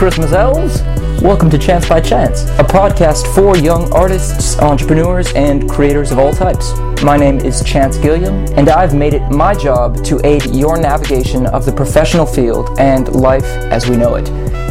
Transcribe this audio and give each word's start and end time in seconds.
Christmas 0.00 0.32
elves! 0.32 0.80
Welcome 1.20 1.50
to 1.50 1.58
Chance 1.58 1.86
by 1.86 2.00
Chance, 2.00 2.44
a 2.58 2.64
podcast 2.64 3.34
for 3.34 3.54
young 3.58 3.92
artists, 3.92 4.58
entrepreneurs, 4.58 5.30
and 5.34 5.68
creators 5.68 6.10
of 6.10 6.18
all 6.18 6.32
types. 6.32 6.72
My 7.02 7.18
name 7.18 7.38
is 7.40 7.62
Chance 7.62 7.98
Gilliam, 7.98 8.46
and 8.56 8.70
I've 8.70 8.94
made 8.94 9.12
it 9.12 9.28
my 9.28 9.52
job 9.52 10.02
to 10.04 10.18
aid 10.24 10.46
your 10.46 10.78
navigation 10.78 11.44
of 11.48 11.66
the 11.66 11.72
professional 11.72 12.24
field 12.24 12.80
and 12.80 13.14
life 13.14 13.44
as 13.44 13.90
we 13.90 13.96
know 13.98 14.14
it. 14.14 14.24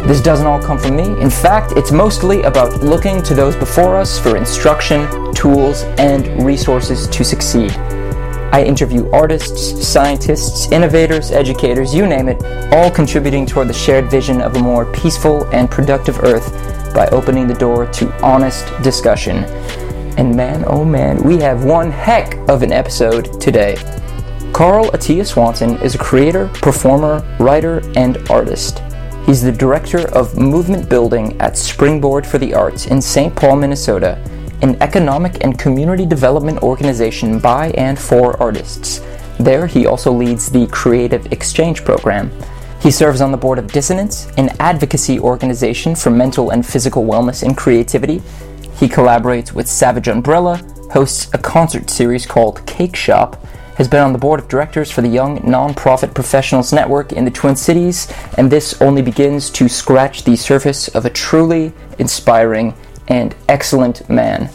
This 0.08 0.20
doesn't 0.20 0.48
all 0.48 0.60
come 0.60 0.80
from 0.80 0.96
me. 0.96 1.04
In 1.22 1.30
fact, 1.30 1.73
it's 1.73 1.92
mostly 1.92 2.42
about 2.42 2.82
looking 2.82 3.22
to 3.22 3.36
those 3.36 3.56
before 3.56 3.98
us 3.98 4.18
for 4.18 4.36
instruction, 4.36 5.32
tools, 5.36 5.84
and 6.00 6.44
resources 6.44 7.08
to 7.09 7.23
succeed. 7.23 7.72
I 8.52 8.64
interview 8.64 9.08
artists, 9.11 9.88
scientists, 9.88 10.72
innovators, 10.72 11.30
educators, 11.30 11.94
you 11.94 12.08
name 12.08 12.28
it, 12.28 12.44
all 12.73 12.89
contributing 12.89 13.45
toward 13.45 13.67
the 13.67 13.73
shared 13.73 14.09
vision 14.09 14.41
of 14.41 14.56
a 14.56 14.59
more 14.59 14.91
peaceful 14.91 15.45
and 15.53 15.69
productive 15.69 16.17
Earth 16.23 16.52
by 16.95 17.08
opening 17.11 17.47
the 17.47 17.53
door 17.53 17.86
to 17.86 18.11
honest 18.23 18.67
discussion. 18.81 19.44
And 20.17 20.36
man, 20.36 20.64
oh 20.66 20.83
man, 20.83 21.22
we 21.22 21.38
have 21.38 21.64
one 21.64 21.91
heck 21.91 22.38
of 22.50 22.64
an 22.64 22.72
episode 22.72 23.39
today. 23.39 23.75
Carl 24.52 24.89
Atiya 24.91 25.28
Swanson 25.28 25.78
is 25.84 25.94
a 25.94 26.00
creator, 26.00 26.47
performer, 26.56 27.19
writer, 27.39 27.84
and 27.95 28.17
artist. 28.31 28.81
He's 29.28 29.44
the 29.44 29.52
director 29.52 30.09
of 30.16 30.39
movement 30.39 30.89
building 30.89 31.39
at 31.39 31.56
Springboard 31.56 32.25
for 32.25 32.39
the 32.39 32.56
Arts 32.56 32.88
in 32.88 33.00
St. 33.00 33.36
Paul, 33.36 33.58
Minnesota 33.58 34.19
an 34.62 34.82
economic 34.82 35.44
and 35.44 35.58
community 35.58 36.06
development 36.06 36.62
organization 36.64 37.40
by 37.40 37.70
and 37.72 37.98
for 37.98 38.42
artists. 38.42 39.02
There, 39.40 39.68
he 39.68 39.86
also 39.86 40.12
leads 40.12 40.50
the 40.50 40.68
Creative 40.68 41.32
Exchange 41.32 41.86
Program. 41.86 42.32
He 42.82 42.92
serves 42.92 43.22
on 43.22 43.32
the 43.32 43.38
board 43.38 43.60
of 43.60 43.72
Dissonance, 43.72 44.28
an 44.38 44.50
advocacy 44.60 45.20
organization 45.20 45.96
for 45.96 46.10
mental 46.10 46.52
and 46.52 46.66
physical 46.66 47.06
wellness 47.06 47.44
and 47.44 47.58
creativity. 47.58 48.22
He 48.76 48.88
collaborates 48.88 49.54
with 49.54 49.68
Savage 49.68 50.08
Umbrella, 50.08 50.58
hosts 50.92 51.30
a 51.34 51.38
concert 51.38 51.90
series 51.90 52.26
called 52.26 52.66
Cake 52.66 52.96
Shop, 52.96 53.46
has 53.76 53.88
been 53.88 54.02
on 54.02 54.12
the 54.12 54.20
board 54.20 54.42
of 54.42 54.50
directors 54.50 54.92
for 54.92 55.02
the 55.02 55.08
Young 55.08 55.40
Nonprofit 55.40 56.14
Professionals 56.14 56.74
Network 56.74 57.14
in 57.14 57.24
the 57.24 57.32
Twin 57.32 57.56
Cities, 57.56 58.12
and 58.38 58.52
this 58.52 58.82
only 58.82 59.02
begins 59.02 59.50
to 59.52 59.70
scratch 59.70 60.26
the 60.26 60.36
surface 60.36 60.90
of 60.90 61.06
a 61.06 61.10
truly 61.10 61.72
inspiring 61.98 62.74
and 63.10 63.36
excellent 63.48 64.10
man. 64.10 64.50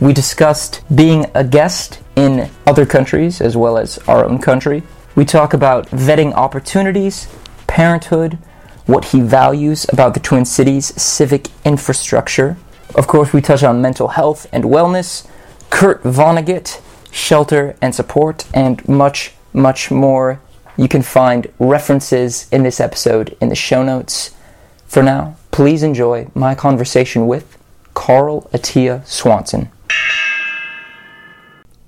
We 0.00 0.12
discussed 0.12 0.82
being 0.94 1.26
a 1.34 1.44
guest 1.44 2.00
in 2.16 2.50
other 2.66 2.86
countries 2.86 3.40
as 3.40 3.56
well 3.56 3.78
as 3.78 3.98
our 4.08 4.24
own 4.24 4.38
country. 4.38 4.82
We 5.14 5.24
talk 5.24 5.54
about 5.54 5.86
vetting 5.90 6.32
opportunities, 6.32 7.28
parenthood, 7.66 8.38
what 8.86 9.06
he 9.06 9.20
values 9.20 9.86
about 9.92 10.14
the 10.14 10.20
Twin 10.20 10.44
Cities 10.44 11.00
civic 11.00 11.48
infrastructure. 11.64 12.56
Of 12.94 13.06
course, 13.06 13.32
we 13.32 13.40
touch 13.40 13.62
on 13.62 13.80
mental 13.80 14.08
health 14.08 14.46
and 14.52 14.64
wellness, 14.64 15.26
Kurt 15.70 16.02
Vonnegut, 16.02 16.80
shelter 17.10 17.76
and 17.80 17.94
support, 17.94 18.44
and 18.52 18.86
much, 18.88 19.32
much 19.52 19.90
more. 19.90 20.40
You 20.76 20.88
can 20.88 21.02
find 21.02 21.50
references 21.58 22.48
in 22.50 22.64
this 22.64 22.80
episode 22.80 23.36
in 23.40 23.48
the 23.48 23.54
show 23.54 23.84
notes. 23.84 24.32
For 24.86 25.02
now, 25.02 25.36
please 25.50 25.82
enjoy 25.82 26.28
my 26.34 26.54
conversation 26.54 27.26
with 27.26 27.53
Carl 27.94 28.42
Atiya 28.52 29.06
Swanson. 29.06 29.70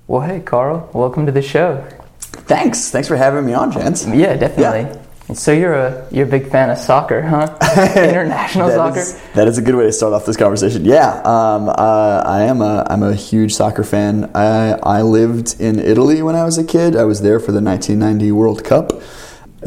Well, 0.07 0.21
hey, 0.21 0.39
Carl, 0.39 0.89
welcome 0.93 1.25
to 1.25 1.31
the 1.31 1.41
show. 1.41 1.85
Thanks. 2.19 2.89
Thanks 2.91 3.07
for 3.07 3.17
having 3.17 3.45
me 3.45 3.53
on, 3.53 3.71
Chance. 3.71 4.07
Yeah, 4.07 4.35
definitely. 4.37 4.81
Yeah. 4.81 5.03
So 5.33 5.51
you're 5.51 5.73
a 5.73 6.07
you're 6.09 6.25
a 6.25 6.29
big 6.29 6.49
fan 6.49 6.69
of 6.69 6.77
soccer, 6.77 7.21
huh? 7.21 7.57
International 7.97 8.69
that 8.69 8.75
soccer. 8.75 8.99
Is, 9.01 9.21
that 9.35 9.49
is 9.49 9.57
a 9.57 9.61
good 9.61 9.75
way 9.75 9.83
to 9.83 9.91
start 9.91 10.13
off 10.13 10.25
this 10.25 10.37
conversation. 10.37 10.85
Yeah, 10.85 11.21
um, 11.25 11.67
uh, 11.67 12.23
I 12.25 12.43
am 12.43 12.61
a 12.61 12.87
I'm 12.89 13.03
a 13.03 13.13
huge 13.13 13.53
soccer 13.53 13.83
fan. 13.83 14.31
I 14.33 14.79
I 14.81 15.01
lived 15.01 15.59
in 15.59 15.79
Italy 15.79 16.21
when 16.21 16.35
I 16.35 16.45
was 16.45 16.57
a 16.57 16.63
kid. 16.63 16.95
I 16.95 17.03
was 17.03 17.21
there 17.21 17.41
for 17.41 17.51
the 17.51 17.61
1990 17.61 18.31
World 18.31 18.63
Cup. 18.63 19.01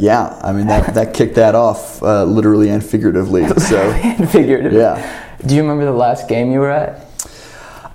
Yeah, 0.01 0.39
I 0.43 0.53
mean 0.53 0.67
that 0.69 0.95
that 0.95 1.13
kicked 1.13 1.35
that 1.35 1.55
off 1.55 2.03
uh, 2.03 2.25
literally 2.25 2.71
and 2.71 2.85
figuratively. 2.85 3.47
So 3.61 3.79
and 3.79 4.29
figuratively. 4.31 4.79
Yeah. 4.79 5.37
Do 5.47 5.55
you 5.55 5.61
remember 5.61 5.85
the 5.85 5.93
last 5.93 6.29
game 6.29 6.51
you 6.51 6.61
were 6.61 6.71
at? 6.71 7.07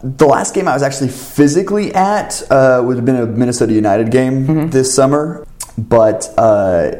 The 0.01 0.27
last 0.27 0.53
game 0.53 0.67
I 0.67 0.73
was 0.73 0.83
actually 0.83 1.09
physically 1.09 1.93
at 1.93 2.43
uh, 2.51 2.81
would 2.85 2.97
have 2.97 3.05
been 3.05 3.15
a 3.15 3.25
Minnesota 3.25 3.73
United 3.73 4.11
game 4.11 4.45
mm-hmm. 4.45 4.69
this 4.69 4.93
summer, 4.93 5.47
but 5.77 6.31
uh, 6.37 6.91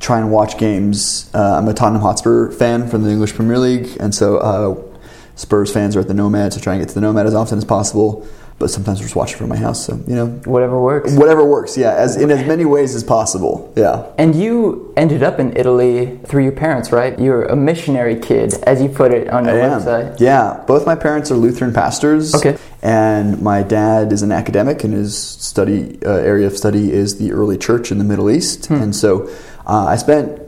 try 0.00 0.18
and 0.18 0.32
watch 0.32 0.58
games. 0.58 1.30
Uh, 1.32 1.58
I'm 1.58 1.68
a 1.68 1.74
Tottenham 1.74 2.02
Hotspur 2.02 2.50
fan 2.50 2.88
from 2.88 3.04
the 3.04 3.10
English 3.10 3.34
Premier 3.34 3.58
League, 3.58 3.96
and 4.00 4.12
so 4.12 4.38
uh, 4.38 4.98
Spurs 5.36 5.72
fans 5.72 5.94
are 5.94 6.00
at 6.00 6.08
the 6.08 6.14
Nomad, 6.14 6.52
so 6.52 6.60
try 6.60 6.74
and 6.74 6.82
get 6.82 6.88
to 6.88 6.94
the 6.94 7.00
Nomad 7.00 7.26
as 7.26 7.34
often 7.34 7.58
as 7.58 7.64
possible 7.64 8.26
but 8.58 8.70
sometimes 8.70 8.98
we're 8.98 9.04
just 9.04 9.16
watching 9.16 9.38
from 9.38 9.48
my 9.48 9.56
house. 9.56 9.86
So 9.86 9.94
you 10.06 10.14
know, 10.14 10.26
whatever 10.44 10.80
works. 10.80 11.14
Whatever 11.14 11.44
works. 11.44 11.76
Yeah, 11.76 11.94
as 11.94 12.16
in 12.16 12.30
as 12.30 12.46
many 12.46 12.64
ways 12.64 12.94
as 12.94 13.04
possible. 13.04 13.72
Yeah. 13.76 14.10
And 14.18 14.34
you 14.34 14.92
ended 14.96 15.22
up 15.22 15.38
in 15.38 15.56
Italy 15.56 16.18
through 16.24 16.42
your 16.42 16.52
parents, 16.52 16.90
right? 16.90 17.18
You're 17.18 17.44
a 17.44 17.56
missionary 17.56 18.18
kid, 18.18 18.54
as 18.64 18.82
you 18.82 18.88
put 18.88 19.12
it 19.12 19.28
on 19.28 19.44
your 19.44 19.62
I 19.62 19.68
website. 19.68 20.10
Am. 20.10 20.16
Yeah, 20.18 20.64
both 20.66 20.86
my 20.86 20.96
parents 20.96 21.30
are 21.30 21.36
Lutheran 21.36 21.72
pastors. 21.72 22.34
Okay. 22.34 22.58
And 22.82 23.40
my 23.40 23.62
dad 23.62 24.12
is 24.12 24.22
an 24.22 24.32
academic, 24.32 24.82
and 24.84 24.92
his 24.92 25.16
study 25.16 25.98
uh, 26.04 26.12
area 26.12 26.46
of 26.46 26.56
study 26.56 26.92
is 26.92 27.18
the 27.18 27.32
early 27.32 27.58
church 27.58 27.90
in 27.92 27.98
the 27.98 28.04
Middle 28.04 28.30
East. 28.30 28.66
Hmm. 28.66 28.74
And 28.74 28.96
so 28.96 29.28
uh, 29.66 29.86
I 29.86 29.96
spent 29.96 30.42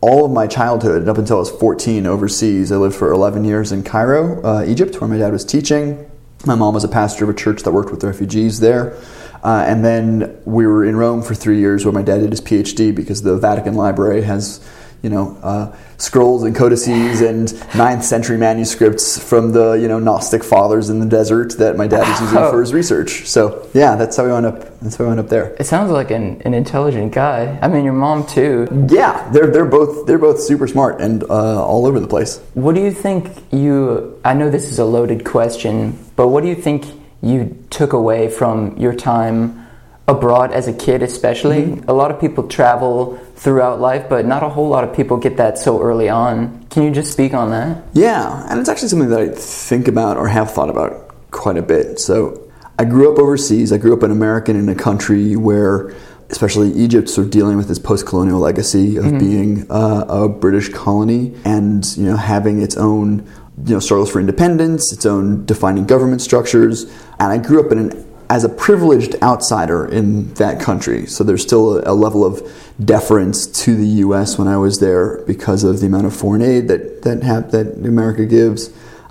all 0.00 0.26
of 0.26 0.30
my 0.30 0.46
childhood 0.46 1.08
up 1.08 1.16
until 1.16 1.36
I 1.36 1.40
was 1.40 1.50
14 1.50 2.06
overseas. 2.06 2.70
I 2.70 2.76
lived 2.76 2.94
for 2.94 3.10
11 3.10 3.44
years 3.44 3.72
in 3.72 3.82
Cairo, 3.82 4.42
uh, 4.44 4.62
Egypt, 4.66 5.00
where 5.00 5.08
my 5.08 5.16
dad 5.16 5.32
was 5.32 5.46
teaching. 5.46 6.10
My 6.46 6.54
mom 6.54 6.74
was 6.74 6.84
a 6.84 6.88
pastor 6.88 7.24
of 7.24 7.30
a 7.30 7.34
church 7.34 7.62
that 7.62 7.72
worked 7.72 7.90
with 7.90 8.04
refugees 8.04 8.60
there. 8.60 8.96
Uh, 9.44 9.62
and 9.66 9.84
then 9.84 10.40
we 10.46 10.66
were 10.66 10.84
in 10.84 10.96
Rome 10.96 11.22
for 11.22 11.34
three 11.34 11.58
years 11.58 11.84
where 11.84 11.92
my 11.92 12.02
dad 12.02 12.20
did 12.20 12.30
his 12.30 12.40
PhD 12.40 12.94
because 12.94 13.22
the 13.22 13.36
Vatican 13.36 13.74
Library 13.74 14.22
has, 14.22 14.66
you 15.02 15.10
know, 15.10 15.38
uh, 15.42 15.76
scrolls 15.98 16.44
and 16.44 16.56
codices 16.56 17.20
and 17.20 17.48
9th 17.48 18.02
century 18.02 18.38
manuscripts 18.38 19.22
from 19.22 19.52
the, 19.52 19.72
you 19.72 19.86
know, 19.86 19.98
Gnostic 19.98 20.42
fathers 20.42 20.88
in 20.88 20.98
the 20.98 21.06
desert 21.06 21.58
that 21.58 21.76
my 21.76 21.86
dad 21.86 22.08
was 22.08 22.20
using 22.22 22.38
oh. 22.38 22.50
for 22.50 22.60
his 22.60 22.72
research. 22.72 23.26
So, 23.26 23.68
yeah, 23.74 23.96
that's 23.96 24.16
how 24.16 24.24
we 24.24 24.30
wound 24.30 24.46
up, 24.46 24.80
that's 24.80 24.96
how 24.96 25.04
we 25.04 25.08
wound 25.08 25.20
up 25.20 25.28
there. 25.28 25.54
It 25.60 25.64
sounds 25.64 25.90
like 25.90 26.10
an, 26.10 26.40
an 26.42 26.54
intelligent 26.54 27.12
guy. 27.12 27.58
I 27.60 27.68
mean, 27.68 27.84
your 27.84 27.92
mom 27.92 28.26
too. 28.26 28.66
Yeah, 28.88 29.30
they're, 29.30 29.48
they're, 29.48 29.66
both, 29.66 30.06
they're 30.06 30.18
both 30.18 30.40
super 30.40 30.66
smart 30.66 31.02
and 31.02 31.22
uh, 31.24 31.62
all 31.62 31.86
over 31.86 32.00
the 32.00 32.08
place. 32.08 32.38
What 32.54 32.74
do 32.74 32.80
you 32.80 32.92
think 32.92 33.30
you, 33.52 34.18
I 34.24 34.32
know 34.32 34.48
this 34.48 34.70
is 34.70 34.78
a 34.78 34.84
loaded 34.86 35.24
question, 35.24 35.98
but 36.16 36.28
what 36.28 36.42
do 36.42 36.48
you 36.48 36.54
think 36.54 36.86
you 37.22 37.64
took 37.70 37.92
away 37.92 38.28
from 38.28 38.76
your 38.76 38.94
time 38.94 39.66
abroad 40.06 40.52
as 40.52 40.68
a 40.68 40.72
kid, 40.72 41.02
especially? 41.02 41.62
Mm-hmm. 41.62 41.88
A 41.88 41.92
lot 41.92 42.10
of 42.10 42.20
people 42.20 42.46
travel 42.48 43.18
throughout 43.36 43.80
life, 43.80 44.08
but 44.08 44.26
not 44.26 44.42
a 44.42 44.48
whole 44.48 44.68
lot 44.68 44.84
of 44.84 44.94
people 44.94 45.16
get 45.16 45.36
that 45.38 45.58
so 45.58 45.82
early 45.82 46.08
on. 46.08 46.64
Can 46.68 46.82
you 46.82 46.90
just 46.90 47.12
speak 47.12 47.34
on 47.34 47.50
that? 47.50 47.82
Yeah, 47.94 48.46
and 48.48 48.60
it's 48.60 48.68
actually 48.68 48.88
something 48.88 49.08
that 49.08 49.20
I 49.20 49.28
think 49.28 49.88
about 49.88 50.16
or 50.16 50.28
have 50.28 50.50
thought 50.50 50.70
about 50.70 51.14
quite 51.30 51.56
a 51.56 51.62
bit. 51.62 51.98
So 51.98 52.50
I 52.78 52.84
grew 52.84 53.12
up 53.12 53.18
overseas. 53.18 53.72
I 53.72 53.78
grew 53.78 53.94
up 53.94 54.02
an 54.02 54.10
American 54.10 54.56
in 54.56 54.68
a 54.68 54.74
country 54.74 55.36
where 55.36 55.94
especially 56.30 56.72
Egypt, 56.72 57.08
sort 57.08 57.26
of 57.26 57.30
dealing 57.30 57.56
with 57.56 57.70
its 57.70 57.78
post-colonial 57.78 58.40
legacy 58.40 58.96
of 58.96 59.04
mm-hmm. 59.04 59.18
being 59.18 59.70
uh, 59.70 60.04
a 60.08 60.28
British 60.28 60.68
colony 60.70 61.34
and 61.44 61.96
you 61.96 62.04
know 62.04 62.16
having 62.16 62.60
its 62.60 62.76
own 62.76 63.28
you 63.62 63.74
know, 63.74 63.80
struggles 63.80 64.10
for 64.10 64.20
independence, 64.20 64.92
its 64.92 65.06
own 65.06 65.44
defining 65.46 65.86
government 65.86 66.20
structures, 66.20 66.84
and 67.18 67.32
I 67.32 67.38
grew 67.38 67.64
up 67.64 67.70
in 67.70 67.78
an, 67.78 68.14
as 68.28 68.42
a 68.42 68.48
privileged 68.48 69.14
outsider 69.22 69.86
in 69.86 70.32
that 70.34 70.60
country. 70.60 71.06
So 71.06 71.22
there's 71.22 71.42
still 71.42 71.78
a, 71.78 71.92
a, 71.92 71.94
level 71.94 72.24
of 72.24 72.42
deference 72.84 73.46
to 73.64 73.76
the 73.76 73.86
U.S. 73.86 74.38
when 74.38 74.48
I 74.48 74.56
was 74.56 74.80
there 74.80 75.22
because 75.26 75.62
of 75.62 75.80
the 75.80 75.86
amount 75.86 76.06
of 76.06 76.16
foreign 76.16 76.42
aid 76.42 76.68
that 76.68 77.02
that 77.02 77.22
have, 77.22 77.52
that 77.52 77.74
America 77.84 78.24
gives, 78.24 78.68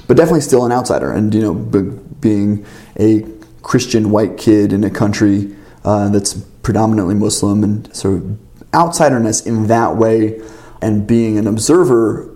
but 0.08 0.18
definitely 0.18 0.42
still 0.42 0.66
an 0.66 0.72
outsider. 0.72 1.12
And 1.12 1.34
you 1.34 1.42
know, 1.42 1.54
b- 1.54 1.98
being 2.20 2.66
a 3.00 3.26
Christian 3.62 4.12
white 4.12 4.38
kid 4.38 4.74
in 4.74 4.84
a 4.84 4.90
country 4.90 5.56
uh, 5.86 6.10
that's 6.10 6.34
predominantly 6.64 7.16
Muslim 7.16 7.64
and 7.64 7.96
sort 7.96 8.16
of 8.16 8.38
outsiderness 8.72 9.46
in 9.46 9.68
that 9.68 9.96
way, 9.96 10.42
and 10.82 11.08
being 11.08 11.38
an 11.38 11.48
observer 11.48 12.33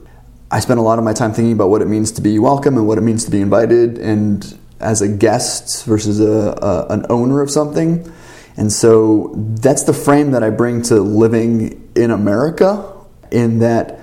I 0.50 0.62
spend 0.62 0.80
a 0.80 0.84
lot 0.84 0.98
of 0.98 1.04
my 1.04 1.14
time 1.14 1.34
thinking 1.34 1.52
about 1.52 1.70
what 1.70 1.82
it 1.82 1.88
means 1.88 2.12
to 2.14 2.22
be 2.22 2.40
welcome 2.40 2.78
and 2.78 2.88
what 2.88 2.98
it 2.98 3.02
means 3.02 3.26
to 3.26 3.32
be 3.32 3.42
invited, 3.42 3.98
and 3.98 4.58
as 4.80 5.02
a 5.02 5.08
guest 5.08 5.86
versus 5.86 6.20
a, 6.22 6.58
a, 6.62 6.88
an 6.90 7.06
owner 7.10 7.42
of 7.42 7.52
something. 7.52 8.12
And 8.56 8.72
so 8.72 9.34
that's 9.36 9.84
the 9.84 9.94
frame 9.94 10.32
that 10.32 10.44
I 10.44 10.50
bring 10.50 10.82
to 10.84 11.02
living 11.02 11.92
in 11.96 12.12
America, 12.12 12.94
in 13.30 13.60
that 13.60 14.00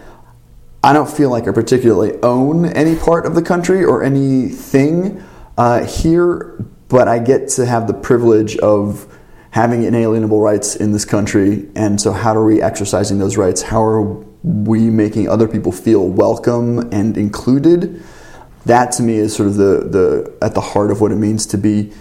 I 0.82 0.92
don't 0.92 1.10
feel 1.10 1.30
like 1.30 1.48
I 1.48 1.52
particularly 1.52 2.20
own 2.22 2.66
any 2.66 2.94
part 2.94 3.24
of 3.24 3.34
the 3.34 3.42
country 3.42 3.82
or 3.82 4.02
anything 4.02 5.24
uh, 5.56 5.86
here, 5.86 6.62
but 6.88 7.08
I 7.08 7.20
get 7.20 7.48
to 7.50 7.64
have 7.64 7.86
the 7.86 7.94
privilege 7.94 8.58
of 8.58 9.10
having 9.50 9.84
inalienable 9.84 10.40
rights 10.42 10.76
in 10.76 10.92
this 10.92 11.06
country. 11.06 11.68
And 11.74 11.98
so, 11.98 12.12
how 12.12 12.36
are 12.36 12.44
we 12.44 12.60
exercising 12.60 13.18
those 13.18 13.38
rights? 13.38 13.62
How 13.62 13.82
are 13.82 14.02
we 14.44 14.90
making 14.90 15.28
other 15.28 15.48
people 15.48 15.72
feel 15.72 16.06
welcome 16.06 16.92
and 16.92 17.16
included. 17.16 18.02
That 18.66 18.92
to 18.92 19.02
me 19.02 19.14
is 19.14 19.34
sort 19.34 19.48
of 19.48 19.56
the, 19.56 19.88
the 19.88 20.36
at 20.42 20.54
the 20.54 20.60
heart 20.60 20.90
of 20.90 21.00
what 21.00 21.10
it 21.10 21.16
means 21.16 21.46
to 21.46 21.58
be 21.58 21.92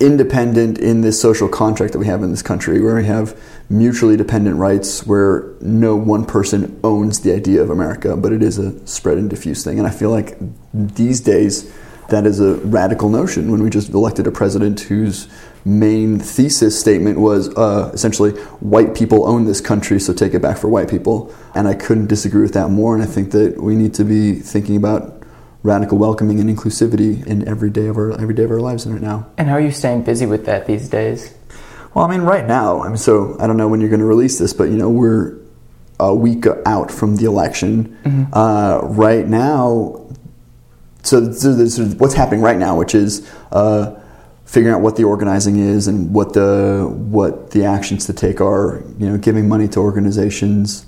independent 0.00 0.78
in 0.78 1.00
this 1.00 1.20
social 1.20 1.48
contract 1.48 1.92
that 1.92 1.98
we 1.98 2.06
have 2.06 2.22
in 2.22 2.30
this 2.30 2.42
country, 2.42 2.80
where 2.80 2.94
we 2.94 3.04
have 3.04 3.38
mutually 3.68 4.16
dependent 4.16 4.56
rights, 4.56 5.06
where 5.06 5.52
no 5.60 5.96
one 5.96 6.24
person 6.24 6.78
owns 6.84 7.20
the 7.20 7.32
idea 7.32 7.60
of 7.60 7.70
America, 7.70 8.16
but 8.16 8.32
it 8.32 8.42
is 8.42 8.58
a 8.58 8.86
spread 8.86 9.18
and 9.18 9.30
diffuse 9.30 9.64
thing. 9.64 9.78
And 9.78 9.86
I 9.86 9.90
feel 9.90 10.10
like 10.10 10.36
these 10.72 11.20
days 11.20 11.72
that 12.08 12.26
is 12.26 12.40
a 12.40 12.54
radical 12.56 13.08
notion 13.08 13.50
when 13.50 13.62
we 13.62 13.70
just 13.70 13.90
elected 13.90 14.26
a 14.26 14.30
president 14.30 14.80
whose 14.80 15.28
main 15.64 16.18
thesis 16.18 16.78
statement 16.78 17.18
was 17.18 17.48
uh, 17.56 17.90
essentially 17.94 18.32
white 18.60 18.94
people 18.94 19.26
own 19.26 19.44
this 19.46 19.60
country 19.60 19.98
so 19.98 20.12
take 20.12 20.34
it 20.34 20.42
back 20.42 20.58
for 20.58 20.68
white 20.68 20.90
people 20.90 21.34
and 21.54 21.66
i 21.66 21.74
couldn't 21.74 22.06
disagree 22.06 22.42
with 22.42 22.52
that 22.52 22.68
more 22.68 22.94
and 22.94 23.02
i 23.02 23.06
think 23.06 23.30
that 23.30 23.56
we 23.62 23.74
need 23.74 23.94
to 23.94 24.04
be 24.04 24.34
thinking 24.34 24.76
about 24.76 25.22
radical 25.62 25.96
welcoming 25.96 26.38
and 26.40 26.50
inclusivity 26.54 27.26
in 27.26 27.46
every 27.48 27.70
day 27.70 27.86
of 27.86 27.96
our 27.96 28.12
every 28.20 28.34
day 28.34 28.44
of 28.44 28.50
our 28.50 28.60
lives 28.60 28.86
right 28.86 29.00
now 29.00 29.26
And 29.38 29.48
how 29.48 29.54
are 29.54 29.60
you 29.60 29.70
staying 29.70 30.02
busy 30.02 30.26
with 30.26 30.44
that 30.44 30.66
these 30.66 30.88
days? 30.90 31.32
well, 31.94 32.04
I 32.04 32.10
mean, 32.10 32.22
right 32.22 32.46
now, 32.46 32.82
I 32.82 32.88
mean, 32.88 32.96
so 32.98 33.36
I 33.40 33.46
don't 33.46 33.56
know 33.56 33.68
when 33.68 33.80
you're 33.80 33.88
going 33.88 34.00
to 34.00 34.04
release 34.06 34.36
this, 34.38 34.52
but 34.52 34.64
you 34.64 34.76
know, 34.76 34.90
we're 34.90 35.38
a 36.00 36.12
week 36.12 36.44
out 36.66 36.90
from 36.90 37.16
the 37.16 37.24
election. 37.24 37.96
Uh, 38.32 38.80
right 38.82 39.26
now, 39.28 40.03
so, 41.04 41.30
so 41.32 41.54
there's 41.54 41.76
sort 41.76 41.94
what's 42.00 42.14
happening 42.14 42.40
right 42.40 42.56
now, 42.56 42.76
which 42.76 42.94
is 42.94 43.30
uh, 43.52 43.94
figuring 44.46 44.74
out 44.74 44.80
what 44.80 44.96
the 44.96 45.04
organizing 45.04 45.58
is 45.58 45.86
and 45.86 46.12
what 46.14 46.32
the 46.32 46.90
what 46.90 47.50
the 47.50 47.64
actions 47.64 48.06
to 48.06 48.12
take 48.12 48.40
are. 48.40 48.82
You 48.98 49.10
know, 49.10 49.18
giving 49.18 49.48
money 49.48 49.68
to 49.68 49.80
organizations. 49.80 50.86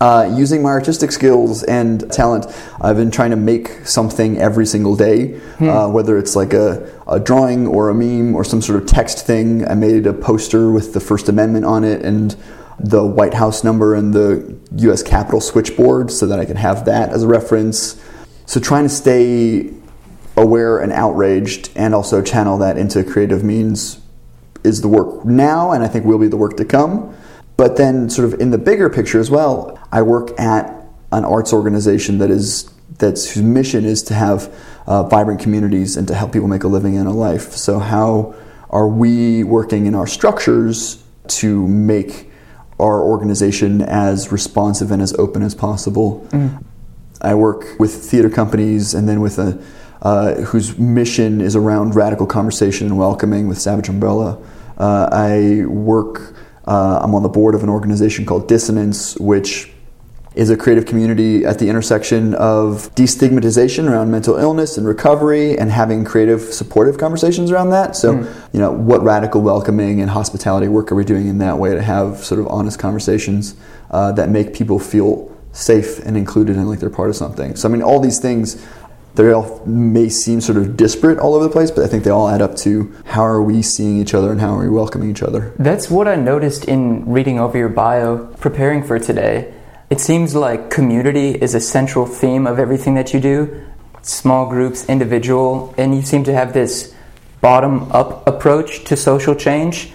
Uh, 0.00 0.32
using 0.34 0.62
my 0.62 0.70
artistic 0.70 1.12
skills 1.12 1.62
and 1.64 2.10
talent, 2.10 2.46
I've 2.80 2.96
been 2.96 3.10
trying 3.10 3.32
to 3.32 3.36
make 3.36 3.86
something 3.86 4.38
every 4.38 4.64
single 4.64 4.96
day, 4.96 5.38
uh, 5.60 5.90
whether 5.90 6.16
it's 6.16 6.34
like 6.34 6.54
a, 6.54 6.90
a 7.06 7.20
drawing 7.20 7.66
or 7.66 7.90
a 7.90 7.94
meme 7.94 8.34
or 8.34 8.42
some 8.42 8.62
sort 8.62 8.82
of 8.82 8.88
text 8.88 9.26
thing. 9.26 9.68
I 9.68 9.74
made 9.74 10.06
a 10.06 10.14
poster 10.14 10.70
with 10.70 10.94
the 10.94 11.00
First 11.00 11.28
Amendment 11.28 11.66
on 11.66 11.84
it 11.84 12.02
and 12.02 12.34
the 12.78 13.04
White 13.04 13.34
House 13.34 13.62
number 13.62 13.94
and 13.94 14.14
the 14.14 14.58
U.S. 14.76 15.02
Capitol 15.02 15.42
switchboard 15.42 16.10
so 16.10 16.24
that 16.26 16.40
I 16.40 16.46
can 16.46 16.56
have 16.56 16.86
that 16.86 17.10
as 17.10 17.24
a 17.24 17.28
reference. 17.28 18.00
So 18.50 18.58
trying 18.58 18.82
to 18.82 18.88
stay 18.88 19.72
aware 20.36 20.80
and 20.80 20.92
outraged 20.92 21.70
and 21.76 21.94
also 21.94 22.20
channel 22.20 22.58
that 22.58 22.76
into 22.76 23.04
creative 23.04 23.44
means 23.44 24.00
is 24.64 24.80
the 24.80 24.88
work 24.88 25.24
now 25.24 25.70
and 25.70 25.84
I 25.84 25.86
think 25.86 26.04
will 26.04 26.18
be 26.18 26.26
the 26.26 26.36
work 26.36 26.56
to 26.56 26.64
come. 26.64 27.14
But 27.56 27.76
then, 27.76 28.10
sort 28.10 28.26
of 28.26 28.40
in 28.40 28.50
the 28.50 28.58
bigger 28.58 28.90
picture 28.90 29.20
as 29.20 29.30
well, 29.30 29.78
I 29.92 30.02
work 30.02 30.36
at 30.40 30.84
an 31.12 31.24
arts 31.24 31.52
organization 31.52 32.18
that 32.18 32.28
is 32.28 32.68
that's 32.98 33.30
whose 33.30 33.44
mission 33.44 33.84
is 33.84 34.02
to 34.02 34.14
have 34.14 34.52
uh, 34.84 35.04
vibrant 35.04 35.38
communities 35.38 35.96
and 35.96 36.08
to 36.08 36.14
help 36.16 36.32
people 36.32 36.48
make 36.48 36.64
a 36.64 36.68
living 36.68 36.96
and 36.96 37.06
a 37.06 37.12
life. 37.12 37.52
So 37.52 37.78
how 37.78 38.34
are 38.68 38.88
we 38.88 39.44
working 39.44 39.86
in 39.86 39.94
our 39.94 40.08
structures 40.08 41.04
to 41.38 41.68
make 41.68 42.28
our 42.80 43.00
organization 43.00 43.80
as 43.80 44.32
responsive 44.32 44.90
and 44.90 45.00
as 45.00 45.14
open 45.14 45.40
as 45.42 45.54
possible? 45.54 46.26
I 47.20 47.34
work 47.34 47.78
with 47.78 47.92
theater 47.92 48.30
companies 48.30 48.94
and 48.94 49.08
then 49.08 49.20
with 49.20 49.38
a 49.38 49.62
uh, 50.02 50.34
whose 50.42 50.78
mission 50.78 51.40
is 51.40 51.54
around 51.54 51.94
radical 51.94 52.26
conversation 52.26 52.86
and 52.86 52.98
welcoming 52.98 53.48
with 53.48 53.58
Savage 53.58 53.88
Umbrella. 53.88 54.38
Uh, 54.78 55.08
I 55.12 55.66
work. 55.66 56.34
Uh, 56.66 57.00
I'm 57.02 57.14
on 57.14 57.22
the 57.22 57.28
board 57.28 57.54
of 57.54 57.62
an 57.62 57.68
organization 57.68 58.24
called 58.24 58.48
Dissonance, 58.48 59.18
which 59.18 59.70
is 60.34 60.48
a 60.48 60.56
creative 60.56 60.86
community 60.86 61.44
at 61.44 61.58
the 61.58 61.68
intersection 61.68 62.34
of 62.34 62.94
destigmatization 62.94 63.90
around 63.90 64.10
mental 64.10 64.36
illness 64.36 64.78
and 64.78 64.86
recovery 64.86 65.58
and 65.58 65.70
having 65.70 66.04
creative 66.04 66.40
supportive 66.40 66.98
conversations 66.98 67.50
around 67.50 67.70
that 67.70 67.96
so 67.96 68.12
you 68.52 68.60
know 68.60 68.70
what 68.70 69.02
radical 69.02 69.40
welcoming 69.40 70.00
and 70.00 70.08
hospitality 70.08 70.68
work 70.68 70.92
are 70.92 70.94
we 70.94 71.04
doing 71.04 71.26
in 71.26 71.38
that 71.38 71.58
way 71.58 71.74
to 71.74 71.82
have 71.82 72.18
sort 72.18 72.40
of 72.40 72.46
honest 72.46 72.78
conversations 72.78 73.56
uh, 73.90 74.12
that 74.12 74.28
make 74.28 74.54
people 74.54 74.78
feel 74.78 75.29
safe 75.52 75.98
and 76.00 76.16
included 76.16 76.56
and 76.56 76.68
like 76.68 76.80
they're 76.80 76.90
part 76.90 77.10
of 77.10 77.16
something 77.16 77.56
so 77.56 77.68
i 77.68 77.72
mean 77.72 77.82
all 77.82 78.00
these 78.00 78.20
things 78.20 78.64
they 79.16 79.32
all 79.32 79.64
may 79.66 80.08
seem 80.08 80.40
sort 80.40 80.56
of 80.56 80.76
disparate 80.76 81.18
all 81.18 81.34
over 81.34 81.44
the 81.44 81.50
place 81.50 81.70
but 81.70 81.84
i 81.84 81.88
think 81.88 82.04
they 82.04 82.10
all 82.10 82.28
add 82.28 82.40
up 82.40 82.56
to 82.56 82.94
how 83.06 83.22
are 83.22 83.42
we 83.42 83.60
seeing 83.60 83.98
each 84.00 84.14
other 84.14 84.30
and 84.30 84.40
how 84.40 84.54
are 84.54 84.62
we 84.62 84.70
welcoming 84.70 85.10
each 85.10 85.22
other 85.22 85.52
That's 85.58 85.90
what 85.90 86.06
I 86.08 86.16
noticed 86.16 86.64
in 86.66 87.10
reading 87.10 87.38
over 87.38 87.58
your 87.58 87.68
bio, 87.68 88.26
preparing 88.38 88.82
for 88.82 88.98
today. 88.98 89.52
It 89.90 90.00
seems 90.00 90.34
like 90.34 90.70
community 90.70 91.30
is 91.30 91.54
a 91.54 91.60
central 91.60 92.06
theme 92.06 92.46
of 92.46 92.58
everything 92.58 92.94
that 92.94 93.12
you 93.12 93.20
do 93.20 93.66
small 94.02 94.48
groups, 94.48 94.88
individual, 94.88 95.74
and 95.76 95.94
you 95.94 96.02
seem 96.02 96.24
to 96.24 96.32
have 96.32 96.52
this 96.52 96.94
bottom 97.40 97.90
up 97.92 98.26
approach 98.26 98.84
to 98.84 98.96
social 98.96 99.34
change. 99.34 99.92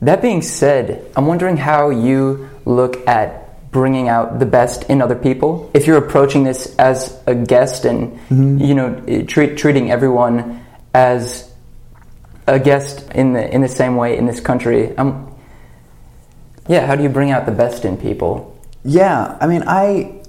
That 0.00 0.22
being 0.22 0.42
said, 0.42 1.10
I'm 1.16 1.26
wondering 1.26 1.56
how 1.56 1.90
you 1.90 2.48
look 2.64 3.06
at 3.08 3.47
bringing 3.70 4.08
out 4.08 4.38
the 4.38 4.46
best 4.46 4.84
in 4.84 5.02
other 5.02 5.14
people. 5.14 5.70
If 5.74 5.86
you're 5.86 5.98
approaching 5.98 6.44
this 6.44 6.74
as 6.76 7.20
a 7.26 7.34
guest 7.34 7.84
and 7.84 8.18
you 8.60 8.74
know 8.74 9.24
treat, 9.26 9.56
treating 9.56 9.90
everyone 9.90 10.64
as 10.94 11.50
a 12.46 12.58
guest 12.58 13.10
in 13.12 13.34
the 13.34 13.54
in 13.54 13.60
the 13.60 13.68
same 13.68 13.96
way 13.96 14.16
in 14.16 14.26
this 14.26 14.40
country, 14.40 14.96
um, 14.96 15.34
yeah, 16.68 16.86
how 16.86 16.94
do 16.94 17.02
you 17.02 17.08
bring 17.08 17.30
out 17.30 17.46
the 17.46 17.52
best 17.52 17.84
in 17.84 17.96
people? 17.96 18.58
Yeah, 18.84 19.36
I 19.40 19.46
mean, 19.46 19.64
I 19.66 20.22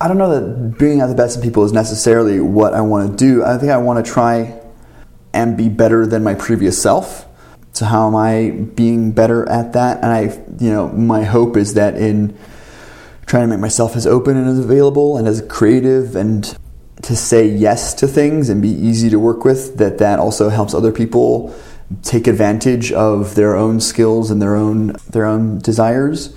I 0.00 0.08
don't 0.08 0.18
know 0.18 0.38
that 0.38 0.78
bringing 0.78 1.00
out 1.00 1.06
the 1.06 1.14
best 1.14 1.36
in 1.36 1.42
people 1.42 1.64
is 1.64 1.72
necessarily 1.72 2.40
what 2.40 2.74
I 2.74 2.80
want 2.80 3.10
to 3.10 3.16
do. 3.16 3.44
I 3.44 3.56
think 3.58 3.70
I 3.70 3.76
want 3.78 4.04
to 4.04 4.10
try 4.10 4.60
and 5.32 5.56
be 5.56 5.68
better 5.68 6.06
than 6.06 6.22
my 6.22 6.34
previous 6.34 6.80
self. 6.80 7.26
So 7.72 7.86
how 7.86 8.06
am 8.06 8.14
I 8.14 8.50
being 8.50 9.12
better 9.12 9.48
at 9.48 9.72
that? 9.72 10.02
And 10.02 10.06
I, 10.06 10.20
you 10.62 10.70
know, 10.70 10.88
my 10.88 11.24
hope 11.24 11.56
is 11.56 11.74
that 11.74 11.96
in 11.96 12.38
trying 13.26 13.44
to 13.44 13.48
make 13.48 13.60
myself 13.60 13.96
as 13.96 14.06
open 14.06 14.36
and 14.36 14.48
as 14.48 14.58
available 14.58 15.16
and 15.16 15.26
as 15.26 15.42
creative 15.48 16.16
and 16.16 16.56
to 17.02 17.16
say 17.16 17.46
yes 17.46 17.94
to 17.94 18.06
things 18.06 18.48
and 18.48 18.62
be 18.62 18.68
easy 18.68 19.10
to 19.10 19.18
work 19.18 19.44
with 19.44 19.76
that 19.78 19.98
that 19.98 20.18
also 20.18 20.48
helps 20.48 20.74
other 20.74 20.92
people 20.92 21.54
take 22.02 22.26
advantage 22.26 22.92
of 22.92 23.34
their 23.34 23.54
own 23.56 23.80
skills 23.80 24.30
and 24.30 24.40
their 24.40 24.56
own 24.56 24.96
their 25.10 25.26
own 25.26 25.58
desires 25.58 26.34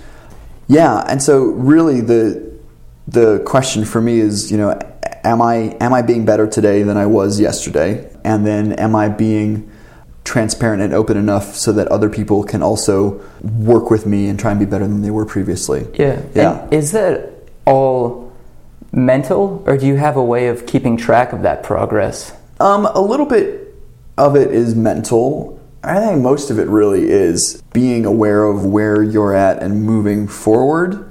yeah, 0.68 1.02
and 1.08 1.22
so 1.22 1.44
really 1.44 2.02
the 2.02 2.46
the 3.08 3.42
question 3.46 3.86
for 3.86 4.02
me 4.02 4.20
is, 4.20 4.52
you 4.52 4.58
know, 4.58 4.78
am 5.24 5.40
I 5.40 5.76
am 5.80 5.94
I 5.94 6.02
being 6.02 6.26
better 6.26 6.46
today 6.46 6.82
than 6.82 6.98
I 6.98 7.06
was 7.06 7.40
yesterday? 7.40 8.08
And 8.22 8.46
then 8.46 8.74
am 8.74 8.94
I 8.94 9.08
being 9.08 9.70
transparent 10.28 10.82
and 10.82 10.92
open 10.92 11.16
enough 11.16 11.54
so 11.54 11.72
that 11.72 11.88
other 11.88 12.10
people 12.10 12.44
can 12.44 12.62
also 12.62 13.18
work 13.42 13.90
with 13.90 14.04
me 14.04 14.28
and 14.28 14.38
try 14.38 14.50
and 14.50 14.60
be 14.60 14.66
better 14.66 14.86
than 14.86 15.00
they 15.00 15.10
were 15.10 15.24
previously? 15.24 15.86
Yeah. 15.94 16.20
Yeah. 16.34 16.62
And 16.64 16.72
is 16.72 16.92
that 16.92 17.32
all 17.64 18.30
mental, 18.92 19.62
or 19.66 19.78
do 19.78 19.86
you 19.86 19.96
have 19.96 20.16
a 20.16 20.22
way 20.24 20.48
of 20.48 20.66
keeping 20.66 20.96
track 20.98 21.32
of 21.32 21.42
that 21.42 21.62
progress? 21.62 22.36
Um, 22.60 22.84
a 22.86 23.00
little 23.00 23.26
bit 23.26 23.74
of 24.18 24.36
it 24.36 24.52
is 24.52 24.74
mental. 24.74 25.58
I 25.82 25.98
think 26.00 26.20
most 26.20 26.50
of 26.50 26.58
it 26.58 26.68
really 26.68 27.08
is 27.08 27.62
being 27.72 28.04
aware 28.04 28.44
of 28.44 28.66
where 28.66 29.02
you're 29.02 29.34
at 29.34 29.62
and 29.62 29.82
moving 29.82 30.28
forward. 30.28 31.10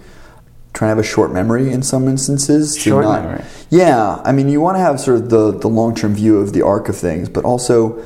Trying 0.73 0.89
to 0.89 0.95
have 0.97 0.99
a 0.99 1.03
short 1.03 1.33
memory 1.33 1.71
in 1.71 1.81
some 1.81 2.07
instances. 2.07 2.77
Short 2.77 3.03
not- 3.03 3.23
memory. 3.23 3.43
Yeah, 3.69 4.21
I 4.23 4.31
mean, 4.31 4.47
you 4.47 4.61
want 4.61 4.75
to 4.77 4.79
have 4.79 4.99
sort 4.99 5.17
of 5.17 5.29
the, 5.29 5.51
the 5.57 5.67
long 5.67 5.95
term 5.95 6.13
view 6.13 6.37
of 6.37 6.53
the 6.53 6.61
arc 6.61 6.87
of 6.87 6.95
things, 6.95 7.29
but 7.29 7.43
also 7.43 8.01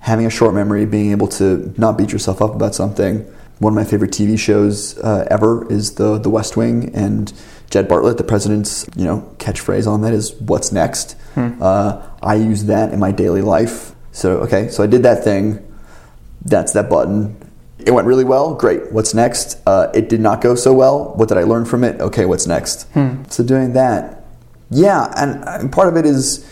having 0.00 0.26
a 0.26 0.30
short 0.30 0.54
memory, 0.54 0.86
being 0.86 1.10
able 1.10 1.28
to 1.28 1.74
not 1.76 1.98
beat 1.98 2.12
yourself 2.12 2.40
up 2.40 2.54
about 2.54 2.74
something. 2.74 3.24
One 3.58 3.72
of 3.72 3.76
my 3.76 3.84
favorite 3.84 4.10
TV 4.10 4.38
shows 4.38 4.98
uh, 4.98 5.26
ever 5.30 5.70
is 5.72 5.94
the 5.94 6.18
The 6.18 6.28
West 6.30 6.56
Wing, 6.56 6.94
and 6.94 7.32
Jed 7.70 7.88
Bartlet, 7.88 8.16
the 8.18 8.24
president's 8.24 8.86
you 8.96 9.04
know 9.04 9.34
catchphrase 9.38 9.86
on 9.86 10.02
that 10.02 10.12
is 10.12 10.34
"What's 10.40 10.72
next?" 10.72 11.16
Uh, 11.36 12.02
I 12.22 12.34
use 12.36 12.64
that 12.64 12.92
in 12.92 12.98
my 13.00 13.12
daily 13.12 13.42
life. 13.42 13.94
So 14.12 14.38
okay, 14.38 14.68
so 14.68 14.82
I 14.82 14.86
did 14.86 15.02
that 15.02 15.24
thing. 15.24 15.62
That's 16.44 16.72
that 16.74 16.88
button. 16.88 17.36
It 17.78 17.90
went 17.92 18.06
really 18.06 18.24
well. 18.24 18.54
Great. 18.54 18.90
What's 18.92 19.14
next? 19.14 19.60
Uh, 19.66 19.90
it 19.94 20.08
did 20.08 20.20
not 20.20 20.40
go 20.40 20.54
so 20.54 20.72
well. 20.72 21.14
What 21.14 21.28
did 21.28 21.38
I 21.38 21.42
learn 21.44 21.64
from 21.64 21.84
it? 21.84 22.00
Okay, 22.00 22.24
what's 22.24 22.46
next? 22.46 22.86
So 23.30 23.44
doing 23.44 23.72
that, 23.74 24.24
yeah, 24.70 25.12
and, 25.16 25.44
and 25.46 25.72
part 25.72 25.88
of 25.88 25.96
it 25.96 26.04
is 26.06 26.44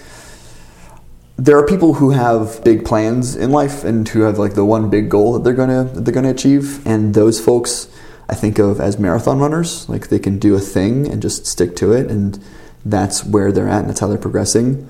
there 1.37 1.59
are 1.59 1.67
people 1.67 1.95
who 1.95 2.11
have 2.11 2.63
big 2.65 2.85
plans 2.85 3.35
in 3.35 3.51
life 3.51 3.85
and 3.85 4.09
who 4.09 4.23
have 4.23 4.39
like 4.39 4.55
the 4.55 4.65
one 4.65 4.89
big 4.89 5.09
goal 5.09 5.33
that 5.33 5.45
they're 5.45 5.53
gonna 5.53 5.85
that 5.85 6.05
they're 6.05 6.15
gonna 6.15 6.31
achieve, 6.31 6.85
and 6.87 7.15
those 7.15 7.41
folks 7.41 7.89
I 8.29 8.35
think 8.35 8.59
of 8.59 8.81
as 8.81 8.99
marathon 8.99 9.39
runners. 9.39 9.89
Like 9.89 10.09
they 10.09 10.19
can 10.19 10.39
do 10.39 10.55
a 10.55 10.61
thing 10.61 11.11
and 11.11 11.21
just 11.21 11.47
stick 11.47 11.77
to 11.77 11.93
it, 11.93 12.11
and 12.11 12.39
that's 12.85 13.25
where 13.25 13.51
they're 13.51 13.69
at, 13.69 13.81
and 13.81 13.89
that's 13.89 14.01
how 14.01 14.07
they're 14.07 14.19
progressing. 14.19 14.89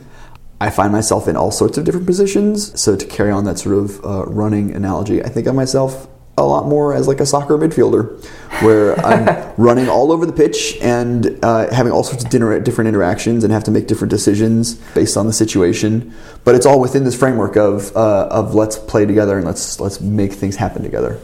I 0.60 0.70
find 0.70 0.92
myself 0.92 1.28
in 1.28 1.36
all 1.36 1.50
sorts 1.50 1.78
of 1.78 1.84
different 1.84 2.06
positions. 2.06 2.80
So 2.80 2.96
to 2.96 3.06
carry 3.06 3.30
on 3.30 3.44
that 3.44 3.58
sort 3.58 3.76
of 3.76 4.04
uh, 4.04 4.24
running 4.26 4.74
analogy, 4.74 5.22
I 5.22 5.28
think 5.28 5.46
of 5.46 5.54
myself 5.54 6.08
a 6.36 6.44
lot 6.44 6.66
more 6.66 6.94
as 6.94 7.06
like 7.06 7.20
a 7.20 7.26
soccer 7.26 7.56
midfielder, 7.56 8.22
where 8.62 8.98
I'm 9.06 9.54
running 9.56 9.88
all 9.88 10.12
over 10.12 10.26
the 10.26 10.32
pitch 10.32 10.76
and 10.80 11.38
uh, 11.44 11.72
having 11.72 11.92
all 11.92 12.04
sorts 12.04 12.24
of 12.24 12.30
different 12.30 12.88
interactions 12.88 13.44
and 13.44 13.52
have 13.52 13.64
to 13.64 13.70
make 13.70 13.86
different 13.86 14.10
decisions 14.10 14.74
based 14.94 15.16
on 15.16 15.26
the 15.26 15.32
situation. 15.32 16.14
But 16.44 16.54
it's 16.54 16.66
all 16.66 16.80
within 16.80 17.04
this 17.04 17.16
framework 17.16 17.56
of 17.56 17.94
uh, 17.96 18.28
of 18.30 18.54
let's 18.54 18.78
play 18.78 19.06
together 19.06 19.36
and 19.36 19.46
let's 19.46 19.80
let's 19.80 20.00
make 20.00 20.32
things 20.32 20.56
happen 20.56 20.82
together. 20.82 21.20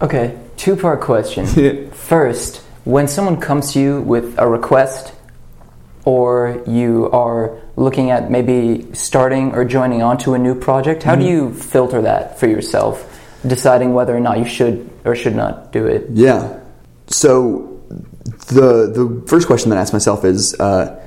Okay, 0.00 0.38
two 0.56 0.76
part 0.76 1.00
question. 1.00 1.46
First, 1.92 2.58
when 2.84 3.08
someone 3.08 3.40
comes 3.40 3.72
to 3.72 3.80
you 3.80 4.00
with 4.02 4.38
a 4.38 4.46
request 4.46 5.12
or 6.04 6.62
you 6.66 7.10
are 7.10 7.58
looking 7.76 8.10
at 8.10 8.30
maybe 8.30 8.86
starting 8.92 9.52
or 9.54 9.64
joining 9.64 10.02
onto 10.02 10.34
a 10.34 10.38
new 10.38 10.54
project, 10.54 11.02
how 11.02 11.12
mm-hmm. 11.12 11.22
do 11.22 11.28
you 11.28 11.54
filter 11.54 12.02
that 12.02 12.38
for 12.38 12.46
yourself, 12.46 13.13
deciding 13.46 13.94
whether 13.94 14.16
or 14.16 14.20
not 14.20 14.38
you 14.38 14.44
should 14.44 14.88
or 15.04 15.14
should 15.14 15.34
not 15.34 15.72
do 15.72 15.86
it? 15.86 16.06
Yeah. 16.10 16.60
So 17.06 17.82
the 18.48 18.90
the 18.90 19.24
first 19.26 19.46
question 19.46 19.70
that 19.70 19.78
I 19.78 19.82
ask 19.82 19.92
myself 19.92 20.24
is, 20.24 20.58
uh, 20.58 21.00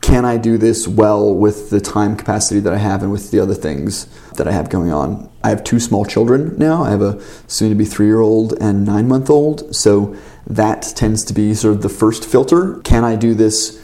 can 0.00 0.24
I 0.24 0.36
do 0.36 0.58
this 0.58 0.88
well 0.88 1.34
with 1.34 1.70
the 1.70 1.80
time 1.80 2.16
capacity 2.16 2.60
that 2.60 2.72
I 2.72 2.78
have 2.78 3.02
and 3.02 3.12
with 3.12 3.30
the 3.30 3.40
other 3.40 3.54
things 3.54 4.06
that 4.36 4.48
I 4.48 4.52
have 4.52 4.68
going 4.68 4.92
on? 4.92 5.30
I 5.42 5.50
have 5.50 5.64
two 5.64 5.80
small 5.80 6.04
children 6.04 6.56
now. 6.58 6.82
I 6.82 6.90
have 6.90 7.02
a 7.02 7.22
soon 7.48 7.70
to 7.70 7.74
be 7.74 7.84
three 7.84 8.06
year 8.06 8.20
old 8.20 8.54
and 8.60 8.84
nine 8.84 9.08
month 9.08 9.30
old. 9.30 9.74
So 9.74 10.16
that 10.46 10.92
tends 10.96 11.24
to 11.24 11.32
be 11.32 11.54
sort 11.54 11.74
of 11.74 11.82
the 11.82 11.88
first 11.88 12.24
filter. 12.24 12.78
Can 12.80 13.04
I 13.04 13.16
do 13.16 13.34
this 13.34 13.82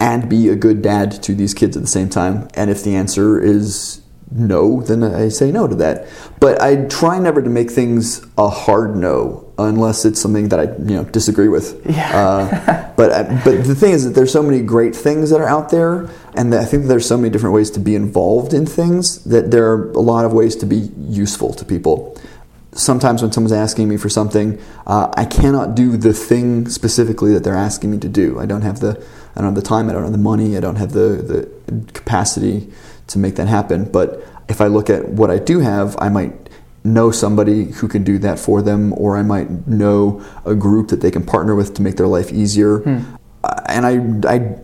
and 0.00 0.28
be 0.28 0.48
a 0.48 0.56
good 0.56 0.82
dad 0.82 1.22
to 1.22 1.34
these 1.34 1.54
kids 1.54 1.76
at 1.76 1.82
the 1.82 1.88
same 1.88 2.08
time? 2.08 2.48
And 2.54 2.70
if 2.70 2.82
the 2.82 2.96
answer 2.96 3.40
is 3.40 4.00
no, 4.30 4.82
then 4.82 5.02
I 5.02 5.28
say 5.28 5.52
no 5.52 5.66
to 5.66 5.74
that. 5.76 6.06
But 6.40 6.60
I 6.60 6.86
try 6.86 7.18
never 7.18 7.42
to 7.42 7.50
make 7.50 7.70
things 7.70 8.26
a 8.36 8.48
hard 8.48 8.96
no 8.96 9.52
unless 9.56 10.04
it's 10.04 10.20
something 10.20 10.48
that 10.48 10.58
I 10.58 10.64
you 10.64 10.96
know 10.96 11.04
disagree 11.04 11.48
with. 11.48 11.80
Yeah. 11.88 12.18
uh, 12.18 12.92
but 12.96 13.28
but 13.44 13.64
the 13.64 13.74
thing 13.74 13.92
is 13.92 14.04
that 14.04 14.10
there's 14.10 14.32
so 14.32 14.42
many 14.42 14.60
great 14.60 14.96
things 14.96 15.30
that 15.30 15.40
are 15.40 15.48
out 15.48 15.70
there, 15.70 16.10
and 16.34 16.54
I 16.54 16.64
think 16.64 16.86
there's 16.86 17.06
so 17.06 17.16
many 17.16 17.30
different 17.30 17.54
ways 17.54 17.70
to 17.72 17.80
be 17.80 17.94
involved 17.94 18.52
in 18.52 18.66
things 18.66 19.22
that 19.24 19.50
there 19.50 19.70
are 19.70 19.90
a 19.92 20.00
lot 20.00 20.24
of 20.24 20.32
ways 20.32 20.56
to 20.56 20.66
be 20.66 20.90
useful 20.98 21.52
to 21.54 21.64
people 21.64 22.18
sometimes 22.74 23.22
when 23.22 23.32
someone's 23.32 23.52
asking 23.52 23.88
me 23.88 23.96
for 23.96 24.08
something, 24.08 24.60
uh, 24.86 25.12
I 25.16 25.24
cannot 25.24 25.74
do 25.74 25.96
the 25.96 26.12
thing 26.12 26.68
specifically 26.68 27.32
that 27.32 27.44
they're 27.44 27.54
asking 27.54 27.90
me 27.90 27.98
to 27.98 28.08
do. 28.08 28.38
I 28.38 28.46
don't 28.46 28.62
have 28.62 28.80
the 28.80 29.04
I 29.36 29.40
don't 29.40 29.54
have 29.54 29.54
the 29.54 29.62
time. 29.62 29.90
I 29.90 29.92
don't 29.92 30.02
have 30.02 30.12
the 30.12 30.18
money. 30.18 30.56
I 30.56 30.60
don't 30.60 30.76
have 30.76 30.92
the 30.92 31.48
the 31.68 31.92
capacity 31.92 32.70
to 33.08 33.18
make 33.18 33.36
that 33.36 33.48
happen. 33.48 33.84
But 33.90 34.22
if 34.48 34.60
I 34.60 34.66
look 34.66 34.90
at 34.90 35.08
what 35.08 35.30
I 35.30 35.38
do 35.38 35.60
have, 35.60 35.96
I 35.98 36.08
might 36.08 36.32
know 36.84 37.10
somebody 37.10 37.64
who 37.64 37.88
can 37.88 38.04
do 38.04 38.18
that 38.18 38.38
for 38.38 38.60
them, 38.62 38.92
or 38.94 39.16
I 39.16 39.22
might 39.22 39.66
know 39.66 40.24
a 40.44 40.54
group 40.54 40.88
that 40.88 41.00
they 41.00 41.10
can 41.10 41.24
partner 41.24 41.54
with 41.54 41.74
to 41.74 41.82
make 41.82 41.96
their 41.96 42.06
life 42.06 42.32
easier. 42.32 42.78
Hmm. 42.78 43.00
And 43.66 43.86
I 43.86 44.32
I 44.32 44.56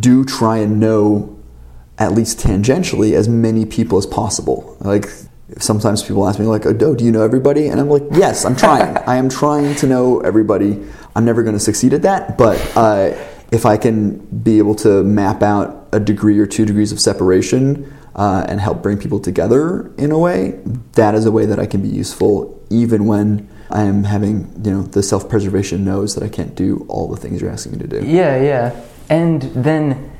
do 0.00 0.24
try 0.24 0.58
and 0.58 0.80
know 0.80 1.36
at 1.98 2.12
least 2.12 2.38
tangentially 2.38 3.14
as 3.14 3.28
many 3.28 3.64
people 3.64 3.98
as 3.98 4.06
possible. 4.06 4.76
Like 4.80 5.08
sometimes 5.58 6.02
people 6.02 6.26
ask 6.28 6.38
me 6.38 6.46
like, 6.46 6.66
"Oh, 6.66 6.94
do 6.94 7.04
you 7.04 7.12
know 7.12 7.22
everybody?" 7.22 7.68
And 7.68 7.80
I'm 7.80 7.88
like, 7.88 8.04
"Yes, 8.12 8.44
I'm 8.44 8.56
trying. 8.56 8.96
I 9.06 9.16
am 9.16 9.28
trying 9.28 9.74
to 9.76 9.86
know 9.86 10.20
everybody. 10.20 10.82
I'm 11.16 11.24
never 11.24 11.42
going 11.42 11.54
to 11.54 11.60
succeed 11.60 11.94
at 11.94 12.02
that, 12.02 12.36
but 12.36 12.58
uh, 12.76 13.14
if 13.50 13.66
I 13.66 13.76
can 13.76 14.18
be 14.18 14.58
able 14.58 14.74
to 14.76 15.02
map 15.04 15.42
out 15.42 15.88
a 15.92 16.00
degree 16.00 16.38
or 16.38 16.46
two 16.46 16.64
degrees 16.64 16.92
of 16.92 17.00
separation 17.00 17.92
uh, 18.14 18.46
and 18.48 18.60
help 18.60 18.82
bring 18.82 18.98
people 18.98 19.20
together 19.20 19.92
in 19.96 20.10
a 20.10 20.18
way, 20.18 20.60
that 20.92 21.14
is 21.14 21.26
a 21.26 21.30
way 21.30 21.46
that 21.46 21.58
I 21.58 21.66
can 21.66 21.82
be 21.82 21.88
useful, 21.88 22.64
even 22.70 23.06
when." 23.06 23.48
I 23.70 23.84
am 23.84 24.04
having, 24.04 24.52
you 24.62 24.70
know, 24.70 24.82
the 24.82 25.02
self-preservation 25.02 25.84
knows 25.84 26.14
that 26.14 26.22
I 26.22 26.28
can't 26.28 26.54
do 26.54 26.84
all 26.88 27.08
the 27.08 27.16
things 27.16 27.40
you're 27.40 27.50
asking 27.50 27.72
me 27.72 27.78
to 27.78 27.86
do. 27.86 28.06
Yeah, 28.06 28.40
yeah. 28.40 28.80
And 29.08 29.42
then 29.42 30.12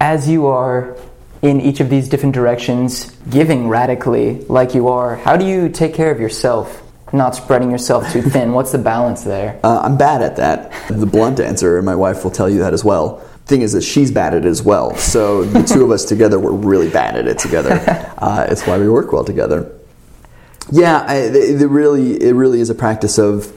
as 0.00 0.28
you 0.28 0.46
are 0.46 0.96
in 1.42 1.60
each 1.60 1.80
of 1.80 1.88
these 1.88 2.08
different 2.08 2.34
directions, 2.34 3.10
giving 3.30 3.68
radically 3.68 4.40
like 4.44 4.74
you 4.74 4.88
are, 4.88 5.16
how 5.16 5.36
do 5.36 5.46
you 5.46 5.68
take 5.68 5.94
care 5.94 6.10
of 6.10 6.20
yourself? 6.20 6.82
Not 7.16 7.34
spreading 7.34 7.70
yourself 7.70 8.12
too 8.12 8.20
thin. 8.20 8.52
What's 8.52 8.72
the 8.72 8.78
balance 8.78 9.24
there? 9.24 9.58
Uh, 9.64 9.80
I'm 9.82 9.96
bad 9.96 10.20
at 10.20 10.36
that. 10.36 10.70
The 10.88 11.06
blunt 11.06 11.40
answer, 11.40 11.78
and 11.78 11.86
my 11.86 11.94
wife 11.94 12.22
will 12.22 12.30
tell 12.30 12.48
you 12.50 12.58
that 12.58 12.74
as 12.74 12.84
well. 12.84 13.18
Thing 13.46 13.62
is 13.62 13.72
that 13.72 13.80
she's 13.80 14.10
bad 14.10 14.34
at 14.34 14.44
it 14.44 14.48
as 14.48 14.62
well. 14.62 14.94
So 14.96 15.44
the 15.44 15.62
two 15.62 15.82
of 15.82 15.90
us 15.90 16.04
together, 16.04 16.38
we're 16.38 16.52
really 16.52 16.90
bad 16.90 17.16
at 17.16 17.26
it 17.26 17.38
together. 17.38 17.82
Uh, 18.16 18.46
it's 18.48 18.66
why 18.66 18.78
we 18.78 18.88
work 18.88 19.12
well 19.12 19.24
together. 19.24 19.70
Yeah, 20.72 21.04
I, 21.06 21.16
it, 21.16 21.60
it 21.60 21.66
really, 21.66 22.20
it 22.20 22.32
really 22.32 22.60
is 22.60 22.70
a 22.70 22.74
practice 22.74 23.18
of 23.18 23.52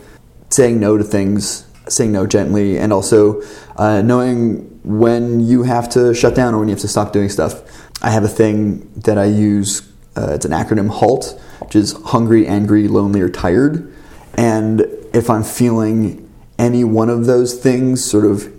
saying 0.50 0.82
no 0.82 0.98
to 0.98 1.04
things, 1.04 1.66
saying 1.88 2.12
no 2.12 2.28
gently, 2.28 2.78
and 2.78 2.92
also 2.92 3.42
uh, 3.78 4.02
knowing 4.02 4.80
when 4.84 5.40
you 5.40 5.64
have 5.64 5.88
to 5.92 6.14
shut 6.14 6.36
down 6.36 6.54
or 6.54 6.60
when 6.60 6.68
you 6.68 6.76
have 6.76 6.82
to 6.82 6.90
stop 6.90 7.14
doing 7.14 7.30
stuff. 7.30 7.62
I 8.04 8.12
have 8.12 8.26
a 8.26 8.30
thing 8.30 8.92
that 8.98 9.18
I 9.18 9.26
use. 9.26 9.82
Uh, 10.16 10.34
it's 10.34 10.46
an 10.46 10.52
acronym 10.52 10.90
HALT, 10.90 11.40
which 11.70 11.76
is 11.76 11.92
hungry, 12.06 12.48
angry, 12.48 12.88
lonely, 12.88 13.22
or 13.22 13.30
tired. 13.30 13.94
And 14.34 14.82
if 15.14 15.30
I'm 15.30 15.44
feeling 15.44 16.28
any 16.58 16.84
one 16.84 17.12
of 17.12 17.28
those 17.28 17.54
things 17.54 18.04
sort 18.04 18.26
of 18.26 18.52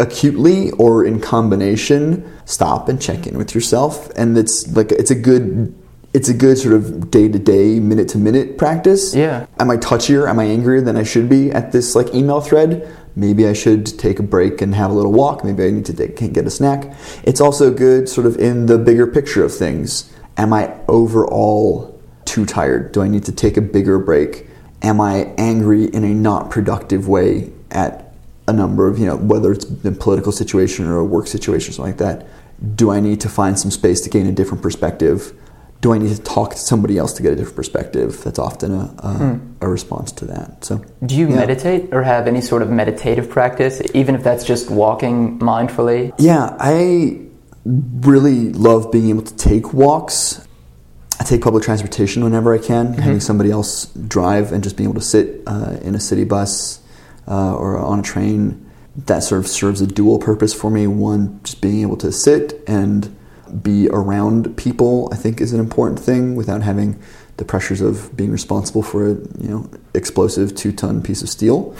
acutely 0.00 0.72
or 0.72 1.04
in 1.04 1.20
combination, 1.20 2.28
stop 2.46 2.88
and 2.88 3.00
check 3.00 3.28
in 3.28 3.38
with 3.38 3.54
yourself. 3.54 4.10
And 4.16 4.36
it's 4.36 4.66
like 4.74 4.90
it's 4.90 5.12
a 5.12 5.14
good 5.14 5.72
it's 6.12 6.28
a 6.28 6.34
good 6.34 6.58
sort 6.58 6.74
of 6.74 7.12
day 7.12 7.28
to 7.28 7.38
day, 7.38 7.78
minute 7.78 8.08
to 8.08 8.18
minute 8.18 8.58
practice. 8.58 9.14
Yeah. 9.14 9.46
Am 9.60 9.70
I 9.70 9.76
touchier? 9.76 10.28
Am 10.28 10.40
I 10.40 10.46
angrier 10.46 10.80
than 10.80 10.96
I 10.96 11.04
should 11.04 11.28
be 11.28 11.52
at 11.52 11.70
this 11.70 11.94
like 11.94 12.12
email 12.12 12.40
thread? 12.40 12.92
Maybe 13.14 13.46
I 13.46 13.52
should 13.52 13.86
take 14.00 14.18
a 14.18 14.24
break 14.24 14.60
and 14.60 14.74
have 14.74 14.90
a 14.90 14.94
little 14.94 15.12
walk. 15.12 15.44
Maybe 15.44 15.64
I 15.64 15.70
need 15.70 15.86
to 15.86 15.94
take, 15.94 16.32
get 16.32 16.44
a 16.44 16.50
snack. 16.50 16.92
It's 17.22 17.40
also 17.40 17.72
good, 17.72 18.08
sort 18.08 18.26
of, 18.26 18.36
in 18.36 18.66
the 18.66 18.78
bigger 18.78 19.06
picture 19.06 19.44
of 19.44 19.54
things. 19.54 20.12
Am 20.36 20.52
I 20.52 20.72
overall 20.86 21.97
too 22.28 22.44
tired? 22.44 22.92
Do 22.92 23.02
I 23.02 23.08
need 23.08 23.24
to 23.24 23.32
take 23.32 23.56
a 23.56 23.60
bigger 23.60 23.98
break? 23.98 24.46
Am 24.82 25.00
I 25.00 25.32
angry 25.36 25.84
in 25.84 26.04
a 26.04 26.14
not 26.14 26.50
productive 26.50 27.08
way 27.08 27.50
at 27.70 28.12
a 28.46 28.52
number 28.52 28.86
of, 28.86 28.98
you 28.98 29.06
know, 29.06 29.16
whether 29.16 29.52
it's 29.52 29.64
a 29.84 29.92
political 29.92 30.32
situation 30.32 30.86
or 30.86 30.98
a 30.98 31.04
work 31.04 31.26
situation 31.26 31.70
or 31.70 31.74
something 31.74 31.92
like 31.92 31.98
that? 31.98 32.26
Do 32.76 32.90
I 32.90 33.00
need 33.00 33.20
to 33.22 33.28
find 33.28 33.58
some 33.58 33.70
space 33.70 34.00
to 34.02 34.10
gain 34.10 34.26
a 34.26 34.32
different 34.32 34.62
perspective? 34.62 35.32
do 35.80 35.92
I 35.92 35.98
need 35.98 36.14
to 36.14 36.20
talk 36.20 36.52
to 36.52 36.58
somebody 36.58 36.98
else 36.98 37.12
to 37.14 37.22
get 37.22 37.32
a 37.32 37.36
different 37.36 37.56
perspective? 37.56 38.22
That's 38.24 38.38
often 38.38 38.72
a, 38.72 38.94
a, 38.98 39.14
hmm. 39.14 39.52
a 39.60 39.68
response 39.68 40.10
to 40.12 40.24
that. 40.26 40.64
So, 40.64 40.84
do 41.06 41.14
you 41.14 41.28
yeah. 41.28 41.36
meditate 41.36 41.94
or 41.94 42.02
have 42.02 42.26
any 42.26 42.40
sort 42.40 42.62
of 42.62 42.70
meditative 42.70 43.30
practice, 43.30 43.80
even 43.94 44.14
if 44.14 44.24
that's 44.24 44.44
just 44.44 44.70
walking 44.70 45.38
mindfully? 45.38 46.12
Yeah, 46.18 46.56
I 46.58 47.20
really 47.64 48.52
love 48.52 48.90
being 48.90 49.08
able 49.10 49.22
to 49.22 49.36
take 49.36 49.72
walks. 49.72 50.44
I 51.20 51.24
take 51.24 51.42
public 51.42 51.64
transportation 51.64 52.22
whenever 52.22 52.54
I 52.54 52.58
can, 52.58 52.88
mm-hmm. 52.88 53.00
having 53.00 53.20
somebody 53.20 53.50
else 53.50 53.86
drive 53.86 54.52
and 54.52 54.62
just 54.62 54.76
being 54.76 54.88
able 54.88 55.00
to 55.00 55.06
sit 55.06 55.42
uh, 55.46 55.78
in 55.82 55.94
a 55.94 56.00
city 56.00 56.24
bus 56.24 56.80
uh, 57.26 57.54
or 57.54 57.76
on 57.76 58.00
a 58.00 58.02
train. 58.02 58.64
That 58.96 59.20
sort 59.22 59.40
of 59.40 59.46
serves 59.46 59.80
a 59.80 59.86
dual 59.86 60.18
purpose 60.18 60.54
for 60.54 60.70
me. 60.70 60.86
One, 60.86 61.40
just 61.44 61.60
being 61.60 61.82
able 61.82 61.96
to 61.98 62.10
sit 62.10 62.62
and 62.66 63.16
be 63.62 63.88
around 63.88 64.56
people, 64.56 65.08
I 65.12 65.16
think, 65.16 65.40
is 65.40 65.52
an 65.52 65.60
important 65.60 66.00
thing 66.00 66.36
without 66.36 66.62
having 66.62 67.00
the 67.36 67.44
pressures 67.44 67.80
of 67.80 68.14
being 68.16 68.30
responsible 68.30 68.82
for 68.82 69.06
a 69.06 69.10
you 69.10 69.48
know 69.48 69.70
explosive 69.94 70.54
two 70.54 70.72
ton 70.72 71.02
piece 71.02 71.22
of 71.22 71.28
steel. 71.28 71.74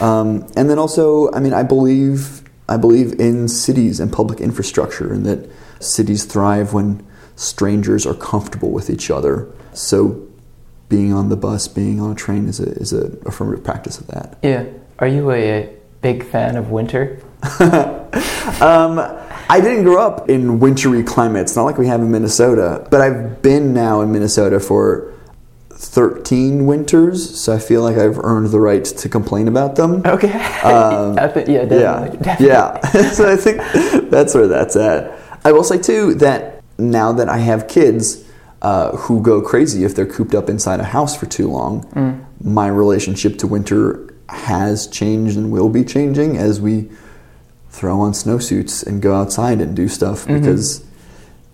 Um, 0.00 0.46
and 0.56 0.68
then 0.68 0.78
also, 0.78 1.32
I 1.32 1.40
mean, 1.40 1.52
I 1.52 1.62
believe 1.62 2.42
I 2.68 2.76
believe 2.76 3.18
in 3.20 3.48
cities 3.48 4.00
and 4.00 4.12
public 4.12 4.40
infrastructure, 4.40 5.12
and 5.12 5.24
that 5.26 5.48
cities 5.80 6.24
thrive 6.24 6.72
when 6.72 7.06
strangers 7.36 8.06
are 8.06 8.14
comfortable 8.14 8.70
with 8.70 8.90
each 8.90 9.10
other. 9.10 9.48
So, 9.72 10.26
being 10.88 11.12
on 11.12 11.28
the 11.28 11.36
bus, 11.36 11.66
being 11.68 12.00
on 12.00 12.12
a 12.12 12.14
train 12.14 12.48
is 12.48 12.60
a 12.60 12.70
is 12.72 12.92
a 12.92 13.06
affirmative 13.26 13.64
practice 13.64 13.98
of 13.98 14.06
that. 14.08 14.38
Yeah. 14.42 14.66
Are 14.98 15.08
you 15.08 15.30
a 15.32 15.74
big 16.02 16.24
fan 16.24 16.56
of 16.56 16.70
winter? 16.70 17.20
um, 17.60 18.98
I 19.48 19.60
didn't 19.60 19.84
grow 19.84 20.00
up 20.00 20.30
in 20.30 20.60
wintry 20.60 21.02
climates, 21.02 21.56
not 21.56 21.64
like 21.64 21.78
we 21.78 21.86
have 21.88 22.00
in 22.00 22.10
Minnesota, 22.10 22.86
but 22.90 23.00
I've 23.00 23.42
been 23.42 23.74
now 23.74 24.00
in 24.00 24.12
Minnesota 24.12 24.60
for 24.60 25.12
13 25.70 26.66
winters, 26.66 27.38
so 27.38 27.54
I 27.54 27.58
feel 27.58 27.82
like 27.82 27.96
I've 27.96 28.18
earned 28.18 28.48
the 28.48 28.60
right 28.60 28.84
to 28.84 29.08
complain 29.08 29.48
about 29.48 29.76
them. 29.76 30.02
Okay. 30.04 30.28
Um, 30.64 31.14
yeah, 31.14 31.26
definitely. 31.26 31.54
Yeah. 31.54 32.08
Definitely. 32.22 32.46
yeah. 32.46 33.10
so 33.10 33.30
I 33.30 33.36
think 33.36 34.10
that's 34.10 34.34
where 34.34 34.48
that's 34.48 34.76
at. 34.76 35.18
I 35.44 35.52
will 35.52 35.62
say, 35.62 35.76
too, 35.76 36.14
that 36.14 36.53
now 36.78 37.12
that 37.12 37.28
I 37.28 37.38
have 37.38 37.68
kids 37.68 38.24
uh, 38.62 38.96
who 38.96 39.20
go 39.22 39.42
crazy 39.42 39.84
if 39.84 39.94
they're 39.94 40.06
cooped 40.06 40.34
up 40.34 40.48
inside 40.48 40.80
a 40.80 40.84
house 40.84 41.16
for 41.16 41.26
too 41.26 41.48
long, 41.48 41.84
mm. 41.92 42.24
my 42.42 42.66
relationship 42.66 43.38
to 43.38 43.46
winter 43.46 44.14
has 44.28 44.86
changed 44.86 45.36
and 45.36 45.52
will 45.52 45.68
be 45.68 45.84
changing 45.84 46.36
as 46.36 46.60
we 46.60 46.88
throw 47.68 48.00
on 48.00 48.12
snowsuits 48.12 48.86
and 48.86 49.02
go 49.02 49.14
outside 49.14 49.60
and 49.60 49.76
do 49.76 49.88
stuff 49.88 50.24
mm-hmm. 50.24 50.38
because 50.38 50.84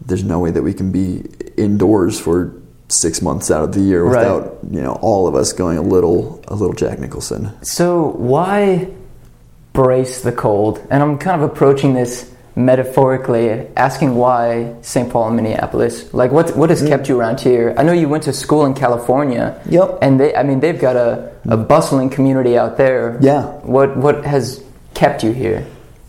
there's 0.05 0.25
no 0.25 0.39
way 0.39 0.51
that 0.51 0.63
we 0.63 0.73
can 0.73 0.93
be 0.93 1.23
indoors 1.57 2.21
for 2.21 2.53
six 2.89 3.23
months 3.23 3.51
out 3.51 3.63
of 3.65 3.73
the 3.73 3.81
year 3.81 4.05
Right. 4.05 4.19
without 4.19 4.59
you 4.71 4.81
know 4.81 4.99
all 5.01 5.27
of 5.27 5.35
us 5.35 5.53
going 5.53 5.79
a 5.79 5.83
little 5.83 6.43
a 6.49 6.55
little 6.55 6.75
Jack 6.75 6.99
Nicholson. 6.99 7.53
So 7.63 8.11
why 8.13 8.89
brace 9.73 10.23
the 10.23 10.33
cold? 10.33 10.85
And 10.91 11.03
I'm 11.03 11.19
kind 11.19 11.41
of 11.41 11.49
approaching 11.49 11.95
this 11.95 12.33
metaphorically, 12.65 13.67
asking 13.77 14.15
why 14.15 14.75
St. 14.83 15.11
Paul 15.11 15.29
and 15.29 15.37
Minneapolis. 15.37 16.13
Like, 16.15 16.31
what 16.31 16.57
what 16.57 16.71
has 16.71 16.83
mm. 16.83 16.89
kept 16.89 17.09
you 17.09 17.19
around 17.19 17.41
here? 17.41 17.75
I 17.77 17.83
know 17.83 17.93
you 17.93 18.09
went 18.09 18.25
to 18.25 18.33
school 18.33 18.67
in 18.67 18.75
California. 18.75 19.61
Yep. 19.69 19.99
And 20.03 20.21
they, 20.21 20.35
I 20.35 20.43
mean, 20.43 20.61
they've 20.61 20.81
got 20.81 20.97
a, 20.97 21.33
a 21.45 21.57
mm. 21.57 21.69
bustling 21.69 22.11
community 22.11 22.57
out 22.57 22.77
there. 22.77 23.19
Yeah. 23.21 23.45
What 23.63 23.97
what 23.97 24.25
has 24.25 24.63
kept 24.95 25.25
you 25.25 25.33
here? 25.33 25.67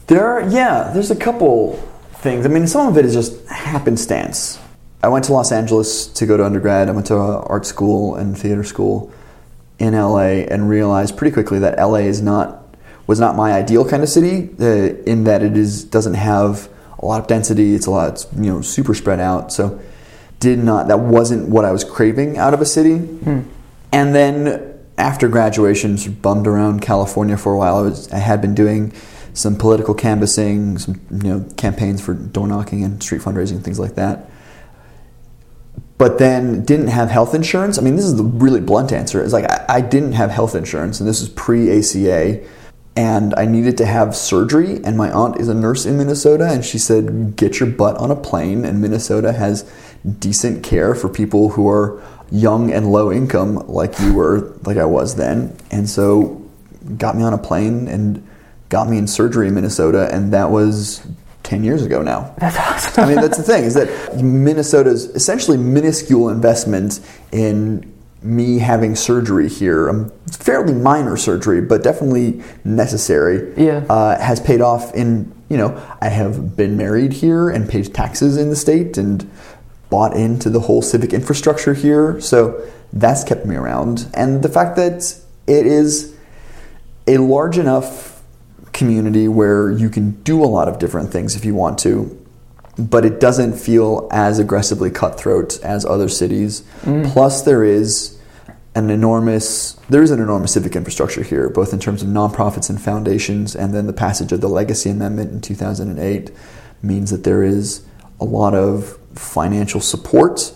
There 0.07 0.25
are, 0.25 0.41
yeah, 0.49 0.91
there's 0.93 1.11
a 1.11 1.15
couple 1.15 1.75
things. 2.15 2.45
I 2.45 2.49
mean, 2.49 2.67
some 2.67 2.87
of 2.87 2.97
it 2.97 3.05
is 3.05 3.13
just 3.13 3.47
happenstance. 3.47 4.59
I 5.03 5.07
went 5.07 5.25
to 5.25 5.33
Los 5.33 5.51
Angeles 5.51 6.07
to 6.07 6.25
go 6.25 6.37
to 6.37 6.45
undergrad. 6.45 6.89
I 6.89 6.91
went 6.91 7.07
to 7.07 7.15
art 7.15 7.65
school 7.65 8.15
and 8.15 8.37
theater 8.37 8.63
school 8.63 9.11
in 9.79 9.93
LA 9.93 10.45
and 10.51 10.69
realized 10.69 11.17
pretty 11.17 11.33
quickly 11.33 11.59
that 11.59 11.79
LA 11.79 12.05
is 12.05 12.21
not 12.21 12.60
was 13.07 13.19
not 13.19 13.35
my 13.35 13.53
ideal 13.53 13.87
kind 13.87 14.03
of 14.03 14.09
city 14.09 14.49
uh, 14.59 14.95
in 15.05 15.23
that 15.25 15.43
it 15.43 15.57
is 15.57 15.83
doesn't 15.83 16.13
have 16.13 16.69
a 16.99 17.05
lot 17.05 17.19
of 17.19 17.27
density. 17.27 17.73
It's 17.73 17.87
a 17.87 17.91
lot, 17.91 18.13
it's, 18.13 18.27
you 18.35 18.51
know, 18.51 18.61
super 18.61 18.93
spread 18.93 19.19
out. 19.19 19.51
So 19.51 19.79
did 20.39 20.59
not 20.59 20.87
that 20.87 20.99
wasn't 20.99 21.49
what 21.49 21.65
I 21.65 21.71
was 21.71 21.83
craving 21.83 22.37
out 22.37 22.53
of 22.53 22.61
a 22.61 22.65
city. 22.65 22.93
And 23.93 24.15
then 24.15 24.79
after 24.97 25.27
graduation, 25.27 25.97
sort 25.97 26.15
of 26.15 26.21
bummed 26.21 26.47
around 26.47 26.81
California 26.81 27.37
for 27.37 27.53
a 27.53 27.57
while. 27.57 27.77
I, 27.77 27.81
was, 27.81 28.11
I 28.11 28.17
had 28.17 28.41
been 28.41 28.55
doing 28.55 28.93
some 29.33 29.55
political 29.55 29.93
canvassing, 29.93 30.77
some 30.77 31.01
you 31.11 31.29
know 31.29 31.45
campaigns 31.57 32.01
for 32.01 32.13
door 32.13 32.47
knocking 32.47 32.83
and 32.83 33.01
street 33.01 33.21
fundraising, 33.21 33.63
things 33.63 33.79
like 33.79 33.95
that. 33.95 34.29
But 35.97 36.17
then 36.17 36.65
didn't 36.65 36.87
have 36.87 37.09
health 37.09 37.35
insurance. 37.35 37.77
I 37.77 37.81
mean, 37.81 37.95
this 37.95 38.05
is 38.05 38.15
the 38.15 38.23
really 38.23 38.59
blunt 38.59 38.91
answer. 38.91 39.23
It's 39.23 39.33
like 39.33 39.45
I, 39.45 39.65
I 39.69 39.81
didn't 39.81 40.13
have 40.13 40.31
health 40.31 40.55
insurance, 40.55 40.99
and 40.99 41.07
this 41.07 41.21
is 41.21 41.29
pre 41.29 41.79
ACA, 41.79 42.43
and 42.95 43.33
I 43.35 43.45
needed 43.45 43.77
to 43.77 43.85
have 43.85 44.15
surgery. 44.15 44.81
And 44.83 44.97
my 44.97 45.11
aunt 45.11 45.39
is 45.39 45.47
a 45.47 45.53
nurse 45.53 45.85
in 45.85 45.97
Minnesota, 45.97 46.49
and 46.49 46.63
she 46.63 46.77
said, 46.77 47.35
"Get 47.35 47.59
your 47.59 47.69
butt 47.69 47.97
on 47.97 48.11
a 48.11 48.15
plane." 48.15 48.65
And 48.65 48.81
Minnesota 48.81 49.31
has 49.33 49.65
decent 50.19 50.63
care 50.63 50.95
for 50.95 51.07
people 51.09 51.49
who 51.49 51.69
are 51.69 52.01
young 52.31 52.71
and 52.71 52.91
low 52.91 53.11
income, 53.11 53.63
like 53.67 53.99
you 53.99 54.13
were, 54.13 54.53
like 54.65 54.77
I 54.77 54.85
was 54.85 55.15
then. 55.15 55.55
And 55.69 55.89
so, 55.89 56.41
got 56.97 57.15
me 57.15 57.23
on 57.23 57.33
a 57.33 57.37
plane 57.37 57.87
and 57.87 58.25
got 58.69 58.89
me 58.89 58.97
in 58.97 59.07
surgery 59.07 59.47
in 59.47 59.53
Minnesota, 59.53 60.09
and 60.11 60.33
that 60.33 60.49
was 60.49 61.05
ten 61.43 61.63
years 61.63 61.83
ago 61.83 62.01
now. 62.01 62.33
That's 62.39 62.57
awesome. 62.57 63.03
I 63.03 63.07
mean, 63.07 63.21
that's 63.21 63.37
the 63.37 63.43
thing 63.43 63.63
is 63.63 63.73
that 63.75 64.21
Minnesota's 64.21 65.05
essentially 65.05 65.57
minuscule 65.57 66.29
investment 66.29 66.99
in 67.31 67.91
me 68.23 68.59
having 68.59 68.95
surgery 68.95 69.49
here, 69.49 69.89
um, 69.89 70.11
fairly 70.31 70.73
minor 70.73 71.17
surgery, 71.17 71.61
but 71.61 71.83
definitely 71.83 72.41
necessary, 72.63 73.51
Yeah. 73.57 73.83
uh, 73.89 74.19
has 74.19 74.39
paid 74.39 74.61
off 74.61 74.93
in, 74.93 75.31
you 75.49 75.57
know, 75.57 75.75
I 76.01 76.09
have 76.09 76.55
been 76.55 76.77
married 76.77 77.13
here 77.13 77.49
and 77.49 77.67
paid 77.67 77.93
taxes 77.93 78.37
in 78.37 78.49
the 78.49 78.55
state 78.55 78.97
and 78.97 79.25
bought 79.89 80.15
into 80.15 80.49
the 80.49 80.61
whole 80.61 80.81
civic 80.81 81.13
infrastructure 81.13 81.73
here. 81.73 82.19
So 82.19 82.55
that's 82.93 83.23
kept 83.23 83.45
me 83.45 83.55
around. 83.55 84.05
And 84.13 84.43
the 84.43 84.49
fact 84.49 84.75
that 84.75 85.15
it 85.47 85.65
is 85.65 86.13
a 87.07 87.17
large 87.17 87.57
enough 87.57 88.21
community 88.71 89.27
where 89.27 89.69
you 89.71 89.89
can 89.89 90.11
do 90.23 90.43
a 90.43 90.45
lot 90.45 90.67
of 90.67 90.79
different 90.79 91.11
things 91.11 91.35
if 91.35 91.43
you 91.43 91.55
want 91.55 91.77
to, 91.79 92.17
but 92.89 93.05
it 93.05 93.19
doesn't 93.19 93.53
feel 93.53 94.07
as 94.11 94.39
aggressively 94.39 94.89
cutthroat 94.89 95.59
as 95.63 95.85
other 95.85 96.09
cities. 96.09 96.61
Mm. 96.81 97.11
Plus, 97.11 97.43
there 97.43 97.63
is 97.63 98.17
an 98.73 98.89
enormous 98.89 99.73
there 99.89 100.01
is 100.01 100.11
an 100.11 100.21
enormous 100.21 100.53
civic 100.53 100.75
infrastructure 100.75 101.23
here, 101.23 101.49
both 101.49 101.73
in 101.73 101.79
terms 101.79 102.01
of 102.01 102.07
nonprofits 102.07 102.69
and 102.69 102.81
foundations, 102.81 103.55
and 103.55 103.73
then 103.73 103.87
the 103.87 103.93
passage 103.93 104.31
of 104.31 104.39
the 104.41 104.47
Legacy 104.47 104.89
Amendment 104.89 105.31
in 105.31 105.41
2008 105.41 106.31
means 106.81 107.11
that 107.11 107.23
there 107.23 107.43
is 107.43 107.83
a 108.19 108.25
lot 108.25 108.53
of 108.53 108.97
financial 109.15 109.81
support 109.81 110.53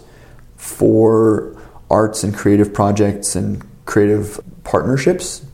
for 0.56 1.62
arts 1.90 2.24
and 2.24 2.34
creative 2.36 2.74
projects 2.74 3.36
and 3.36 3.64
creative 3.86 4.40
partnerships. 4.64 5.45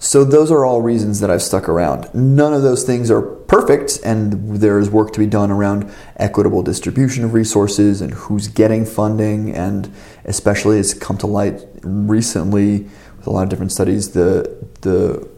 So 0.00 0.24
those 0.24 0.52
are 0.52 0.64
all 0.64 0.80
reasons 0.80 1.18
that 1.20 1.30
I've 1.30 1.42
stuck 1.42 1.68
around. 1.68 2.08
None 2.14 2.54
of 2.54 2.62
those 2.62 2.84
things 2.84 3.10
are 3.10 3.20
perfect, 3.20 3.98
and 4.04 4.56
there 4.58 4.78
is 4.78 4.88
work 4.90 5.12
to 5.14 5.18
be 5.18 5.26
done 5.26 5.50
around 5.50 5.92
equitable 6.16 6.62
distribution 6.62 7.24
of 7.24 7.34
resources 7.34 8.00
and 8.00 8.12
who's 8.12 8.46
getting 8.46 8.86
funding, 8.86 9.52
and 9.52 9.92
especially 10.24 10.78
it's 10.78 10.94
come 10.94 11.18
to 11.18 11.26
light 11.26 11.66
recently 11.82 12.86
with 13.16 13.26
a 13.26 13.30
lot 13.30 13.42
of 13.42 13.48
different 13.48 13.72
studies 13.72 14.10
the 14.10 14.56
the 14.82 15.28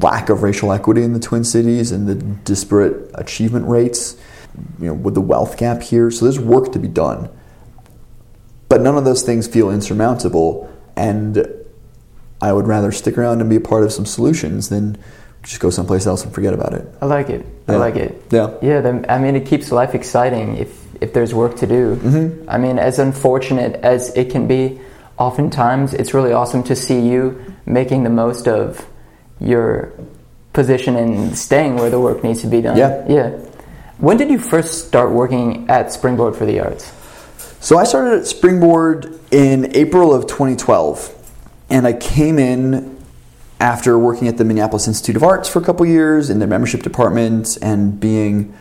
lack 0.00 0.28
of 0.28 0.42
racial 0.42 0.72
equity 0.72 1.02
in 1.02 1.12
the 1.12 1.20
Twin 1.20 1.42
Cities 1.42 1.90
and 1.90 2.08
the 2.08 2.14
disparate 2.14 3.10
achievement 3.14 3.66
rates, 3.66 4.16
you 4.78 4.86
know, 4.86 4.94
with 4.94 5.14
the 5.14 5.20
wealth 5.20 5.56
gap 5.56 5.82
here. 5.82 6.10
So 6.10 6.26
there's 6.26 6.38
work 6.38 6.70
to 6.72 6.78
be 6.78 6.88
done. 6.88 7.28
But 8.68 8.82
none 8.82 8.96
of 8.96 9.04
those 9.04 9.22
things 9.22 9.48
feel 9.48 9.70
insurmountable, 9.70 10.72
and 10.96 11.55
I 12.40 12.52
would 12.52 12.66
rather 12.66 12.92
stick 12.92 13.16
around 13.18 13.40
and 13.40 13.48
be 13.48 13.56
a 13.56 13.60
part 13.60 13.84
of 13.84 13.92
some 13.92 14.06
solutions 14.06 14.68
than 14.68 14.98
just 15.42 15.60
go 15.60 15.70
someplace 15.70 16.06
else 16.06 16.24
and 16.24 16.34
forget 16.34 16.52
about 16.52 16.74
it. 16.74 16.86
I 17.00 17.06
like 17.06 17.30
it. 17.30 17.46
I 17.68 17.76
like 17.76 17.96
it. 17.96 18.20
Yeah. 18.30 18.54
Yeah, 18.60 18.80
then, 18.80 19.06
I 19.08 19.18
mean, 19.18 19.36
it 19.36 19.46
keeps 19.46 19.70
life 19.70 19.94
exciting 19.94 20.56
if 20.56 20.86
if 21.00 21.12
there's 21.12 21.34
work 21.34 21.56
to 21.56 21.66
do. 21.66 21.96
Mm-hmm. 21.96 22.48
I 22.48 22.58
mean, 22.58 22.78
as 22.78 22.98
unfortunate 22.98 23.76
as 23.76 24.14
it 24.16 24.30
can 24.30 24.46
be, 24.46 24.80
oftentimes 25.18 25.94
it's 25.94 26.14
really 26.14 26.32
awesome 26.32 26.62
to 26.64 26.76
see 26.76 27.00
you 27.00 27.54
making 27.64 28.04
the 28.04 28.10
most 28.10 28.48
of 28.48 28.86
your 29.40 29.92
position 30.52 30.96
and 30.96 31.36
staying 31.36 31.76
where 31.76 31.90
the 31.90 32.00
work 32.00 32.24
needs 32.24 32.40
to 32.42 32.46
be 32.46 32.62
done. 32.62 32.76
Yeah. 32.76 33.04
Yeah. 33.08 33.30
When 33.98 34.16
did 34.16 34.30
you 34.30 34.38
first 34.38 34.88
start 34.88 35.10
working 35.10 35.68
at 35.70 35.92
Springboard 35.92 36.36
for 36.36 36.46
the 36.46 36.60
Arts? 36.60 36.92
So 37.60 37.78
I 37.78 37.84
started 37.84 38.20
at 38.20 38.26
Springboard 38.26 39.18
in 39.30 39.74
April 39.74 40.14
of 40.14 40.26
2012, 40.26 41.15
and 41.68 41.86
I 41.86 41.92
came 41.92 42.38
in 42.38 42.96
after 43.60 43.98
working 43.98 44.28
at 44.28 44.36
the 44.36 44.44
Minneapolis 44.44 44.86
Institute 44.86 45.16
of 45.16 45.22
Arts 45.22 45.48
for 45.48 45.60
a 45.60 45.64
couple 45.64 45.86
years 45.86 46.30
in 46.30 46.38
their 46.38 46.48
membership 46.48 46.82
department 46.82 47.56
and 47.62 47.98
being 47.98 48.54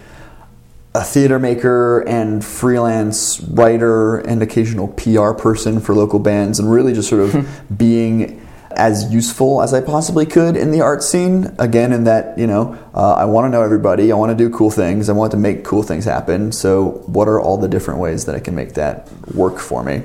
a 0.94 1.04
theater 1.04 1.38
maker 1.38 2.00
and 2.08 2.44
freelance 2.44 3.42
writer 3.42 4.18
and 4.20 4.42
occasional 4.42 4.88
PR 4.88 5.34
person 5.34 5.82
for 5.82 5.94
local 5.94 6.20
bands, 6.20 6.58
and 6.58 6.72
really 6.72 6.94
just 6.94 7.10
sort 7.10 7.22
of 7.22 7.62
being 7.78 8.42
as 8.72 9.14
useful 9.14 9.62
as 9.62 9.74
I 9.74 9.82
possibly 9.82 10.26
could 10.26 10.56
in 10.56 10.72
the 10.72 10.82
art 10.82 11.04
scene. 11.04 11.54
Again, 11.60 11.92
in 11.92 12.06
that, 12.06 12.38
you 12.38 12.48
know, 12.48 12.78
uh, 12.94 13.14
I 13.14 13.26
want 13.26 13.46
to 13.46 13.50
know 13.50 13.62
everybody, 13.62 14.12
I 14.12 14.16
want 14.16 14.38
to 14.38 14.38
do 14.38 14.50
cool 14.50 14.72
things, 14.72 15.10
I 15.10 15.14
want 15.14 15.32
to 15.32 15.38
make 15.38 15.66
cool 15.66 15.84
things 15.84 16.06
happen. 16.06 16.54
So, 16.54 17.04
what 17.08 17.28
are 17.28 17.42
all 17.42 17.58
the 17.58 17.68
different 17.68 18.00
ways 18.00 18.26
that 18.26 18.36
I 18.36 18.40
can 18.40 18.56
make 18.56 18.74
that 18.74 19.10
work 19.34 19.60
for 19.60 19.84
me? 19.84 20.04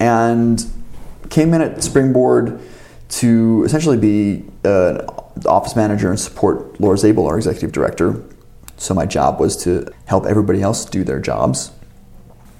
And 0.00 0.64
came 1.30 1.54
in 1.54 1.62
at 1.62 1.82
Springboard 1.82 2.60
to 3.08 3.62
essentially 3.64 3.96
be 3.96 4.44
uh, 4.64 4.98
an 5.34 5.46
office 5.46 5.74
manager 5.74 6.10
and 6.10 6.20
support 6.20 6.80
Laura 6.80 6.96
Zabel, 6.96 7.26
our 7.26 7.36
executive 7.36 7.72
director. 7.72 8.22
So 8.76 8.94
my 8.94 9.06
job 9.06 9.40
was 9.40 9.56
to 9.64 9.88
help 10.06 10.26
everybody 10.26 10.62
else 10.62 10.84
do 10.84 11.04
their 11.04 11.20
jobs. 11.20 11.72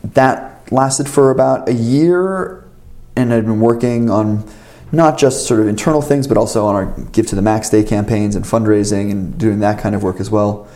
That 0.02 0.70
lasted 0.72 1.08
for 1.08 1.30
about 1.30 1.68
a 1.68 1.72
year, 1.72 2.64
and 3.16 3.32
I'd 3.32 3.44
been 3.44 3.60
working 3.60 4.10
on 4.10 4.48
not 4.92 5.18
just 5.18 5.46
sort 5.46 5.60
of 5.60 5.68
internal 5.68 6.02
things, 6.02 6.26
but 6.26 6.36
also 6.36 6.66
on 6.66 6.74
our 6.74 6.86
Give 7.12 7.26
to 7.28 7.36
the 7.36 7.42
Max 7.42 7.70
Day 7.70 7.84
campaigns 7.84 8.34
and 8.34 8.44
fundraising 8.44 9.10
and 9.10 9.38
doing 9.38 9.60
that 9.60 9.80
kind 9.80 9.94
of 9.94 10.02
work 10.02 10.20
as 10.20 10.30
well. 10.30 10.68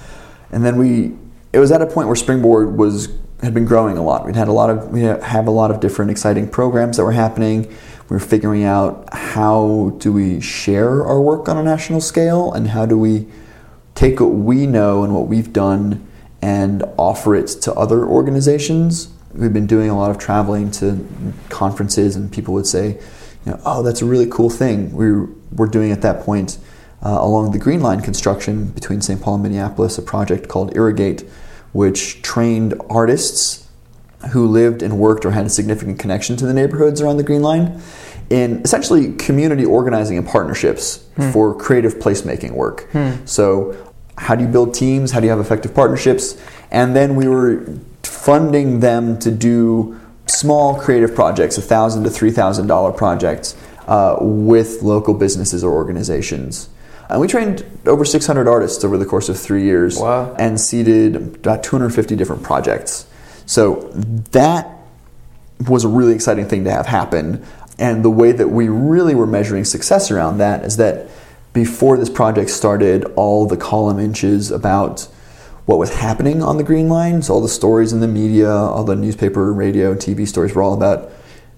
And 0.53 0.65
then 0.65 0.77
we, 0.77 1.17
it 1.53 1.59
was 1.59 1.73
at 1.73 1.83
a 1.83 1.87
point 1.87 2.07
where 2.07 2.17
Springboard 2.17 2.79
was 2.79 3.09
had 3.45 3.55
been 3.55 3.65
growing 3.65 3.97
a 3.97 4.03
lot. 4.03 4.27
We'd 4.27 4.37
had 4.37 4.49
a 4.49 4.53
lot 4.53 4.71
of 4.71 4.91
we 4.91 5.03
have 5.03 5.47
a 5.47 5.51
lot 5.51 5.71
of 5.71 5.81
different 5.81 6.11
exciting 6.11 6.49
programs 6.49 6.97
that 6.97 7.05
were 7.05 7.13
happening. 7.13 7.67
We 8.09 8.17
were 8.17 8.21
figuring 8.21 8.65
out 8.65 9.09
how 9.13 9.97
do 9.99 10.13
we 10.13 10.41
share 10.41 11.05
our 11.07 11.21
work 11.21 11.49
on 11.49 11.57
a 11.57 11.63
national 11.63 12.01
scale, 12.01 12.53
and 12.53 12.69
how 12.69 12.87
do 12.87 12.99
we 12.99 13.27
take 13.95 14.21
what 14.21 14.33
we 14.33 14.67
know 14.67 15.05
and 15.05 15.15
what 15.15 15.29
we've 15.29 15.53
done 15.53 16.07
and 16.43 16.83
offer 16.99 17.35
it 17.35 17.47
to 17.47 17.73
other 17.75 18.05
organizations. 18.05 19.09
We've 19.33 19.53
been 19.53 19.67
doing 19.67 19.89
a 19.89 19.97
lot 19.97 20.11
of 20.11 20.19
traveling 20.19 20.71
to 20.73 21.07
conferences, 21.49 22.17
and 22.17 22.31
people 22.31 22.55
would 22.55 22.67
say, 22.67 22.99
you 23.45 23.53
know, 23.53 23.61
"Oh, 23.65 23.83
that's 23.83 24.03
a 24.03 24.05
really 24.05 24.27
cool 24.27 24.51
thing." 24.51 24.93
We 24.93 25.27
were 25.53 25.69
doing 25.69 25.91
at 25.93 26.03
that 26.03 26.21
point 26.21 26.59
uh, 27.05 27.19
along 27.21 27.53
the 27.53 27.59
Green 27.59 27.81
Line 27.81 28.01
construction 28.01 28.67
between 28.67 29.01
St. 29.01 29.21
Paul 29.21 29.35
and 29.35 29.43
Minneapolis 29.43 29.99
a 29.99 30.03
project 30.03 30.49
called 30.49 30.75
Irrigate, 30.77 31.25
which 31.75 32.23
trained 32.23 32.73
artists 32.89 33.69
who 34.33 34.47
lived 34.47 34.83
and 34.83 34.99
worked 34.99 35.27
or 35.27 35.33
had 35.33 35.45
a 35.45 35.51
significant 35.51 35.99
connection 35.99 36.37
to 36.37 36.47
the 36.47 36.55
neighborhoods 36.55 37.03
around 37.03 37.19
the 37.19 37.23
Green 37.23 37.43
Line 37.43 37.83
in 38.31 38.63
essentially 38.63 39.13
community 39.17 39.67
organizing 39.67 40.17
and 40.17 40.27
partnerships 40.27 41.05
for 41.33 41.55
creative 41.55 41.97
placemaking 41.97 42.53
work. 42.53 42.89
So, 43.27 43.77
how 44.17 44.35
do 44.37 44.45
you 44.45 44.49
build 44.49 44.73
teams? 44.73 45.11
How 45.11 45.21
do 45.21 45.27
you 45.27 45.31
have 45.31 45.41
effective 45.41 45.75
partnerships? 45.75 46.41
And 46.71 46.95
then 46.97 47.17
we 47.17 47.29
were 47.29 47.67
funding 48.05 48.81
them 48.81 49.19
to 49.19 49.31
do 49.31 50.01
small 50.27 50.81
creative 50.81 51.15
projects, 51.15 51.59
a 51.59 51.63
thousand 51.63 52.05
to 52.05 52.11
three 52.11 52.31
thousand 52.31 52.69
dollar 52.69 52.93
projects, 52.93 53.57
uh, 53.89 54.17
with 54.21 54.83
local 54.83 55.13
businesses 55.13 55.63
or 55.65 55.73
organizations. 55.73 56.69
And 57.15 57.21
we 57.21 57.29
trained 57.29 57.65
over 57.87 58.05
600 58.05 58.49
artists 58.49 58.83
over 58.85 58.99
the 58.99 59.07
course 59.07 59.29
of 59.29 59.39
three 59.39 59.63
years 59.63 60.01
Wow. 60.01 60.35
and 60.37 60.61
seeded 60.61 61.15
about 61.15 61.63
250 61.63 62.17
different 62.17 62.43
projects. 62.43 63.07
So 63.47 63.89
that 64.33 64.69
was 65.69 65.85
a 65.85 65.89
really 65.89 66.13
exciting 66.13 66.47
thing 66.49 66.65
to 66.65 66.73
have 66.73 66.87
happen. 66.87 67.45
And 67.79 68.05
the 68.05 68.11
way 68.11 68.33
that 68.33 68.49
we 68.49 68.69
really 68.69 69.15
were 69.15 69.29
measuring 69.29 69.65
success 69.65 70.11
around 70.11 70.39
that 70.39 70.65
is 70.65 70.77
that 70.79 71.07
before 71.53 71.97
this 71.97 72.11
project 72.11 72.51
started, 72.51 73.05
all 73.15 73.47
the 73.47 73.57
column 73.57 74.01
inches 74.01 74.51
about 74.51 75.07
what 75.67 75.79
was 75.79 75.95
happening 75.95 76.43
on 76.43 76.57
the 76.57 76.65
Green 76.65 76.89
Line, 76.89 77.23
so 77.23 77.35
all 77.35 77.41
the 77.41 77.49
stories 77.49 77.93
in 77.93 78.01
the 78.01 78.09
media, 78.09 78.51
all 78.51 78.83
the 78.83 78.97
newspaper, 78.97 79.53
radio, 79.53 79.95
TV 79.95 80.27
stories 80.27 80.53
were 80.53 80.65
all 80.65 80.75
about 80.75 81.11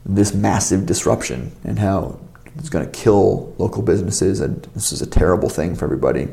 this 0.05 0.35
massive 0.35 0.85
disruption 0.85 1.53
and 1.65 1.79
how 1.79 2.19
it's 2.59 2.69
going 2.69 2.85
to 2.85 2.91
kill 2.91 3.55
local 3.59 3.83
businesses 3.83 4.41
and 4.41 4.63
this 4.75 4.93
is 4.93 5.03
a 5.03 5.07
terrible 5.07 5.49
thing 5.49 5.75
for 5.75 5.85
everybody. 5.85 6.29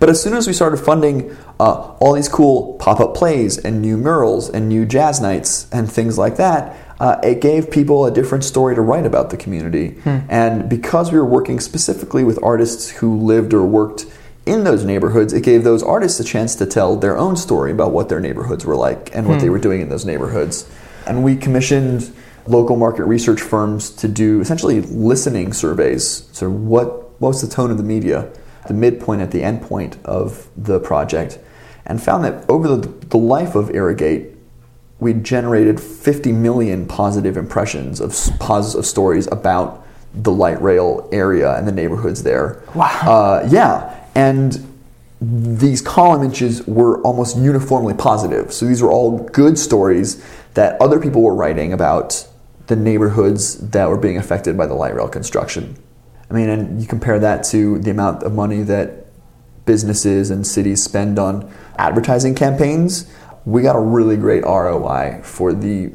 But 0.00 0.10
as 0.10 0.22
soon 0.22 0.34
as 0.34 0.46
we 0.46 0.52
started 0.52 0.78
funding 0.78 1.36
uh, 1.60 1.92
all 2.00 2.14
these 2.14 2.28
cool 2.28 2.74
pop 2.74 3.00
up 3.00 3.14
plays 3.14 3.58
and 3.58 3.80
new 3.80 3.96
murals 3.96 4.50
and 4.50 4.68
new 4.68 4.84
jazz 4.84 5.20
nights 5.20 5.68
and 5.72 5.90
things 5.90 6.18
like 6.18 6.36
that, 6.36 6.76
uh, 7.00 7.20
it 7.22 7.40
gave 7.40 7.70
people 7.70 8.06
a 8.06 8.10
different 8.10 8.44
story 8.44 8.74
to 8.74 8.80
write 8.80 9.06
about 9.06 9.30
the 9.30 9.36
community. 9.36 9.96
And 10.28 10.68
because 10.68 11.12
we 11.12 11.18
were 11.18 11.24
working 11.24 11.60
specifically 11.60 12.24
with 12.24 12.42
artists 12.42 12.90
who 12.90 13.18
lived 13.18 13.54
or 13.54 13.64
worked 13.64 14.06
in 14.46 14.64
those 14.64 14.84
neighborhoods, 14.84 15.32
it 15.32 15.42
gave 15.42 15.64
those 15.64 15.82
artists 15.82 16.20
a 16.20 16.24
chance 16.24 16.54
to 16.56 16.66
tell 16.66 16.96
their 16.96 17.16
own 17.16 17.36
story 17.36 17.72
about 17.72 17.92
what 17.92 18.08
their 18.08 18.20
neighborhoods 18.20 18.64
were 18.64 18.76
like 18.76 19.14
and 19.14 19.28
what 19.28 19.40
they 19.40 19.48
were 19.48 19.58
doing 19.58 19.80
in 19.80 19.88
those 19.88 20.04
neighborhoods. 20.04 20.68
And 21.06 21.24
we 21.24 21.36
commissioned 21.36 22.14
local 22.46 22.76
market 22.76 23.04
research 23.04 23.40
firms 23.40 23.90
to 23.90 24.08
do 24.08 24.40
essentially 24.40 24.80
listening 24.82 25.52
surveys. 25.52 26.28
So, 26.32 26.50
what 26.50 27.20
what's 27.20 27.40
the 27.40 27.48
tone 27.48 27.70
of 27.70 27.78
the 27.78 27.84
media? 27.84 28.30
the 28.66 28.74
midpoint 28.74 29.20
at 29.20 29.30
the 29.30 29.42
end 29.42 29.62
point 29.62 29.98
of 30.04 30.48
the 30.56 30.80
project 30.80 31.38
and 31.86 32.02
found 32.02 32.24
that 32.24 32.48
over 32.48 32.68
the, 32.76 32.88
the 33.08 33.18
life 33.18 33.54
of 33.54 33.70
Irrigate, 33.70 34.30
we 35.00 35.12
generated 35.12 35.80
50 35.80 36.32
million 36.32 36.86
positive 36.86 37.36
impressions 37.36 38.00
of 38.00 38.16
positive 38.38 38.86
stories 38.86 39.26
about 39.26 39.86
the 40.14 40.32
light 40.32 40.60
rail 40.62 41.08
area 41.12 41.56
and 41.56 41.68
the 41.68 41.72
neighborhoods 41.72 42.22
there. 42.22 42.62
Wow. 42.74 42.86
Uh, 42.86 43.48
yeah, 43.50 44.06
and 44.14 44.66
these 45.20 45.82
column 45.82 46.22
inches 46.22 46.66
were 46.66 47.00
almost 47.02 47.36
uniformly 47.36 47.94
positive. 47.94 48.52
So 48.52 48.66
these 48.66 48.82
were 48.82 48.90
all 48.90 49.18
good 49.18 49.58
stories 49.58 50.24
that 50.54 50.80
other 50.80 51.00
people 51.00 51.22
were 51.22 51.34
writing 51.34 51.72
about 51.72 52.26
the 52.66 52.76
neighborhoods 52.76 53.56
that 53.70 53.88
were 53.88 53.96
being 53.98 54.16
affected 54.16 54.56
by 54.56 54.66
the 54.66 54.74
light 54.74 54.94
rail 54.94 55.08
construction. 55.08 55.76
I 56.30 56.34
mean, 56.34 56.48
and 56.48 56.80
you 56.80 56.86
compare 56.86 57.18
that 57.18 57.44
to 57.44 57.78
the 57.78 57.90
amount 57.90 58.22
of 58.22 58.32
money 58.32 58.62
that 58.62 59.06
businesses 59.66 60.30
and 60.30 60.46
cities 60.46 60.82
spend 60.82 61.18
on 61.18 61.50
advertising 61.76 62.34
campaigns, 62.34 63.10
we 63.44 63.62
got 63.62 63.76
a 63.76 63.80
really 63.80 64.16
great 64.16 64.44
ROI 64.44 65.20
for 65.22 65.52
the 65.52 65.92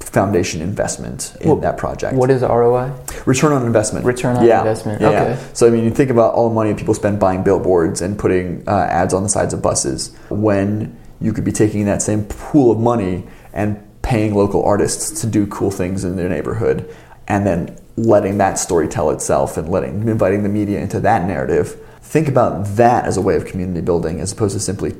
foundation 0.00 0.60
investment 0.60 1.36
in 1.40 1.48
Well, 1.48 1.56
that 1.58 1.76
project. 1.76 2.14
What 2.14 2.30
is 2.30 2.42
ROI? 2.42 2.92
Return 3.26 3.52
on 3.52 3.66
investment. 3.66 4.04
Return 4.06 4.36
on 4.36 4.44
Yeah. 4.44 4.60
investment, 4.60 5.00
Yeah, 5.00 5.08
okay. 5.08 5.30
yeah. 5.30 5.36
So 5.54 5.66
I 5.66 5.70
mean, 5.70 5.82
you 5.84 5.90
think 5.90 6.10
about 6.10 6.34
all 6.34 6.48
the 6.48 6.54
money 6.54 6.72
people 6.74 6.94
spend 6.94 7.18
buying 7.18 7.42
billboards 7.42 8.00
and 8.00 8.16
putting 8.16 8.62
uh, 8.68 8.86
ads 8.90 9.12
on 9.14 9.22
the 9.24 9.28
sides 9.28 9.52
of 9.54 9.60
buses, 9.62 10.12
when 10.30 10.96
you 11.20 11.32
could 11.32 11.44
be 11.44 11.52
taking 11.52 11.86
that 11.86 12.02
same 12.02 12.24
pool 12.24 12.70
of 12.70 12.78
money 12.78 13.24
and 13.52 13.76
paying 14.04 14.34
local 14.34 14.62
artists 14.64 15.22
to 15.22 15.26
do 15.26 15.46
cool 15.48 15.72
things 15.72 16.04
in 16.04 16.14
their 16.14 16.28
neighborhood, 16.28 16.88
and 17.26 17.44
then 17.44 17.76
letting 17.96 18.38
that 18.38 18.58
story 18.58 18.86
tell 18.86 19.10
itself 19.10 19.56
and 19.56 19.68
letting 19.68 20.06
inviting 20.06 20.42
the 20.44 20.48
media 20.48 20.78
into 20.78 21.00
that 21.00 21.26
narrative. 21.26 21.76
Think 22.02 22.28
about 22.28 22.76
that 22.76 23.06
as 23.06 23.16
a 23.16 23.20
way 23.20 23.34
of 23.34 23.46
community 23.46 23.80
building, 23.80 24.20
as 24.20 24.30
opposed 24.30 24.54
to 24.54 24.60
simply, 24.60 24.90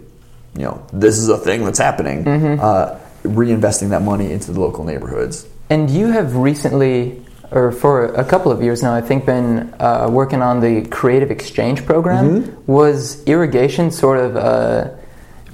you 0.57 0.65
know, 0.65 0.85
this 0.93 1.19
is 1.19 1.29
a 1.29 1.37
thing 1.37 1.65
that's 1.65 1.79
happening. 1.79 2.25
Mm-hmm. 2.25 2.61
Uh, 2.61 2.99
reinvesting 3.25 3.89
that 3.91 4.03
money 4.03 4.33
into 4.33 4.53
the 4.53 4.61
local 4.61 4.85
neighborhoods. 4.85 5.47
And 5.71 5.91
you 5.91 6.09
have 6.09 6.37
recently, 6.37 7.25
or 7.51 7.73
for 7.73 8.07
a 8.07 8.25
couple 8.25 8.53
of 8.53 8.63
years 8.63 8.83
now, 8.83 8.95
I 8.95 9.01
think, 9.01 9.25
been 9.25 9.75
uh, 9.81 10.09
working 10.11 10.43
on 10.43 10.61
the 10.61 10.87
Creative 10.89 11.31
Exchange 11.31 11.87
program. 11.87 12.43
Mm-hmm. 12.43 12.73
Was 12.73 13.25
irrigation 13.25 13.91
sort 13.91 14.19
of 14.19 14.37
a 14.37 14.99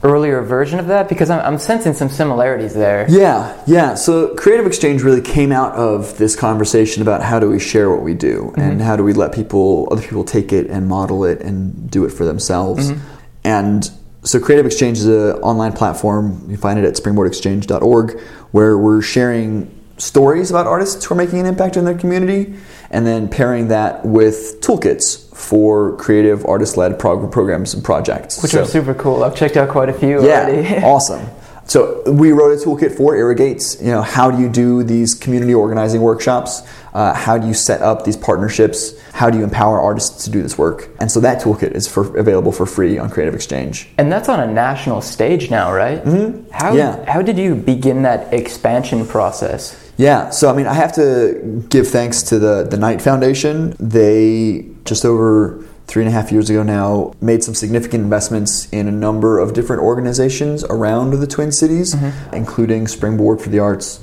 earlier 0.02 0.40
version 0.42 0.78
of 0.78 0.86
that? 0.86 1.08
Because 1.08 1.30
I'm, 1.30 1.40
I'm 1.40 1.58
sensing 1.58 1.92
some 1.94 2.08
similarities 2.08 2.74
there. 2.74 3.06
Yeah, 3.08 3.60
yeah. 3.66 3.94
So 3.94 4.34
Creative 4.34 4.66
Exchange 4.66 5.02
really 5.02 5.20
came 5.20 5.52
out 5.52 5.74
of 5.74 6.16
this 6.18 6.36
conversation 6.36 7.02
about 7.02 7.22
how 7.22 7.38
do 7.38 7.50
we 7.50 7.58
share 7.58 7.90
what 7.90 8.02
we 8.02 8.14
do 8.14 8.52
mm-hmm. 8.52 8.60
and 8.60 8.82
how 8.82 8.96
do 8.96 9.04
we 9.04 9.12
let 9.12 9.32
people, 9.32 9.88
other 9.90 10.02
people 10.02 10.24
take 10.24 10.52
it 10.52 10.68
and 10.68 10.88
model 10.88 11.24
it 11.24 11.40
and 11.40 11.90
do 11.90 12.04
it 12.04 12.10
for 12.10 12.24
themselves. 12.24 12.90
Mm-hmm. 12.90 13.06
And 13.44 13.90
so 14.22 14.38
Creative 14.38 14.66
Exchange 14.66 14.98
is 14.98 15.06
an 15.06 15.36
online 15.42 15.72
platform. 15.72 16.50
You 16.50 16.56
find 16.56 16.78
it 16.78 16.84
at 16.84 16.94
springboardexchange.org 16.94 18.20
where 18.52 18.76
we're 18.76 19.02
sharing 19.02 19.79
stories 20.00 20.50
about 20.50 20.66
artists 20.66 21.04
who 21.04 21.14
are 21.14 21.16
making 21.16 21.38
an 21.40 21.46
impact 21.46 21.76
in 21.76 21.84
their 21.84 21.96
community 21.96 22.54
and 22.90 23.06
then 23.06 23.28
pairing 23.28 23.68
that 23.68 24.04
with 24.04 24.60
toolkits 24.60 25.34
for 25.36 25.96
creative 25.96 26.44
artist-led 26.46 26.98
prog- 26.98 27.30
programs 27.30 27.74
and 27.74 27.84
projects. 27.84 28.42
Which 28.42 28.52
So- 28.52 28.62
are 28.62 28.66
super 28.66 28.94
cool. 28.94 29.22
I've 29.22 29.36
checked 29.36 29.56
out 29.56 29.68
quite 29.68 29.88
a 29.88 29.92
few 29.92 30.24
yeah, 30.26 30.46
already. 30.46 30.76
awesome. 30.84 31.26
So 31.66 32.02
we 32.10 32.32
wrote 32.32 32.50
a 32.60 32.64
toolkit 32.64 32.96
for 32.96 33.14
Irrigates. 33.14 33.80
You 33.80 33.92
know, 33.92 34.02
how 34.02 34.28
do 34.32 34.42
you 34.42 34.48
do 34.48 34.82
these 34.82 35.14
community 35.14 35.54
organizing 35.54 36.00
workshops? 36.00 36.62
Uh, 36.92 37.14
how 37.14 37.38
do 37.38 37.46
you 37.46 37.54
set 37.54 37.80
up 37.80 38.04
these 38.04 38.16
partnerships? 38.16 38.98
How 39.12 39.30
do 39.30 39.38
you 39.38 39.44
empower 39.44 39.80
artists 39.80 40.24
to 40.24 40.30
do 40.30 40.42
this 40.42 40.58
work? 40.58 40.88
And 40.98 41.12
so 41.12 41.20
that 41.20 41.40
toolkit 41.40 41.70
is 41.72 41.86
for, 41.86 42.16
available 42.18 42.50
for 42.50 42.66
free 42.66 42.98
on 42.98 43.08
Creative 43.08 43.36
Exchange. 43.36 43.88
And 43.98 44.10
that's 44.10 44.28
on 44.28 44.40
a 44.40 44.52
national 44.52 45.00
stage 45.00 45.48
now, 45.48 45.72
right? 45.72 46.02
Mm-hmm. 46.04 46.50
How, 46.50 46.74
Yeah. 46.74 47.08
how 47.08 47.22
did 47.22 47.38
you 47.38 47.54
begin 47.54 48.02
that 48.02 48.34
expansion 48.34 49.06
process? 49.06 49.76
Yeah, 50.00 50.30
so 50.30 50.48
I 50.48 50.54
mean, 50.54 50.66
I 50.66 50.72
have 50.72 50.94
to 50.94 51.62
give 51.68 51.86
thanks 51.88 52.22
to 52.24 52.38
the 52.38 52.66
the 52.68 52.78
Knight 52.78 53.02
Foundation. 53.02 53.76
They 53.78 54.66
just 54.86 55.04
over 55.04 55.62
three 55.88 56.02
and 56.02 56.08
a 56.08 56.12
half 56.12 56.32
years 56.32 56.48
ago 56.48 56.62
now 56.62 57.12
made 57.20 57.44
some 57.44 57.54
significant 57.54 58.04
investments 58.04 58.66
in 58.70 58.88
a 58.88 58.92
number 58.92 59.38
of 59.38 59.52
different 59.52 59.82
organizations 59.82 60.64
around 60.64 61.10
the 61.10 61.26
Twin 61.26 61.52
Cities, 61.52 61.94
mm-hmm. 61.94 62.34
including 62.34 62.88
Springboard 62.88 63.42
for 63.42 63.50
the 63.50 63.58
Arts, 63.58 64.00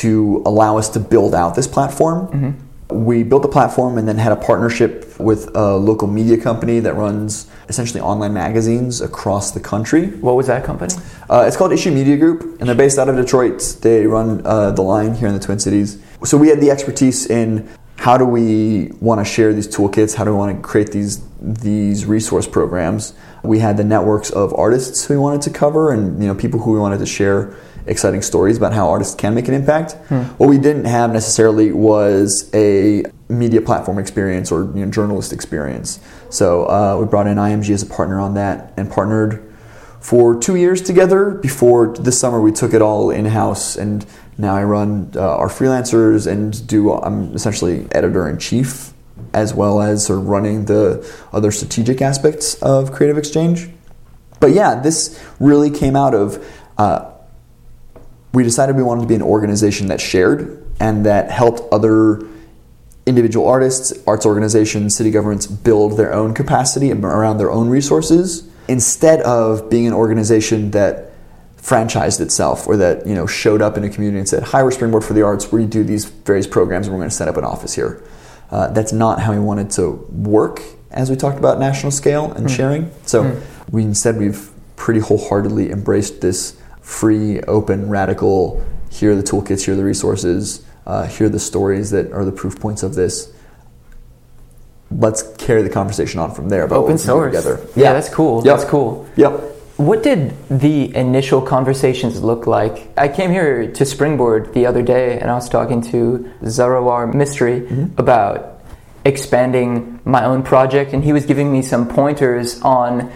to 0.00 0.42
allow 0.44 0.76
us 0.76 0.90
to 0.90 1.00
build 1.00 1.34
out 1.34 1.54
this 1.54 1.66
platform. 1.66 2.26
Mm-hmm. 2.26 2.69
We 2.92 3.22
built 3.22 3.42
the 3.42 3.48
platform 3.48 3.98
and 3.98 4.08
then 4.08 4.18
had 4.18 4.32
a 4.32 4.36
partnership 4.36 5.18
with 5.18 5.54
a 5.54 5.76
local 5.76 6.08
media 6.08 6.36
company 6.36 6.80
that 6.80 6.94
runs 6.94 7.46
essentially 7.68 8.00
online 8.00 8.34
magazines 8.34 9.00
across 9.00 9.52
the 9.52 9.60
country. 9.60 10.08
What 10.08 10.36
was 10.36 10.46
that 10.48 10.64
company? 10.64 10.94
Uh, 11.28 11.44
it's 11.46 11.56
called 11.56 11.72
Issue 11.72 11.92
Media 11.92 12.16
Group, 12.16 12.60
and 12.60 12.68
they're 12.68 12.74
based 12.74 12.98
out 12.98 13.08
of 13.08 13.16
Detroit. 13.16 13.76
They 13.80 14.06
run 14.06 14.42
uh, 14.44 14.72
the 14.72 14.82
line 14.82 15.14
here 15.14 15.28
in 15.28 15.34
the 15.34 15.40
Twin 15.40 15.58
Cities. 15.58 16.02
So 16.24 16.36
we 16.36 16.48
had 16.48 16.60
the 16.60 16.70
expertise 16.70 17.26
in 17.26 17.68
how 18.00 18.16
do 18.16 18.24
we 18.24 18.92
want 19.00 19.20
to 19.20 19.24
share 19.26 19.52
these 19.52 19.68
toolkits? 19.68 20.14
How 20.14 20.24
do 20.24 20.30
we 20.30 20.38
want 20.38 20.56
to 20.56 20.62
create 20.62 20.90
these 20.90 21.22
these 21.40 22.06
resource 22.06 22.46
programs? 22.46 23.12
We 23.42 23.58
had 23.58 23.76
the 23.76 23.84
networks 23.84 24.30
of 24.30 24.54
artists 24.54 25.08
we 25.08 25.18
wanted 25.18 25.42
to 25.42 25.50
cover, 25.50 25.92
and 25.92 26.20
you 26.20 26.28
know 26.28 26.34
people 26.34 26.60
who 26.60 26.72
we 26.72 26.78
wanted 26.78 26.98
to 26.98 27.06
share 27.06 27.54
exciting 27.90 28.22
stories 28.22 28.56
about 28.56 28.72
how 28.72 28.88
artists 28.88 29.14
can 29.14 29.34
make 29.34 29.48
an 29.48 29.54
impact. 29.54 29.92
What 30.38 30.48
we 30.48 30.58
didn't 30.58 30.86
have 30.86 31.12
necessarily 31.12 31.72
was 31.72 32.48
a 32.54 33.04
media 33.28 33.60
platform 33.60 33.98
experience 33.98 34.50
or 34.50 34.62
you 34.74 34.84
know, 34.84 34.90
journalist 34.90 35.32
experience. 35.32 36.00
So 36.30 36.64
uh, 36.66 36.96
we 36.98 37.06
brought 37.06 37.26
in 37.26 37.36
IMG 37.36 37.70
as 37.70 37.82
a 37.82 37.86
partner 37.86 38.20
on 38.20 38.34
that 38.34 38.72
and 38.76 38.90
partnered 38.90 39.46
for 40.00 40.40
two 40.40 40.56
years 40.56 40.80
together 40.80 41.30
before 41.30 41.94
this 41.94 42.18
summer 42.18 42.40
we 42.40 42.52
took 42.52 42.72
it 42.72 42.80
all 42.80 43.10
in 43.10 43.26
house 43.26 43.76
and 43.76 44.06
now 44.38 44.56
I 44.56 44.64
run 44.64 45.12
uh, 45.14 45.36
our 45.36 45.48
freelancers 45.48 46.26
and 46.26 46.66
do 46.66 46.92
I'm 46.92 47.34
essentially 47.34 47.86
editor 47.92 48.26
in 48.26 48.38
chief 48.38 48.94
as 49.34 49.52
well 49.52 49.82
as 49.82 50.06
sort 50.06 50.20
of 50.20 50.28
running 50.28 50.64
the 50.64 51.06
other 51.32 51.50
strategic 51.50 52.00
aspects 52.00 52.54
of 52.62 52.92
Creative 52.92 53.18
Exchange. 53.18 53.68
But 54.40 54.52
yeah, 54.52 54.80
this 54.80 55.22
really 55.38 55.70
came 55.70 55.94
out 55.94 56.14
of 56.14 56.44
uh, 56.78 57.10
we 58.32 58.42
decided 58.42 58.76
we 58.76 58.82
wanted 58.82 59.02
to 59.02 59.06
be 59.06 59.14
an 59.14 59.22
organization 59.22 59.88
that 59.88 60.00
shared 60.00 60.64
and 60.78 61.04
that 61.06 61.30
helped 61.30 61.60
other 61.72 62.26
individual 63.06 63.46
artists, 63.46 63.92
arts 64.06 64.24
organizations, 64.24 64.96
city 64.96 65.10
governments 65.10 65.46
build 65.46 65.96
their 65.96 66.12
own 66.12 66.32
capacity 66.34 66.92
around 66.92 67.38
their 67.38 67.50
own 67.50 67.68
resources 67.68 68.48
instead 68.68 69.20
of 69.22 69.68
being 69.68 69.86
an 69.86 69.92
organization 69.92 70.70
that 70.70 71.10
franchised 71.56 72.20
itself 72.20 72.66
or 72.66 72.76
that 72.76 73.06
you 73.06 73.14
know 73.14 73.26
showed 73.26 73.60
up 73.60 73.76
in 73.76 73.84
a 73.84 73.88
community 73.88 74.18
and 74.18 74.28
said, 74.28 74.42
"Hi, 74.44 74.62
we're 74.62 74.70
Springboard 74.70 75.04
for 75.04 75.12
the 75.12 75.22
Arts. 75.22 75.52
We 75.52 75.66
do 75.66 75.84
these 75.84 76.04
various 76.04 76.46
programs, 76.46 76.86
and 76.86 76.94
we're 76.94 77.00
going 77.00 77.10
to 77.10 77.16
set 77.16 77.28
up 77.28 77.36
an 77.36 77.44
office 77.44 77.74
here." 77.74 78.02
Uh, 78.50 78.68
that's 78.68 78.92
not 78.92 79.20
how 79.20 79.32
we 79.32 79.38
wanted 79.38 79.70
to 79.70 79.90
work, 80.10 80.62
as 80.90 81.10
we 81.10 81.16
talked 81.16 81.38
about 81.38 81.58
national 81.58 81.92
scale 81.92 82.32
and 82.32 82.50
sharing. 82.50 82.90
So 83.06 83.22
we 83.70 83.82
instead 83.82 84.18
we've 84.18 84.50
pretty 84.76 85.00
wholeheartedly 85.00 85.70
embraced 85.70 86.20
this 86.20 86.56
free, 86.80 87.40
open, 87.42 87.88
radical 87.88 88.62
here 88.90 89.12
are 89.12 89.16
the 89.16 89.22
toolkits, 89.22 89.64
here 89.64 89.74
are 89.74 89.76
the 89.76 89.84
resources, 89.84 90.64
uh, 90.86 91.06
here 91.06 91.26
are 91.26 91.30
the 91.30 91.38
stories 91.38 91.90
that 91.90 92.12
are 92.12 92.24
the 92.24 92.32
proof 92.32 92.58
points 92.58 92.82
of 92.82 92.94
this. 92.94 93.32
Let's 94.90 95.22
carry 95.36 95.62
the 95.62 95.70
conversation 95.70 96.18
on 96.18 96.34
from 96.34 96.48
there. 96.48 96.64
About 96.64 96.78
Open 96.78 96.98
source. 96.98 97.32
Together. 97.32 97.64
Yeah, 97.76 97.92
that's 97.92 98.08
cool. 98.08 98.44
Yep. 98.44 98.56
That's 98.56 98.68
cool. 98.68 99.08
Yep. 99.16 99.30
What 99.76 100.02
did 100.02 100.34
the 100.50 100.94
initial 100.94 101.40
conversations 101.40 102.20
look 102.22 102.46
like? 102.46 102.88
I 102.98 103.08
came 103.08 103.30
here 103.30 103.70
to 103.70 103.84
Springboard 103.86 104.52
the 104.52 104.66
other 104.66 104.82
day 104.82 105.18
and 105.20 105.30
I 105.30 105.34
was 105.34 105.48
talking 105.48 105.80
to 105.82 106.30
Zaraawar 106.42 107.14
Mistry 107.14 107.96
about 107.98 108.60
expanding 109.04 110.00
my 110.04 110.24
own 110.24 110.42
project, 110.42 110.92
and 110.92 111.02
he 111.02 111.12
was 111.12 111.24
giving 111.24 111.50
me 111.50 111.62
some 111.62 111.88
pointers 111.88 112.60
on 112.60 113.10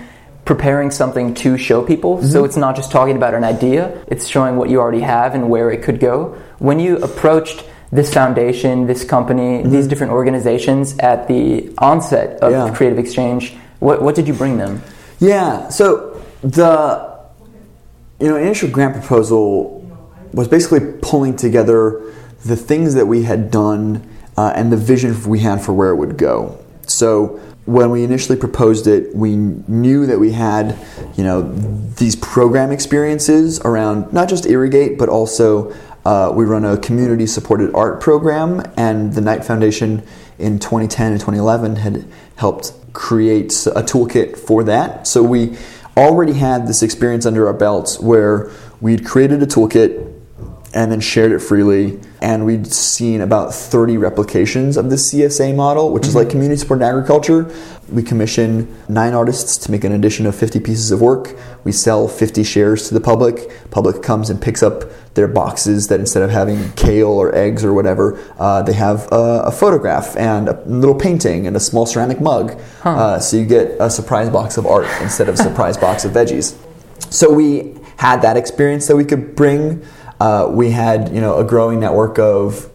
preparing 0.44 0.90
something 0.90 1.35
to 1.35 1.57
show 1.57 1.83
people. 1.83 2.22
So 2.22 2.44
it's 2.44 2.57
not 2.57 2.76
just 2.76 2.90
talking 2.92 3.16
about 3.16 3.35
an 3.35 3.44
idea, 3.44 4.04
it's 4.09 4.26
showing 4.26 4.57
what 4.57 4.68
you 4.68 4.78
already 4.80 5.00
have 5.00 5.35
and 5.35 5.48
where 5.48 5.70
it 5.70 5.83
could 5.83 6.00
go. 6.00 6.37
When 6.59 6.78
you 6.78 6.98
approached 6.98 7.64
this 7.90 8.12
foundation, 8.12 8.87
this 8.87 9.04
company, 9.04 9.62
these 9.62 9.87
different 9.87 10.12
organizations 10.12 10.98
at 10.98 11.28
the 11.28 11.72
onset 11.78 12.40
of 12.40 12.52
Yeah. 12.52 12.74
Creative 12.74 12.98
Exchange, 12.98 13.54
what, 13.78 14.02
what 14.02 14.14
did 14.14 14.26
you 14.28 14.35
bring 14.35 14.59
them? 14.59 14.83
Yeah. 15.18 15.68
So 15.68 16.22
the 16.42 17.14
you 18.20 18.28
know 18.28 18.37
initial 18.37 18.68
grant 18.68 18.94
proposal 18.94 19.80
was 20.33 20.48
basically 20.48 20.80
pulling 21.00 21.37
together 21.37 22.12
the 22.44 22.57
things 22.57 22.94
that 22.94 23.07
we 23.07 23.22
had 23.22 23.50
done 23.50 24.07
uh, 24.37 24.52
and 24.54 24.72
the 24.72 24.76
vision 24.76 25.14
we 25.24 25.40
had 25.40 25.62
for 25.62 25.72
where 25.72 25.90
it 25.90 25.96
would 25.96 26.16
go. 26.18 26.59
So 26.87 27.40
when 27.66 27.90
we 27.90 28.05
initially 28.05 28.38
proposed 28.38 28.87
it, 28.87 29.14
we 29.14 29.37
knew 29.37 30.07
that 30.07 30.18
we 30.18 30.33
had 30.33 30.79
you 31.16 31.24
know 31.24 31.42
these 31.96 32.16
program 32.16 32.70
experiences 32.70 33.61
around 33.61 34.12
not 34.12 34.29
just 34.29 34.46
Irrigate, 34.46 34.98
but 34.98 35.09
also 35.09 35.74
uh, 36.05 36.31
we 36.35 36.44
run 36.44 36.64
a 36.64 36.77
community 36.77 37.27
supported 37.27 37.74
art 37.74 38.00
program, 38.00 38.62
and 38.77 39.14
the 39.14 39.20
Knight 39.20 39.44
Foundation 39.44 40.03
in 40.38 40.59
2010 40.59 41.12
and 41.12 41.20
2011 41.20 41.77
had 41.77 42.05
helped 42.37 42.72
create 42.92 43.53
a 43.66 43.83
toolkit 43.83 44.37
for 44.37 44.64
that. 44.64 45.07
So 45.07 45.22
we 45.22 45.57
already 45.96 46.35
had 46.35 46.66
this 46.66 46.83
experience 46.83 47.24
under 47.24 47.46
our 47.46 47.55
belts 47.55 48.00
where 48.00 48.50
we'd 48.81 49.05
created 49.07 49.42
a 49.42 49.46
toolkit 49.46 50.13
and 50.74 50.90
then 50.90 51.00
shared 51.00 51.30
it 51.32 51.38
freely. 51.38 52.00
And 52.20 52.44
we'd 52.44 52.66
seen 52.66 53.20
about 53.20 53.54
30 53.54 53.96
replications 53.96 54.76
of 54.76 54.90
the 54.90 54.96
CSA 54.96 55.54
model, 55.54 55.92
which 55.92 56.06
is 56.06 56.14
like 56.14 56.30
community 56.30 56.58
supported 56.58 56.84
agriculture. 56.84 57.50
We 57.88 58.02
commission 58.02 58.76
nine 58.88 59.14
artists 59.14 59.56
to 59.58 59.70
make 59.70 59.84
an 59.84 59.92
edition 59.92 60.26
of 60.26 60.34
50 60.34 60.58
pieces 60.60 60.90
of 60.90 61.00
work. 61.00 61.37
We 61.62 61.70
sell 61.70 62.08
50 62.08 62.42
shares 62.42 62.88
to 62.88 62.94
the 62.94 63.00
public. 63.00 63.70
Public 63.70 64.02
comes 64.02 64.30
and 64.30 64.42
picks 64.42 64.62
up 64.62 64.84
their 65.14 65.28
boxes 65.28 65.87
that 65.88 66.00
instead 66.00 66.22
of 66.22 66.30
having 66.30 66.72
kale 66.72 67.08
or 67.08 67.32
eggs 67.34 67.64
or 67.64 67.72
whatever, 67.72 68.18
uh, 68.38 68.62
they 68.62 68.72
have 68.72 69.06
a, 69.12 69.44
a 69.46 69.52
photograph 69.52 70.16
and 70.16 70.48
a 70.48 70.60
little 70.66 70.94
painting 70.94 71.46
and 71.46 71.56
a 71.56 71.60
small 71.60 71.87
ceramic 71.87 72.20
mug. 72.20 72.60
Uh, 72.82 73.20
so 73.20 73.37
you 73.37 73.46
get 73.46 73.76
a 73.80 73.88
surprise 73.88 74.28
box 74.28 74.56
of 74.56 74.66
art 74.66 74.88
instead 75.02 75.28
of 75.28 75.37
a 75.37 75.38
surprise 75.42 75.76
box 75.76 76.04
of 76.04 76.12
veggies. 76.12 76.56
So 77.12 77.32
we 77.32 77.76
had 77.96 78.22
that 78.22 78.37
experience 78.37 78.88
that 78.88 78.96
we 78.96 79.04
could 79.04 79.37
bring. 79.37 79.84
Uh, 80.24 80.48
we 80.48 80.70
had 80.70 81.14
you 81.14 81.20
know 81.20 81.37
a 81.37 81.44
growing 81.44 81.78
network 81.78 82.18
of 82.18 82.70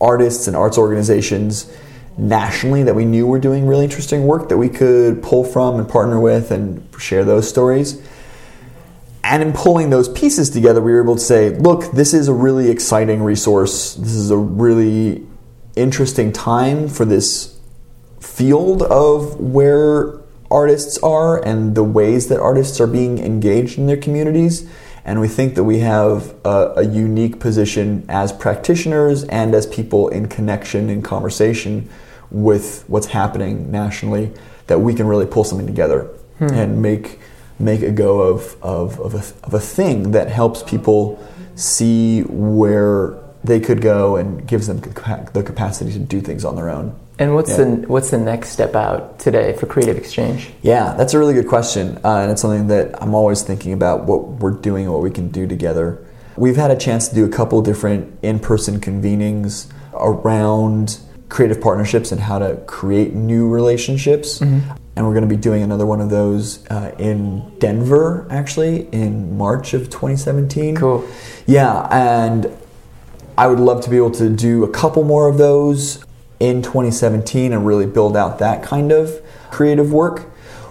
artists 0.00 0.48
and 0.48 0.56
arts 0.56 0.76
organizations 0.76 1.72
nationally 2.16 2.82
that 2.82 2.96
we 2.96 3.04
knew 3.04 3.24
were 3.24 3.38
doing 3.38 3.68
really 3.68 3.84
interesting 3.84 4.26
work 4.26 4.48
that 4.48 4.58
we 4.58 4.68
could 4.68 5.22
pull 5.22 5.44
from 5.44 5.78
and 5.78 5.88
partner 5.88 6.18
with 6.18 6.50
and 6.50 6.84
share 6.98 7.24
those 7.24 7.48
stories. 7.48 8.02
And 9.22 9.44
in 9.44 9.52
pulling 9.52 9.90
those 9.90 10.08
pieces 10.08 10.50
together, 10.50 10.80
we 10.80 10.90
were 10.90 11.00
able 11.00 11.14
to 11.14 11.20
say, 11.20 11.50
look, 11.50 11.92
this 11.92 12.12
is 12.12 12.26
a 12.26 12.32
really 12.32 12.68
exciting 12.68 13.22
resource. 13.22 13.94
This 13.94 14.14
is 14.14 14.32
a 14.32 14.36
really 14.36 15.24
interesting 15.76 16.32
time 16.32 16.88
for 16.88 17.04
this 17.04 17.60
field 18.18 18.82
of 18.82 19.38
where 19.38 20.18
artists 20.50 20.98
are 20.98 21.44
and 21.44 21.76
the 21.76 21.84
ways 21.84 22.26
that 22.26 22.40
artists 22.40 22.80
are 22.80 22.88
being 22.88 23.18
engaged 23.18 23.78
in 23.78 23.86
their 23.86 23.96
communities. 23.96 24.68
And 25.08 25.22
we 25.22 25.28
think 25.28 25.54
that 25.54 25.64
we 25.64 25.78
have 25.78 26.34
a, 26.44 26.74
a 26.76 26.82
unique 26.82 27.40
position 27.40 28.04
as 28.10 28.30
practitioners 28.30 29.24
and 29.24 29.54
as 29.54 29.66
people 29.66 30.08
in 30.08 30.28
connection 30.28 30.90
and 30.90 31.02
conversation 31.02 31.88
with 32.30 32.84
what's 32.88 33.06
happening 33.06 33.70
nationally 33.70 34.30
that 34.66 34.80
we 34.80 34.92
can 34.92 35.06
really 35.06 35.24
pull 35.24 35.44
something 35.44 35.66
together 35.66 36.02
hmm. 36.36 36.48
and 36.52 36.82
make 36.82 37.18
make 37.58 37.80
a 37.80 37.90
go 37.90 38.20
of, 38.20 38.62
of, 38.62 39.00
of, 39.00 39.14
a, 39.14 39.46
of 39.46 39.54
a 39.54 39.58
thing 39.58 40.10
that 40.10 40.28
helps 40.28 40.62
people 40.62 41.18
see 41.54 42.20
where 42.24 43.18
they 43.42 43.60
could 43.60 43.80
go 43.80 44.16
and 44.16 44.46
gives 44.46 44.66
them 44.66 44.78
the 44.78 45.42
capacity 45.42 45.90
to 45.90 45.98
do 45.98 46.20
things 46.20 46.44
on 46.44 46.54
their 46.54 46.68
own. 46.68 46.94
And 47.18 47.34
what's 47.34 47.50
Yeah. 47.50 47.56
the 47.64 47.70
what's 47.88 48.10
the 48.10 48.18
next 48.18 48.50
step 48.50 48.76
out 48.76 49.18
today 49.18 49.52
for 49.54 49.66
Creative 49.66 49.96
Exchange? 49.96 50.52
Yeah, 50.62 50.94
that's 50.96 51.14
a 51.14 51.18
really 51.18 51.34
good 51.34 51.48
question, 51.48 51.98
uh, 52.04 52.18
and 52.18 52.30
it's 52.30 52.40
something 52.42 52.68
that 52.68 52.94
I'm 53.02 53.14
always 53.14 53.42
thinking 53.42 53.72
about 53.72 54.04
what 54.06 54.40
we're 54.40 54.52
doing 54.52 54.90
what 54.90 55.02
we 55.02 55.10
can 55.10 55.28
do 55.28 55.46
together. 55.46 55.98
We've 56.36 56.56
had 56.56 56.70
a 56.70 56.76
chance 56.76 57.08
to 57.08 57.14
do 57.16 57.24
a 57.24 57.28
couple 57.28 57.60
different 57.62 58.06
in-person 58.22 58.78
convenings 58.80 59.66
around 59.94 60.98
creative 61.28 61.60
partnerships 61.60 62.12
and 62.12 62.20
how 62.20 62.38
to 62.38 62.56
create 62.66 63.14
new 63.14 63.48
relationships. 63.48 64.40
And 64.40 65.06
we're 65.06 65.12
going 65.12 65.28
to 65.28 65.28
be 65.28 65.36
doing 65.36 65.62
another 65.62 65.86
one 65.86 66.00
of 66.00 66.10
those 66.10 66.64
uh, 66.70 66.90
in 66.98 67.42
Denver, 67.60 68.26
actually, 68.30 68.88
in 68.90 69.36
March 69.36 69.74
of 69.74 69.90
2017. 69.90 70.74
Cool. 70.74 71.04
Yeah, 71.46 71.86
and 71.92 72.50
I 73.36 73.46
would 73.46 73.60
love 73.60 73.80
to 73.82 73.90
be 73.90 73.96
able 73.96 74.10
to 74.12 74.28
do 74.28 74.64
a 74.64 74.68
couple 74.68 75.04
more 75.04 75.28
of 75.28 75.38
those 75.38 76.04
in 76.40 76.62
2017 76.62 77.52
and 77.52 77.66
really 77.66 77.86
build 77.86 78.16
out 78.16 78.38
that 78.38 78.62
kind 78.62 78.92
of 78.92 79.20
creative 79.50 79.92
work. 79.92 80.20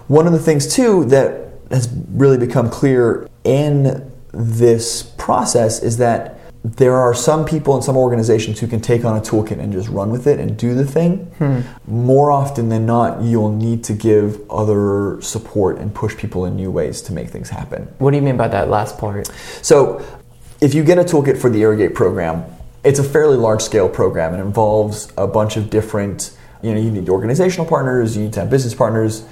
One 0.08 0.26
of 0.26 0.32
the 0.32 0.38
things, 0.38 0.74
too, 0.74 1.04
that 1.06 1.50
has 1.70 1.88
really 2.10 2.38
become 2.38 2.70
clear 2.70 3.28
in 3.44 4.10
this 4.32 5.02
process 5.02 5.82
is 5.82 5.98
that 5.98 6.38
there 6.64 6.96
are 6.96 7.14
some 7.14 7.44
people 7.44 7.74
and 7.74 7.84
some 7.84 7.96
organizations 7.96 8.58
who 8.58 8.66
can 8.66 8.80
take 8.80 9.04
on 9.04 9.16
a 9.16 9.20
toolkit 9.20 9.58
and 9.60 9.72
just 9.72 9.88
run 9.88 10.10
with 10.10 10.26
it 10.26 10.40
and 10.40 10.56
do 10.56 10.74
the 10.74 10.84
thing. 10.84 11.18
Hmm. 11.38 11.60
More 11.86 12.30
often 12.30 12.68
than 12.68 12.84
not, 12.84 13.22
you'll 13.22 13.52
need 13.52 13.84
to 13.84 13.92
give 13.92 14.40
other 14.50 15.20
support 15.22 15.78
and 15.78 15.94
push 15.94 16.16
people 16.16 16.46
in 16.46 16.56
new 16.56 16.70
ways 16.70 17.00
to 17.02 17.12
make 17.12 17.28
things 17.28 17.48
happen. 17.48 17.84
What 17.98 18.10
do 18.10 18.16
you 18.16 18.22
mean 18.22 18.36
by 18.36 18.48
that 18.48 18.68
last 18.68 18.98
part? 18.98 19.28
So, 19.62 20.04
if 20.60 20.74
you 20.74 20.82
get 20.82 20.98
a 20.98 21.04
toolkit 21.04 21.38
for 21.38 21.48
the 21.48 21.62
Irrigate 21.62 21.94
program, 21.94 22.44
it's 22.84 22.98
a 22.98 23.04
fairly 23.04 23.36
large 23.36 23.62
scale 23.62 23.88
program. 23.88 24.34
It 24.34 24.40
involves 24.40 25.12
a 25.16 25.26
bunch 25.26 25.56
of 25.56 25.70
different, 25.70 26.36
you 26.62 26.74
know, 26.74 26.80
you 26.80 26.90
need 26.90 27.08
organizational 27.08 27.66
partners, 27.66 28.16
you 28.16 28.24
need 28.24 28.32
to 28.34 28.40
have 28.40 28.50
business 28.50 28.74
partners. 28.74 29.24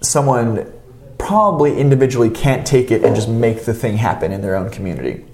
Someone 0.00 0.72
probably 1.18 1.78
individually 1.78 2.30
can't 2.30 2.66
take 2.66 2.90
it 2.90 3.04
and 3.04 3.14
just 3.14 3.28
make 3.28 3.64
the 3.64 3.74
thing 3.74 3.96
happen 3.96 4.32
in 4.32 4.40
their 4.40 4.56
own 4.56 4.70
community. 4.70 5.24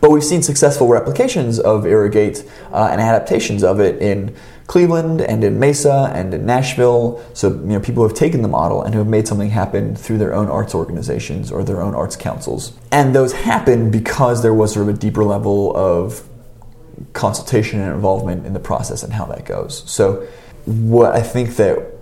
But 0.00 0.10
we've 0.10 0.24
seen 0.24 0.42
successful 0.42 0.88
replications 0.88 1.60
of 1.60 1.86
Irrigate 1.86 2.44
uh, 2.72 2.88
and 2.90 3.00
adaptations 3.00 3.62
of 3.62 3.78
it 3.78 4.02
in 4.02 4.34
Cleveland 4.66 5.20
and 5.20 5.44
in 5.44 5.60
Mesa 5.60 6.10
and 6.12 6.34
in 6.34 6.44
Nashville. 6.44 7.24
So 7.34 7.50
you 7.50 7.66
know 7.66 7.78
people 7.80 8.02
have 8.02 8.16
taken 8.16 8.42
the 8.42 8.48
model 8.48 8.82
and 8.82 8.92
who 8.94 8.98
have 8.98 9.08
made 9.08 9.28
something 9.28 9.50
happen 9.50 9.94
through 9.94 10.18
their 10.18 10.34
own 10.34 10.48
arts 10.48 10.74
organizations 10.74 11.52
or 11.52 11.62
their 11.62 11.80
own 11.80 11.94
arts 11.94 12.16
councils. 12.16 12.72
And 12.90 13.14
those 13.14 13.32
happen 13.32 13.92
because 13.92 14.42
there 14.42 14.54
was 14.54 14.72
sort 14.74 14.88
of 14.88 14.94
a 14.96 14.98
deeper 14.98 15.22
level 15.22 15.76
of 15.76 16.28
consultation 17.12 17.80
and 17.80 17.92
involvement 17.92 18.46
in 18.46 18.52
the 18.52 18.60
process 18.60 19.02
and 19.02 19.12
how 19.12 19.24
that 19.26 19.44
goes. 19.44 19.88
So 19.90 20.26
what 20.64 21.14
I 21.14 21.22
think 21.22 21.56
that 21.56 21.92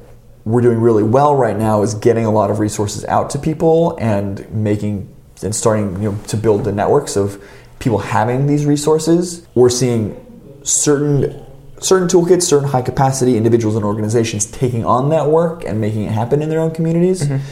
we're 0.45 0.63
doing 0.63 0.81
really 0.81 1.03
well 1.03 1.35
right 1.35 1.57
now 1.57 1.83
is 1.83 1.95
getting 1.95 2.25
a 2.25 2.31
lot 2.31 2.51
of 2.51 2.59
resources 2.59 3.05
out 3.07 3.31
to 3.31 3.39
people 3.39 3.97
and 4.01 4.51
making 4.53 5.15
and 5.43 5.55
starting 5.55 6.03
you 6.03 6.13
know 6.13 6.19
to 6.29 6.37
build 6.37 6.65
the 6.65 6.73
networks 6.73 7.17
of 7.17 7.43
people 7.79 7.99
having 7.99 8.47
these 8.47 8.67
resources. 8.67 9.47
We're 9.55 9.71
seeing 9.71 10.17
certain 10.63 11.47
certain 11.81 12.09
toolkits, 12.09 12.43
certain 12.43 12.69
high 12.69 12.83
capacity 12.83 13.37
individuals 13.37 13.75
and 13.75 13.85
organizations 13.85 14.47
taking 14.47 14.85
on 14.85 15.09
that 15.11 15.29
work 15.29 15.65
and 15.65 15.81
making 15.81 16.03
it 16.05 16.13
happen 16.13 16.43
in 16.43 16.51
their 16.51 16.61
own 16.61 16.73
communities. 16.73 17.23
Mm-hmm. 17.23 17.43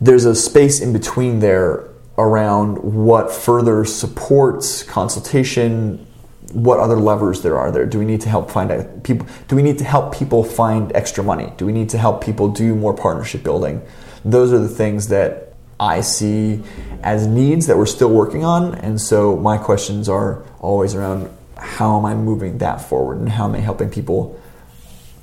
There's 0.00 0.24
a 0.24 0.34
space 0.34 0.80
in 0.80 0.92
between 0.92 1.38
there 1.38 1.88
around 2.18 2.78
what 2.78 3.30
further 3.30 3.84
supports 3.84 4.82
consultation 4.82 6.06
what 6.52 6.78
other 6.78 6.96
levers 6.96 7.42
there 7.42 7.58
are 7.58 7.70
there 7.70 7.86
do 7.86 7.98
we 7.98 8.04
need 8.04 8.20
to 8.20 8.28
help 8.28 8.50
find 8.50 8.70
uh, 8.70 8.74
out 8.74 9.04
people 9.04 9.26
do 9.48 9.56
we 9.56 9.62
need 9.62 9.78
to 9.78 9.84
help 9.84 10.14
people 10.14 10.42
find 10.42 10.94
extra 10.94 11.22
money 11.22 11.52
do 11.56 11.66
we 11.66 11.72
need 11.72 11.88
to 11.88 11.98
help 11.98 12.22
people 12.22 12.48
do 12.48 12.74
more 12.74 12.94
partnership 12.94 13.42
building 13.42 13.80
those 14.24 14.52
are 14.52 14.58
the 14.58 14.68
things 14.68 15.08
that 15.08 15.54
i 15.78 16.00
see 16.00 16.62
as 17.02 17.26
needs 17.26 17.66
that 17.66 17.76
we're 17.76 17.86
still 17.86 18.10
working 18.10 18.44
on 18.44 18.74
and 18.76 19.00
so 19.00 19.36
my 19.36 19.56
questions 19.56 20.08
are 20.08 20.42
always 20.60 20.94
around 20.94 21.30
how 21.56 21.96
am 21.96 22.04
i 22.04 22.14
moving 22.14 22.58
that 22.58 22.80
forward 22.80 23.18
and 23.18 23.28
how 23.28 23.44
am 23.44 23.54
i 23.54 23.60
helping 23.60 23.88
people 23.88 24.40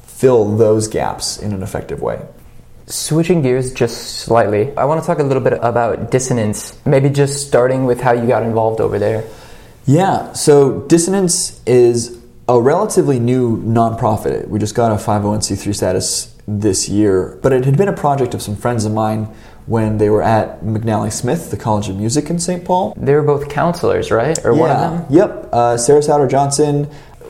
fill 0.04 0.56
those 0.58 0.88
gaps 0.88 1.38
in 1.38 1.52
an 1.54 1.62
effective 1.62 2.02
way 2.02 2.20
Switching 2.90 3.42
gears 3.42 3.74
just 3.74 4.20
slightly, 4.22 4.74
I 4.78 4.86
want 4.86 5.02
to 5.02 5.06
talk 5.06 5.20
a 5.20 5.24
little 5.24 5.44
bit 5.44 5.60
about 5.62 6.10
dissonance. 6.10 6.80
Maybe 6.86 7.10
just 7.10 7.46
starting 7.46 7.86
with 7.86 8.00
how 8.00 8.14
you 8.14 8.26
got 8.26 8.44
involved 8.44 8.80
over 8.80 8.98
there. 8.98 9.26
Yeah, 9.88 10.34
so 10.34 10.82
Dissonance 10.82 11.62
is 11.66 12.22
a 12.50 12.60
relatively 12.60 13.20
new 13.20 13.58
nonprofit. 13.64 14.50
We 14.50 14.60
just 14.60 14.76
got 14.76 14.92
a 14.92 14.96
501c3 14.96 15.74
status 15.74 16.36
this 16.46 16.90
year, 16.90 17.40
but 17.42 17.54
it 17.54 17.64
had 17.64 17.78
been 17.78 17.88
a 17.88 17.94
project 17.94 18.34
of 18.34 18.42
some 18.42 18.58
friends 18.58 18.84
of 18.84 18.92
mine 18.92 19.34
when 19.66 19.98
they 19.98 20.10
were 20.10 20.22
at 20.22 20.62
McNally 20.62 21.12
Smith, 21.12 21.52
the 21.52 21.58
College 21.58 21.88
of 21.88 21.96
Music 21.96 22.30
in 22.30 22.38
St. 22.38 22.66
Paul. 22.66 22.96
They 22.98 23.14
were 23.16 23.24
both 23.24 23.48
counselors, 23.50 24.12
right? 24.12 24.38
Or 24.46 24.54
one 24.54 24.72
of 24.72 24.78
them? 24.78 25.06
Yep. 25.10 25.50
Uh, 25.54 25.78
Sarah 25.78 26.04
Souter 26.04 26.28
Johnson 26.28 26.90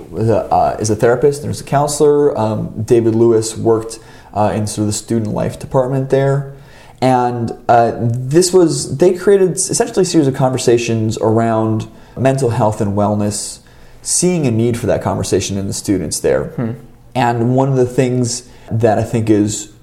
was 0.09 0.27
a, 0.27 0.51
uh, 0.51 0.77
is 0.79 0.89
a 0.89 0.95
therapist 0.95 1.41
and 1.41 1.49
was 1.49 1.61
a 1.61 1.63
counselor. 1.63 2.35
Um, 2.35 2.83
David 2.83 3.13
Lewis 3.13 3.55
worked 3.55 3.99
uh, 4.33 4.51
in 4.55 4.65
sort 4.65 4.79
of 4.79 4.87
the 4.87 4.93
student 4.93 5.31
life 5.31 5.59
department 5.59 6.09
there. 6.09 6.55
And 7.01 7.51
uh, 7.69 7.93
this 7.99 8.51
was, 8.51 8.97
they 8.97 9.15
created 9.15 9.51
essentially 9.51 10.01
a 10.01 10.05
series 10.05 10.27
of 10.27 10.33
conversations 10.33 11.19
around 11.19 11.87
mental 12.19 12.51
health 12.51 12.81
and 12.81 12.93
wellness, 12.93 13.59
seeing 14.01 14.45
a 14.47 14.51
need 14.51 14.77
for 14.77 14.87
that 14.87 15.01
conversation 15.01 15.57
in 15.57 15.67
the 15.67 15.73
students 15.73 16.19
there. 16.19 16.53
And 17.15 17.55
one 17.55 17.69
of 17.69 17.77
the 17.77 17.85
things 17.85 18.49
that 18.71 18.97
I 18.99 19.03
think 19.03 19.29
is 19.29 19.73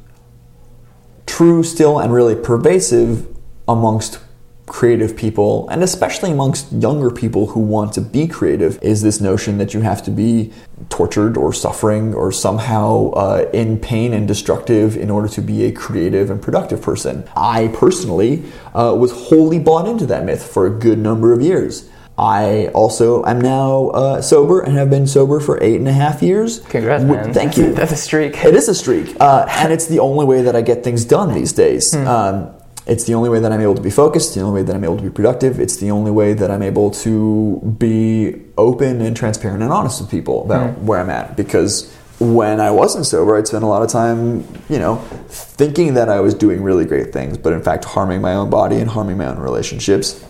true 1.27 1.63
still 1.63 1.99
and 1.99 2.13
really 2.13 2.37
pervasive 2.37 3.27
amongst 3.67 4.21
creative 4.67 5.15
people 5.15 5.69
and 5.69 5.83
especially 5.83 6.31
amongst 6.31 6.73
younger 6.73 7.11
people 7.11 7.49
who 7.49 7.61
want 7.61 7.93
to 7.93 8.01
be 8.01 8.27
creative 8.27 8.79
is 8.83 9.03
this 9.03 9.21
notion 9.21 9.59
that 9.59 9.75
you 9.75 9.81
have 9.81 10.03
to 10.03 10.11
be 10.11 10.51
tortured 10.89 11.37
or 11.37 11.53
suffering 11.53 12.15
or 12.15 12.33
somehow 12.33 13.11
uh, 13.11 13.49
in 13.53 13.79
pain 13.79 14.15
and 14.15 14.27
destructive 14.27 14.97
in 14.97 15.11
order 15.11 15.29
to 15.29 15.43
be 15.43 15.65
a 15.65 15.73
creative 15.73 16.31
and 16.31 16.41
productive 16.41 16.81
person. 16.81 17.29
I 17.37 17.69
personally 17.75 18.43
uh, 18.75 18.95
was 18.99 19.13
wholly 19.13 19.59
bought 19.59 19.87
into 19.87 20.07
that 20.07 20.25
myth 20.25 20.43
for 20.47 20.67
a 20.67 20.71
good 20.71 20.99
number 20.99 21.33
of 21.33 21.43
years. 21.43 21.91
I 22.17 22.69
also 22.69 23.25
am 23.25 23.41
now 23.41 23.89
uh, 23.89 24.23
sober 24.23 24.61
and 24.61 24.77
have 24.77 24.89
been 24.89 25.07
sober 25.07 25.41
for 25.41 25.61
eight 25.63 25.77
and 25.77 25.89
a 25.89 25.93
half 25.93 26.23
years. 26.23 26.61
Congrats, 26.61 27.03
man. 27.03 27.35
Thank 27.35 27.57
you. 27.59 27.75
That's 27.75 27.93
a 27.93 27.97
streak. 27.97 28.37
It 28.45 28.55
is 28.55 28.69
a 28.69 28.75
streak, 28.75 29.17
uh, 29.21 29.47
and 29.49 29.73
it's 29.73 29.87
the 29.87 29.99
only 29.99 30.25
way 30.25 30.43
that 30.43 30.55
I 30.55 30.63
get 30.63 30.85
things 30.85 31.05
done 31.05 31.35
these 31.35 31.53
days. 31.53 31.95
Um, 31.95 32.55
it's 32.87 33.05
the 33.05 33.15
only 33.15 33.31
way 33.31 33.41
that 33.41 33.51
I'm 33.51 33.61
able 33.61 33.75
to 33.75 33.83
be 33.83 33.91
focused. 33.91 34.35
The 34.35 34.43
only 34.43 34.61
way 34.61 34.67
that 34.67 34.77
I'm 34.77 34.85
able 34.85 34.99
to 34.99 35.03
be 35.03 35.11
productive. 35.11 35.59
It's 35.59 35.77
the 35.77 35.91
only 35.91 36.11
way 36.11 36.35
that 36.35 36.51
I'm 36.51 36.63
able 36.63 36.91
to 36.91 37.77
be 37.79 38.43
open 38.59 39.01
and 39.01 39.17
transparent 39.17 39.63
and 39.63 39.73
honest 39.73 40.01
with 40.03 40.11
people 40.11 40.45
about 40.45 40.79
where 40.81 41.01
I'm 41.01 41.09
at. 41.09 41.35
Because 41.37 41.91
when 42.21 42.61
I 42.61 42.71
wasn't 42.71 43.07
sober, 43.07 43.37
I'd 43.37 43.47
spend 43.47 43.65
a 43.65 43.67
lot 43.67 43.83
of 43.83 43.89
time, 43.89 44.47
you 44.69 44.79
know, 44.79 44.97
thinking 45.29 45.95
that 45.95 46.09
I 46.09 46.21
was 46.21 46.35
doing 46.35 46.63
really 46.63 46.85
great 46.85 47.13
things, 47.13 47.39
but 47.39 47.53
in 47.53 47.63
fact 47.63 47.85
harming 47.85 48.21
my 48.21 48.35
own 48.35 48.51
body 48.51 48.77
and 48.77 48.91
harming 48.91 49.17
my 49.17 49.27
own 49.27 49.39
relationships, 49.39 50.23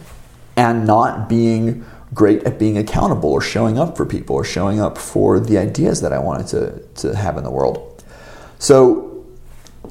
and 0.57 0.87
not 0.87 1.29
being 1.29 1.85
great 2.13 2.45
at 2.45 2.59
being 2.59 2.79
accountable 2.79 3.31
or 3.31 3.41
showing 3.41 3.79
up 3.79 3.97
for 3.97 4.07
people 4.07 4.37
or 4.37 4.45
showing 4.45 4.81
up 4.81 4.97
for 4.97 5.41
the 5.41 5.59
ideas 5.59 6.01
that 6.01 6.13
I 6.13 6.19
wanted 6.19 6.47
to, 6.49 7.03
to 7.03 7.17
have 7.17 7.37
in 7.37 7.45
the 7.45 7.51
world. 7.51 8.05
So 8.59 9.27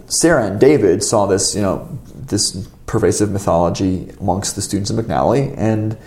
Sarah 0.07 0.45
and 0.45 0.59
David 0.59 1.03
saw 1.03 1.25
this, 1.25 1.53
you 1.55 1.61
know, 1.61 1.87
this 2.15 2.67
pervasive 2.85 3.31
mythology 3.31 4.09
amongst 4.19 4.55
the 4.55 4.61
students 4.61 4.89
of 4.89 4.97
McNally 5.03 5.53
and 5.57 5.97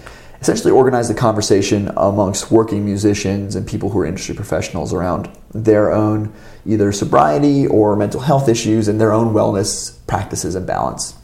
essentially 0.40 0.70
organized 0.70 1.10
a 1.10 1.14
conversation 1.14 1.90
amongst 1.96 2.50
working 2.50 2.84
musicians 2.84 3.56
and 3.56 3.66
people 3.66 3.90
who 3.90 3.98
are 3.98 4.06
industry 4.06 4.34
professionals 4.34 4.92
around 4.92 5.28
their 5.52 5.92
own 5.92 6.32
either 6.66 6.92
sobriety 6.92 7.66
or 7.66 7.96
mental 7.96 8.20
health 8.20 8.48
issues 8.48 8.88
and 8.88 9.00
their 9.00 9.12
own 9.12 9.32
wellness 9.32 9.98
practices 10.06 10.54
and 10.54 10.66
balance. 10.66 11.14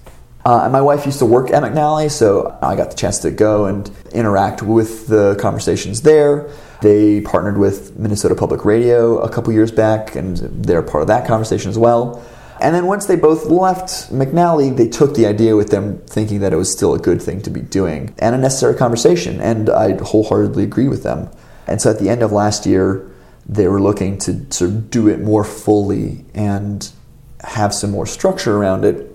Uh, 0.45 0.63
and 0.65 0.73
my 0.73 0.81
wife 0.81 1.07
used 1.07 1.21
to 1.21 1.27
work 1.27 1.51
at 1.51 1.63
McNally, 1.63 2.11
so 2.11 2.59
I 2.61 2.75
got 2.75 2.91
the 2.91 2.97
chance 2.97 3.19
to 3.21 3.31
go 3.31 3.67
and 3.67 3.89
interact 4.13 4.61
with 4.63 5.07
the 5.07 5.37
conversations 5.41 6.03
there. 6.03 6.51
They 6.81 7.21
partnered 7.21 7.59
with 7.59 7.97
Minnesota 7.97 8.35
Public 8.35 8.65
Radio 8.65 9.19
a 9.19 9.29
couple 9.29 9.53
years 9.53 9.71
back, 9.71 10.17
and 10.17 10.37
they're 10.39 10.83
part 10.83 11.03
of 11.03 11.09
that 11.09 11.29
conversation 11.29 11.71
as 11.71 11.79
well. 11.79 12.25
And 12.61 12.75
then 12.75 12.87
once 12.87 13.07
they 13.07 13.17
both 13.17 13.47
left 13.47 14.13
McNally, 14.13 14.77
they 14.77 14.89
took 14.89 15.15
the 15.15 15.27
idea 15.27 15.57
with 15.57 15.71
them, 15.71 15.99
thinking 16.07 16.41
that 16.41 16.53
it 16.53 16.57
was 16.57 16.71
still 16.71 16.95
a 16.95 16.99
good 16.99 17.21
thing 17.23 17.41
to 17.43 17.51
be 17.51 17.61
doing 17.61 18.15
and 18.19 18.35
a 18.35 18.39
necessary 18.39 18.75
conversation. 18.75 19.41
And 19.41 19.69
I 19.69 19.97
wholeheartedly 19.97 20.63
agree 20.63 20.87
with 20.89 21.03
them. 21.03 21.29
And 21.67 21.81
so 21.81 21.91
at 21.91 21.99
the 21.99 22.09
end 22.09 22.23
of 22.23 22.31
last 22.31 22.65
year, 22.67 23.11
they 23.47 23.67
were 23.67 23.81
looking 23.81 24.17
to 24.19 24.47
sort 24.53 24.71
of 24.71 24.91
do 24.91 25.09
it 25.09 25.21
more 25.21 25.43
fully 25.43 26.25
and 26.35 26.89
have 27.41 27.75
some 27.75 27.91
more 27.91 28.07
structure 28.07 28.57
around 28.57 28.85
it 28.85 29.12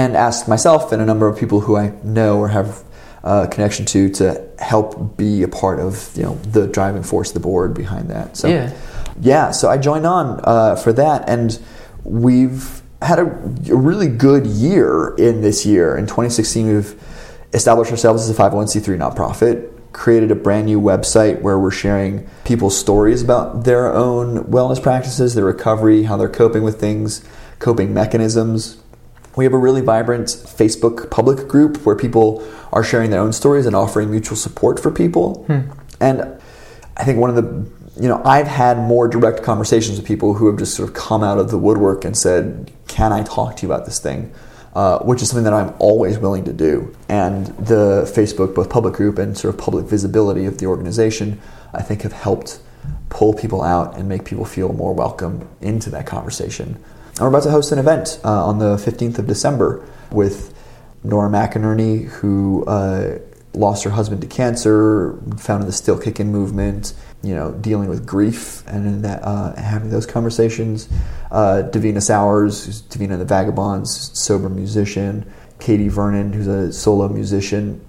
and 0.00 0.16
asked 0.16 0.48
myself 0.48 0.92
and 0.92 1.02
a 1.02 1.04
number 1.04 1.28
of 1.28 1.38
people 1.38 1.60
who 1.60 1.76
I 1.76 1.92
know 2.02 2.38
or 2.38 2.48
have 2.48 2.82
a 3.22 3.46
connection 3.50 3.84
to 3.86 4.08
to 4.08 4.48
help 4.58 5.16
be 5.18 5.42
a 5.42 5.48
part 5.48 5.78
of 5.78 6.10
you 6.16 6.22
know 6.22 6.34
the 6.36 6.66
driving 6.66 7.02
force, 7.02 7.32
the 7.32 7.40
board 7.40 7.74
behind 7.74 8.08
that. 8.08 8.36
So 8.36 8.48
Yeah. 8.48 8.72
yeah, 9.20 9.50
so 9.50 9.68
I 9.68 9.76
joined 9.76 10.06
on 10.06 10.40
uh, 10.44 10.76
for 10.76 10.92
that, 10.94 11.28
and 11.28 11.58
we've 12.02 12.80
had 13.02 13.18
a, 13.18 13.24
a 13.24 13.76
really 13.90 14.08
good 14.08 14.46
year 14.46 15.14
in 15.18 15.42
this 15.42 15.66
year. 15.66 15.96
In 15.96 16.06
2016, 16.06 16.66
we've 16.66 16.94
established 17.52 17.90
ourselves 17.90 18.22
as 18.22 18.30
a 18.30 18.42
501c3 18.42 18.96
nonprofit, 18.96 19.68
created 19.92 20.30
a 20.30 20.34
brand 20.34 20.66
new 20.66 20.80
website 20.80 21.42
where 21.42 21.58
we're 21.58 21.70
sharing 21.70 22.26
people's 22.44 22.78
stories 22.78 23.22
about 23.22 23.64
their 23.64 23.92
own 23.92 24.44
wellness 24.44 24.82
practices, 24.82 25.34
their 25.34 25.44
recovery, 25.44 26.04
how 26.04 26.16
they're 26.16 26.28
coping 26.28 26.62
with 26.62 26.80
things, 26.80 27.22
coping 27.58 27.92
mechanisms. 27.92 28.79
We 29.36 29.44
have 29.44 29.52
a 29.52 29.58
really 29.58 29.80
vibrant 29.80 30.28
Facebook 30.28 31.10
public 31.10 31.46
group 31.46 31.84
where 31.86 31.96
people 31.96 32.46
are 32.72 32.82
sharing 32.82 33.10
their 33.10 33.20
own 33.20 33.32
stories 33.32 33.66
and 33.66 33.76
offering 33.76 34.10
mutual 34.10 34.36
support 34.36 34.80
for 34.80 34.90
people. 34.90 35.44
And 36.00 36.40
I 36.96 37.04
think 37.04 37.18
one 37.18 37.30
of 37.30 37.36
the, 37.36 38.02
you 38.02 38.08
know, 38.08 38.20
I've 38.24 38.46
had 38.46 38.78
more 38.78 39.08
direct 39.08 39.42
conversations 39.42 39.98
with 39.98 40.06
people 40.06 40.34
who 40.34 40.46
have 40.48 40.58
just 40.58 40.74
sort 40.74 40.88
of 40.88 40.94
come 40.94 41.22
out 41.22 41.38
of 41.38 41.50
the 41.50 41.58
woodwork 41.58 42.04
and 42.04 42.16
said, 42.16 42.72
Can 42.88 43.12
I 43.12 43.22
talk 43.22 43.56
to 43.56 43.66
you 43.66 43.72
about 43.72 43.86
this 43.86 43.98
thing? 43.98 44.32
Uh, 44.74 45.00
which 45.00 45.20
is 45.20 45.28
something 45.28 45.44
that 45.44 45.52
I'm 45.52 45.74
always 45.80 46.16
willing 46.18 46.44
to 46.44 46.52
do. 46.52 46.94
And 47.08 47.46
the 47.46 48.10
Facebook, 48.14 48.54
both 48.54 48.70
public 48.70 48.94
group 48.94 49.18
and 49.18 49.36
sort 49.36 49.52
of 49.52 49.60
public 49.60 49.86
visibility 49.86 50.46
of 50.46 50.58
the 50.58 50.66
organization, 50.66 51.40
I 51.74 51.82
think 51.82 52.02
have 52.02 52.12
helped 52.12 52.60
pull 53.08 53.34
people 53.34 53.62
out 53.62 53.98
and 53.98 54.08
make 54.08 54.24
people 54.24 54.44
feel 54.44 54.72
more 54.72 54.94
welcome 54.94 55.48
into 55.60 55.90
that 55.90 56.06
conversation. 56.06 56.82
And 57.20 57.26
we're 57.26 57.36
about 57.36 57.42
to 57.42 57.50
host 57.50 57.70
an 57.70 57.78
event 57.78 58.18
uh, 58.24 58.46
on 58.46 58.60
the 58.60 58.76
15th 58.76 59.18
of 59.18 59.26
December 59.26 59.86
with 60.10 60.54
Nora 61.04 61.28
McInerny, 61.28 62.06
who 62.06 62.64
uh, 62.64 63.18
lost 63.52 63.84
her 63.84 63.90
husband 63.90 64.22
to 64.22 64.26
cancer, 64.26 65.18
founded 65.36 65.68
the 65.68 65.72
Still 65.72 65.98
Kicking 65.98 66.32
movement, 66.32 66.94
you 67.22 67.34
know, 67.34 67.52
dealing 67.52 67.90
with 67.90 68.06
grief 68.06 68.66
and 68.66 69.04
uh, 69.04 69.54
having 69.56 69.90
those 69.90 70.06
conversations. 70.06 70.88
Uh, 71.30 71.62
Davina 71.70 72.02
Sowers, 72.02 72.64
who's 72.64 72.80
Davina 72.80 73.10
and 73.10 73.20
the 73.20 73.26
Vagabonds, 73.26 74.18
sober 74.18 74.48
musician. 74.48 75.30
Katy 75.58 75.88
Vernon, 75.88 76.32
who's 76.32 76.46
a 76.46 76.72
solo 76.72 77.06
musician, 77.10 77.84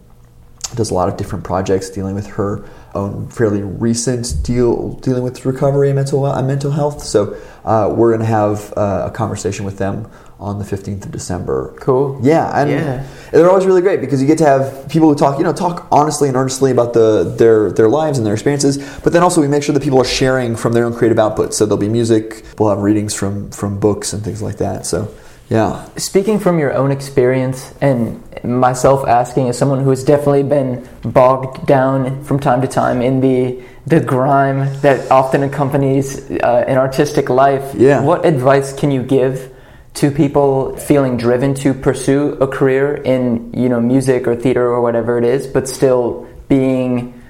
does 0.75 0.91
a 0.91 0.93
lot 0.93 1.07
of 1.07 1.15
different 1.15 1.45
projects 1.45 1.89
dealing 1.89 2.15
with 2.15 2.27
her 2.27 2.67
own 2.93 3.27
fairly 3.29 3.61
recent 3.61 4.35
deal 4.43 4.93
dealing 4.99 5.23
with 5.23 5.45
recovery 5.45 5.89
and 5.89 5.95
mental 5.95 6.25
and 6.25 6.47
mental 6.47 6.71
health. 6.71 7.03
So 7.03 7.37
uh, 7.63 7.93
we're 7.95 8.09
going 8.09 8.19
to 8.21 8.25
have 8.25 8.73
uh, 8.75 9.07
a 9.07 9.11
conversation 9.11 9.65
with 9.65 9.77
them 9.77 10.09
on 10.39 10.57
the 10.57 10.65
15th 10.65 11.05
of 11.05 11.11
December. 11.11 11.73
Cool. 11.79 12.19
Yeah, 12.23 12.51
and 12.59 12.69
Yeah. 12.71 13.03
they're 13.31 13.47
always 13.47 13.65
really 13.65 13.81
great 13.81 14.01
because 14.01 14.19
you 14.21 14.27
get 14.27 14.39
to 14.39 14.45
have 14.45 14.89
people 14.89 15.07
who 15.07 15.15
talk, 15.15 15.37
you 15.37 15.43
know, 15.43 15.53
talk 15.53 15.87
honestly 15.91 16.27
and 16.27 16.35
earnestly 16.35 16.71
about 16.71 16.93
the 16.93 17.23
their 17.37 17.71
their 17.71 17.87
lives 17.87 18.17
and 18.17 18.25
their 18.25 18.33
experiences. 18.33 18.77
But 19.03 19.13
then 19.13 19.21
also 19.21 19.39
we 19.39 19.47
make 19.47 19.61
sure 19.61 19.73
that 19.73 19.83
people 19.83 19.99
are 19.99 20.03
sharing 20.05 20.55
from 20.55 20.73
their 20.73 20.85
own 20.85 20.95
creative 20.95 21.19
output. 21.19 21.53
So 21.53 21.65
there'll 21.65 21.77
be 21.77 21.89
music, 21.89 22.43
we'll 22.57 22.69
have 22.69 22.79
readings 22.79 23.13
from 23.13 23.51
from 23.51 23.79
books 23.79 24.13
and 24.13 24.23
things 24.23 24.41
like 24.41 24.57
that. 24.57 24.85
So 24.87 25.07
yeah, 25.51 25.85
Speaking 25.97 26.39
from 26.39 26.59
your 26.59 26.73
own 26.73 26.91
experience 26.91 27.73
and 27.81 28.23
myself 28.41 29.05
asking 29.05 29.49
as 29.49 29.57
someone 29.57 29.83
who 29.83 29.89
has 29.89 30.05
definitely 30.05 30.43
been 30.43 30.87
bogged 31.03 31.67
down 31.67 32.23
from 32.23 32.39
time 32.39 32.61
to 32.61 32.67
time 32.67 33.01
in 33.01 33.19
the 33.19 33.61
the 33.85 33.99
grime 33.99 34.59
that 34.81 35.11
often 35.11 35.43
accompanies 35.43 36.29
uh, 36.31 36.63
an 36.67 36.77
artistic 36.77 37.29
life, 37.29 37.73
Yeah. 37.75 38.01
what 38.01 38.25
advice 38.25 38.71
can 38.79 38.91
you 38.91 39.03
give 39.03 39.51
to 39.95 40.09
people 40.09 40.77
feeling 40.77 41.17
driven 41.17 41.53
to 41.55 41.73
pursue 41.73 42.33
a 42.39 42.47
career 42.47 42.95
in 42.95 43.51
you 43.53 43.67
know 43.67 43.81
music 43.81 44.27
or 44.27 44.35
theater 44.37 44.65
or 44.65 44.79
whatever 44.81 45.17
it 45.17 45.25
is, 45.25 45.47
but 45.47 45.67
still 45.67 46.27
being 46.47 47.21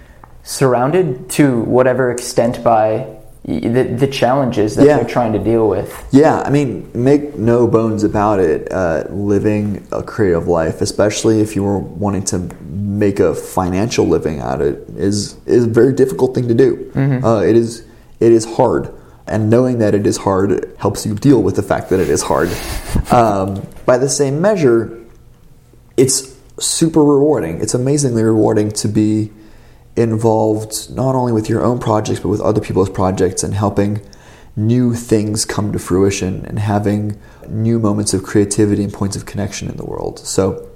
surrounded 0.43 1.27
to 1.31 1.61
whatever 1.61 2.11
extent 2.11 2.63
by 2.63 3.07
the, 3.43 3.83
the 3.97 4.07
challenges 4.07 4.75
that 4.75 4.85
Yeah. 4.85 4.97
they're 4.97 5.05
trying 5.09 5.33
to 5.33 5.39
deal 5.39 5.67
with? 5.67 5.91
Yeah, 6.11 6.41
I 6.45 6.49
mean, 6.51 6.89
make 6.93 7.37
no 7.37 7.67
bones 7.67 8.03
about 8.03 8.39
it. 8.39 8.71
Uh, 8.71 9.05
living 9.09 9.87
a 9.91 10.03
creative 10.03 10.47
life, 10.47 10.81
especially 10.81 11.41
if 11.41 11.55
you 11.55 11.63
were 11.63 11.79
wanting 11.79 12.23
to 12.25 12.49
make 12.69 13.19
a 13.19 13.33
financial 13.33 14.05
living 14.07 14.39
out 14.41 14.61
of 14.61 14.67
it, 14.67 14.89
is 14.95 15.37
is 15.45 15.65
a 15.65 15.69
very 15.69 15.93
difficult 15.93 16.35
thing 16.35 16.47
to 16.47 16.53
do. 16.53 16.91
Uh, 16.95 17.41
it 17.41 17.55
is 17.55 17.83
it 18.19 18.31
is 18.31 18.45
hard, 18.45 18.93
and 19.25 19.49
knowing 19.49 19.79
that 19.79 19.95
it 19.95 20.05
is 20.05 20.17
hard 20.17 20.71
helps 20.77 21.05
you 21.05 21.15
deal 21.15 21.41
with 21.41 21.55
the 21.55 21.63
fact 21.63 21.89
that 21.89 21.99
it 21.99 22.09
is 22.09 22.21
hard. 22.21 22.49
Um, 23.11 23.61
by 23.85 23.97
the 23.97 24.09
same 24.09 24.39
measure, 24.39 24.99
it's 25.97 26.37
super 26.59 27.03
rewarding. 27.03 27.59
It's 27.59 27.73
amazingly 27.73 28.21
rewarding 28.21 28.69
to 28.73 28.87
be 28.87 29.31
involved 29.95 30.89
not 30.95 31.15
only 31.15 31.33
with 31.33 31.49
your 31.49 31.63
own 31.63 31.79
projects 31.79 32.19
but 32.19 32.29
with 32.29 32.41
other 32.41 32.61
people's 32.61 32.89
projects 32.89 33.43
and 33.43 33.53
helping 33.53 34.01
new 34.55 34.93
things 34.93 35.45
come 35.45 35.71
to 35.71 35.79
fruition 35.79 36.45
and 36.45 36.59
having 36.59 37.19
new 37.47 37.79
moments 37.79 38.13
of 38.13 38.23
creativity 38.23 38.83
and 38.83 38.93
points 38.93 39.15
of 39.15 39.25
connection 39.25 39.69
in 39.69 39.77
the 39.77 39.85
world. 39.85 40.19
So 40.19 40.69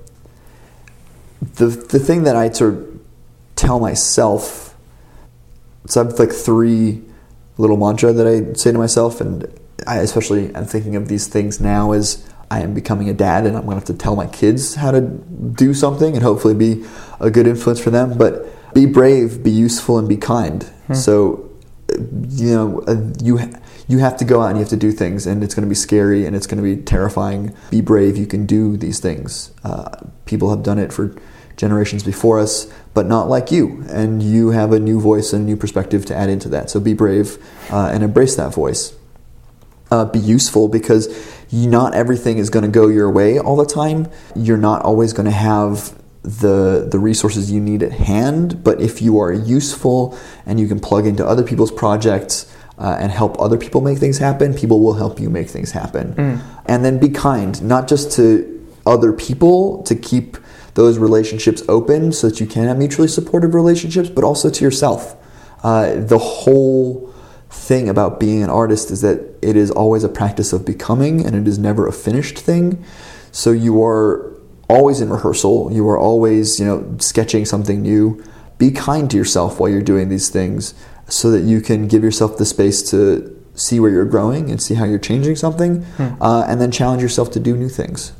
the 1.56 1.68
the 1.68 2.00
thing 2.00 2.24
that 2.24 2.36
I 2.36 2.50
sort 2.50 2.74
of 2.74 3.00
tell 3.56 3.80
myself 3.80 4.76
so 5.88 6.02
I 6.02 6.06
have 6.06 6.18
like 6.20 6.32
three 6.32 7.02
little 7.58 7.78
mantra 7.78 8.12
that 8.12 8.28
I 8.28 8.54
say 8.54 8.72
to 8.72 8.78
myself 8.78 9.22
and 9.22 9.48
I 9.88 9.98
especially 9.98 10.54
am 10.56 10.66
thinking 10.66 10.96
of 10.96 11.08
these 11.08 11.28
things 11.28 11.60
now 11.60 11.92
as 11.92 12.28
I 12.50 12.62
am 12.62 12.74
becoming 12.74 13.10
a 13.10 13.14
dad 13.14 13.46
and 13.46 13.56
I'm 13.56 13.66
to 13.66 13.76
have 13.76 13.86
to 13.86 13.94
tell 13.94 14.16
my 14.16 14.28
kids 14.28 14.76
how 14.76 14.92
to 14.92 15.02
do 15.02 15.74
something 15.74 16.16
and 16.16 16.24
hopefully 16.24 16.54
be 16.54 16.86
a 17.20 17.30
good 17.30 17.48
influence 17.48 17.80
for 17.80 17.92
them 17.92 18.18
but 18.18 18.48
be 18.76 18.86
brave, 18.86 19.42
be 19.42 19.50
useful 19.50 19.98
and 19.98 20.08
be 20.08 20.18
kind. 20.18 20.64
Hmm. 20.88 20.94
So 20.94 21.50
you 22.30 22.54
know 22.54 22.82
uh, 22.88 22.98
you 23.24 23.40
you 23.88 24.00
have 24.00 24.18
to 24.18 24.26
go 24.26 24.42
out 24.42 24.50
and 24.50 24.58
you 24.58 24.64
have 24.64 24.70
to 24.70 24.78
do 24.78 24.92
things, 24.92 25.26
and 25.26 25.44
it's 25.44 25.56
going 25.56 25.66
to 25.66 25.70
be 25.70 25.76
scary 25.76 26.26
and 26.26 26.36
it's 26.36 26.46
going 26.46 26.62
to 26.62 26.76
be 26.76 26.82
terrifying. 26.82 27.56
Be 27.72 27.82
brave. 27.82 28.18
You 28.18 28.28
can 28.28 28.46
do 28.46 28.78
these 28.78 29.00
things. 29.00 29.52
Uh, 29.64 29.90
people 30.26 30.50
have 30.52 30.62
done 30.62 30.78
it 30.78 30.94
for 30.94 31.16
generations 31.56 32.04
before 32.04 32.40
us, 32.40 32.72
but 32.94 33.06
not 33.06 33.30
like 33.30 33.50
you. 33.50 33.86
And 33.88 34.22
you 34.22 34.50
have 34.50 34.74
a 34.74 34.80
new 34.80 35.00
voice 35.00 35.32
and 35.32 35.44
a 35.44 35.46
new 35.46 35.56
perspective 35.56 36.06
to 36.08 36.16
add 36.16 36.30
into 36.30 36.50
that. 36.50 36.70
So 36.70 36.82
be 36.82 36.94
brave 36.94 37.38
uh, 37.72 37.92
and 37.94 38.04
embrace 38.04 38.36
that 38.36 38.54
voice. 38.54 38.94
Uh, 39.90 40.04
be 40.04 40.20
useful 40.20 40.68
because 40.68 41.08
not 41.54 41.94
everything 41.94 42.40
is 42.40 42.50
going 42.50 42.66
to 42.66 42.72
go 42.72 42.88
your 42.88 43.10
way 43.10 43.40
all 43.40 43.56
the 43.56 43.66
time. 43.66 44.10
You're 44.36 44.58
not 44.58 44.82
always 44.82 45.14
going 45.14 45.28
to 45.28 45.32
have 45.32 45.98
the 46.26 46.88
the 46.90 46.98
resources 46.98 47.52
you 47.52 47.62
need 47.62 47.84
at 47.84 47.92
hand. 47.92 48.64
But 48.64 48.82
if 48.82 49.02
you 49.02 49.20
are 49.20 49.32
useful 49.32 50.18
and 50.46 50.60
you 50.60 50.68
can 50.68 50.80
plug 50.80 51.06
into 51.06 51.26
other 51.26 51.44
people's 51.44 51.72
projects 51.72 52.52
uh, 52.80 52.98
and 53.00 53.12
help 53.12 53.40
other 53.40 53.58
people 53.58 53.82
make 53.82 54.00
things 54.00 54.18
happen, 54.18 54.54
people 54.54 54.80
will 54.80 54.96
help 54.96 55.20
you 55.20 55.30
make 55.30 55.50
things 55.50 55.72
happen. 55.72 56.14
Mm. 56.16 56.42
And 56.66 56.84
then 56.84 57.00
be 57.00 57.10
kind, 57.10 57.62
not 57.64 57.88
just 57.88 58.12
to 58.14 58.52
other 58.86 59.14
people 59.14 59.84
to 59.84 59.96
keep 59.96 60.38
those 60.74 60.98
relationships 60.98 61.64
open 61.70 62.12
so 62.12 62.30
that 62.30 62.40
you 62.40 62.48
can 62.48 62.66
have 62.66 62.78
mutually 62.78 63.08
supportive 63.08 63.54
relationships, 63.54 64.10
but 64.10 64.24
also 64.24 64.50
to 64.50 64.64
yourself. 64.64 65.16
Uh, 65.64 65.96
the 65.96 66.18
whole 66.18 67.14
thing 67.50 67.88
about 67.88 68.20
being 68.20 68.44
an 68.44 68.50
artist 68.50 68.92
is 68.92 69.02
that 69.02 69.38
it 69.42 69.56
is 69.56 69.72
always 69.72 70.04
a 70.04 70.10
practice 70.10 70.52
of 70.52 70.66
becoming 70.66 71.26
and 71.26 71.36
it 71.36 71.48
is 71.48 71.58
never 71.58 71.88
a 71.88 71.94
finished 71.94 72.38
thing. 72.38 72.84
So 73.32 73.52
you 73.52 73.82
are 73.84 74.35
always 74.68 75.02
in 75.02 75.10
rehearsal, 75.10 75.72
you 75.72 75.88
are 75.90 75.98
always, 75.98 76.60
you 76.60 76.66
know, 76.66 76.98
sketching 77.00 77.46
something 77.46 77.82
new. 77.82 78.24
Be 78.58 78.72
kind 78.72 79.10
to 79.12 79.18
yourself 79.18 79.60
while 79.60 79.70
you're 79.70 79.82
doing 79.82 80.10
these 80.10 80.30
things 80.30 80.74
so 81.08 81.30
that 81.32 81.42
you 81.42 81.62
can 81.62 81.88
give 81.88 82.04
yourself 82.04 82.38
the 82.38 82.46
space 82.46 82.82
to 82.92 83.32
see 83.54 83.80
where 83.80 83.92
you're 83.92 84.06
growing 84.06 84.50
and 84.50 84.62
see 84.62 84.74
how 84.74 84.86
you're 84.86 85.00
changing 85.00 85.36
something, 85.36 85.84
hmm. 85.84 86.22
uh, 86.22 86.46
and 86.48 86.60
then 86.60 86.72
challenge 86.72 87.02
yourself 87.02 87.32
to 87.32 87.40
do 87.40 87.56
new 87.56 87.70
things. 87.70 88.12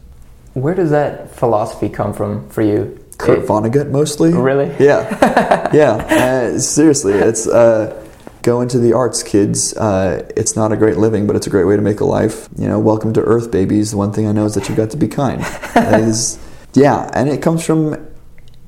Where 0.54 0.74
does 0.74 0.90
that 0.92 1.30
philosophy 1.32 1.90
come 1.90 2.14
from 2.14 2.48
for 2.50 2.62
you? 2.62 2.98
Kurt 3.18 3.40
it, 3.40 3.46
Vonnegut, 3.46 3.90
mostly. 3.90 4.34
Really? 4.34 4.74
Yeah, 4.80 5.70
yeah. 5.74 5.92
Uh, 5.94 6.60
seriously, 6.60 7.14
it's 7.14 7.48
uh, 7.48 8.05
go 8.46 8.62
into 8.62 8.78
the 8.78 8.94
arts, 8.94 9.24
kids. 9.24 9.76
Uh, 9.76 10.30
it's 10.38 10.56
not 10.56 10.72
a 10.72 10.78
great 10.78 10.98
living, 10.98 11.26
but 11.26 11.36
it's 11.36 11.48
a 11.48 11.50
great 11.50 11.66
way 11.66 11.76
to 11.76 11.82
make 11.82 12.00
a 12.00 12.06
life. 12.06 12.48
You 12.58 12.68
know, 12.68 12.80
welcome 12.80 13.12
to 13.14 13.22
Earth, 13.22 13.50
babies. 13.50 13.92
The 13.92 13.98
one 13.98 14.14
thing 14.14 14.28
I 14.28 14.32
know 14.32 14.46
is 14.46 14.54
that 14.54 14.70
you've 14.70 14.78
got 14.78 14.92
to 14.92 14.98
be 14.98 15.08
kind. 15.08 15.44
is, 15.76 16.38
yeah, 16.74 17.10
and 17.16 17.28
it 17.28 17.42
comes 17.42 17.66
from 17.66 18.08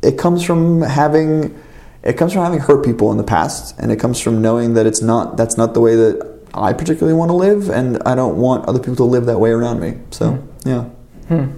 it 0.02 0.18
comes 0.18 0.44
from 0.44 0.82
having 0.82 1.62
it 2.04 2.18
comes 2.18 2.34
from 2.34 2.44
having 2.44 2.60
hurt 2.60 2.84
people 2.84 3.12
in 3.12 3.18
the 3.18 3.24
past, 3.24 3.78
and 3.80 3.92
it 3.92 4.00
comes 4.00 4.20
from 4.20 4.42
knowing 4.42 4.74
that 4.74 4.88
it's 4.88 5.02
not 5.02 5.38
that's 5.38 5.58
not 5.58 5.76
the 5.76 5.80
way 5.80 5.96
that 5.96 6.40
I 6.56 6.74
particularly 6.74 7.14
want 7.14 7.30
to 7.30 7.36
live, 7.36 7.70
and 7.70 8.02
I 8.04 8.16
don't 8.16 8.38
want 8.38 8.68
other 8.68 8.80
people 8.80 8.96
to 8.96 9.04
live 9.04 9.28
that 9.28 9.40
way 9.40 9.52
around 9.52 9.80
me. 9.80 10.00
So 10.10 10.32
mm. 10.32 10.48
yeah. 10.66 10.84
Hmm. 11.28 11.52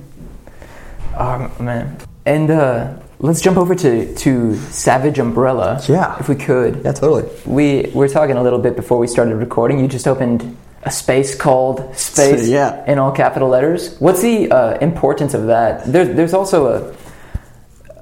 Oh 1.18 1.52
man, 1.64 1.98
and 2.26 2.52
uh, 2.52 3.00
let's 3.20 3.42
jump 3.42 3.58
over 3.58 3.76
to 3.76 4.16
to 4.16 4.56
Savage 4.72 5.20
Umbrella. 5.20 5.82
Yeah, 5.88 6.18
if 6.20 6.30
we 6.30 6.36
could. 6.36 6.82
Yeah, 6.84 6.94
totally. 6.94 7.30
We 7.46 7.92
were 7.94 8.08
talking 8.08 8.38
a 8.38 8.44
little 8.44 8.60
bit 8.60 8.76
before 8.76 8.98
we 8.98 9.08
started 9.08 9.36
recording. 9.36 9.80
You 9.80 9.88
just 9.88 10.08
opened 10.08 10.58
a 10.84 10.92
space 10.92 11.36
called 11.36 11.96
space 11.98 12.48
yeah. 12.58 12.90
in 12.90 13.00
all 13.00 13.12
capital 13.12 13.50
letters. 13.50 13.98
What's 14.00 14.22
the 14.22 14.50
uh, 14.52 14.78
importance 14.80 15.34
of 15.34 15.48
that? 15.48 15.92
There's 15.92 16.16
there's 16.16 16.34
also 16.34 16.68
a 16.68 16.96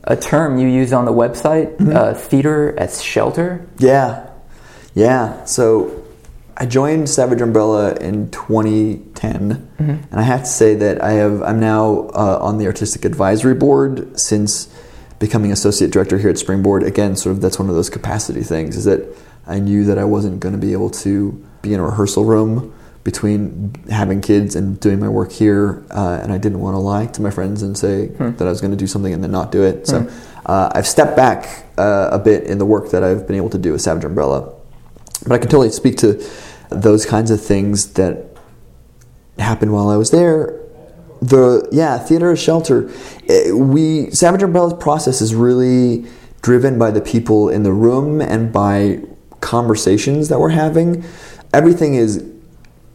a 0.03 0.15
term 0.15 0.57
you 0.57 0.67
use 0.69 0.93
on 0.93 1.03
the 1.03 1.11
website, 1.11 1.75
mm-hmm. 1.77 1.95
uh, 1.95 2.13
theater 2.13 2.77
as 2.79 3.03
shelter. 3.03 3.67
Yeah, 3.77 4.29
yeah. 4.93 5.43
So 5.45 6.05
I 6.55 6.65
joined 6.65 7.09
Savage 7.09 7.41
Umbrella 7.41 7.95
in 7.95 8.31
2010, 8.31 9.69
mm-hmm. 9.79 9.83
and 9.89 10.13
I 10.13 10.21
have 10.21 10.41
to 10.41 10.49
say 10.49 10.75
that 10.75 11.03
I 11.03 11.13
have 11.13 11.41
I'm 11.41 11.59
now 11.59 12.09
uh, 12.13 12.39
on 12.41 12.57
the 12.57 12.67
artistic 12.67 13.03
advisory 13.03 13.55
board 13.55 14.17
since 14.19 14.69
becoming 15.19 15.51
associate 15.51 15.91
director 15.91 16.17
here 16.17 16.29
at 16.29 16.37
Springboard. 16.37 16.83
Again, 16.83 17.15
sort 17.15 17.35
of 17.35 17.41
that's 17.41 17.59
one 17.59 17.69
of 17.69 17.75
those 17.75 17.89
capacity 17.89 18.41
things. 18.41 18.75
Is 18.75 18.85
that 18.85 19.07
I 19.45 19.59
knew 19.59 19.85
that 19.85 19.97
I 19.97 20.03
wasn't 20.03 20.39
going 20.39 20.53
to 20.53 20.61
be 20.61 20.73
able 20.73 20.89
to 20.91 21.31
be 21.61 21.73
in 21.73 21.79
a 21.79 21.83
rehearsal 21.83 22.25
room 22.25 22.73
between 23.03 23.73
having 23.89 24.19
kids 24.19 24.53
and 24.53 24.77
doing 24.81 24.99
my 24.99 25.07
work 25.07 25.31
here, 25.31 25.81
uh, 25.91 26.19
and 26.21 26.31
I 26.33 26.37
didn't 26.37 26.59
want 26.59 26.75
to 26.75 26.79
lie 26.79 27.05
to 27.05 27.21
my 27.21 27.29
friends 27.29 27.63
and 27.63 27.77
say 27.77 28.07
hmm. 28.07 28.35
that 28.35 28.45
I 28.45 28.49
was 28.49 28.59
going 28.59 28.71
to 28.71 28.77
do 28.77 28.85
something 28.85 29.13
and 29.13 29.23
then 29.23 29.31
not 29.31 29.49
do 29.49 29.63
it. 29.63 29.87
So 29.87 30.01
hmm. 30.01 30.41
uh, 30.45 30.71
I've 30.73 30.85
stepped 30.85 31.15
back 31.15 31.65
uh, 31.77 32.09
a 32.11 32.19
bit 32.19 32.43
in 32.43 32.57
the 32.57 32.65
work 32.65 32.91
that 32.91 33.05
I've 33.05 33.25
been 33.25 33.37
able 33.37 33.49
to 33.51 33.57
do 33.57 33.71
with 33.71 33.81
Savage 33.81 34.03
Umbrella, 34.03 34.53
but 35.25 35.35
I 35.35 35.37
can 35.37 35.47
totally 35.47 35.69
speak 35.69 35.95
to 35.99 36.21
those 36.69 37.05
kinds 37.05 37.31
of 37.31 37.41
things 37.41 37.93
that 37.93 38.25
happened 39.39 39.71
while 39.71 39.87
I 39.87 39.95
was 39.95 40.11
there. 40.11 40.66
The 41.21 41.67
yeah, 41.71 41.97
theater 41.97 42.31
as 42.31 42.41
shelter. 42.41 42.91
Eh, 43.27 43.51
we 43.51 44.11
Savage 44.11 44.43
Umbrella's 44.43 44.73
process 44.73 45.21
is 45.21 45.33
really 45.33 46.05
driven 46.41 46.77
by 46.77 46.91
the 46.91 47.01
people 47.01 47.49
in 47.49 47.63
the 47.63 47.73
room 47.73 48.21
and 48.21 48.53
by 48.53 49.01
conversations 49.41 50.29
that 50.29 50.39
we're 50.39 50.49
having. 50.49 51.03
Everything 51.53 51.95
is 51.95 52.23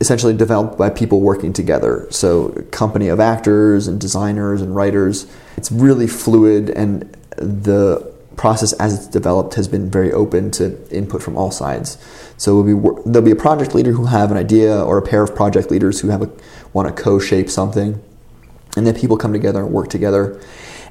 essentially 0.01 0.37
developed 0.37 0.77
by 0.77 0.91
people 0.91 1.21
working 1.21 1.53
together. 1.53 2.07
So, 2.11 2.51
company 2.71 3.09
of 3.09 3.21
actors 3.21 3.87
and 3.87 4.01
designers 4.01 4.61
and 4.61 4.75
writers. 4.75 5.27
It's 5.57 5.71
really 5.71 6.07
fluid, 6.07 6.71
and 6.71 7.03
the 7.37 8.13
process 8.37 8.73
as 8.75 8.95
it's 8.95 9.07
developed 9.07 9.55
has 9.55 9.69
been 9.69 9.91
very 9.91 10.13
open 10.13 10.51
to 10.51 10.65
input 10.91 11.23
from 11.23 11.37
all 11.37 11.51
sides. 11.51 11.99
So 12.37 12.63
be, 12.63 12.73
there'll 13.05 13.25
be 13.25 13.31
a 13.31 13.37
project 13.37 13.75
leader 13.75 13.93
who 13.93 14.07
have 14.07 14.31
an 14.31 14.37
idea, 14.37 14.83
or 14.83 14.99
a 14.99 15.03
pair 15.03 15.23
of 15.23 15.35
project 15.35 15.71
leaders 15.71 16.01
who 16.01 16.09
have 16.09 16.23
a, 16.23 16.31
want 16.73 16.89
to 16.89 17.03
co-shape 17.03 17.49
something, 17.51 18.03
and 18.77 18.87
then 18.87 18.95
people 18.95 19.17
come 19.17 19.33
together 19.33 19.63
and 19.63 19.73
work 19.73 19.89
together. 19.89 20.41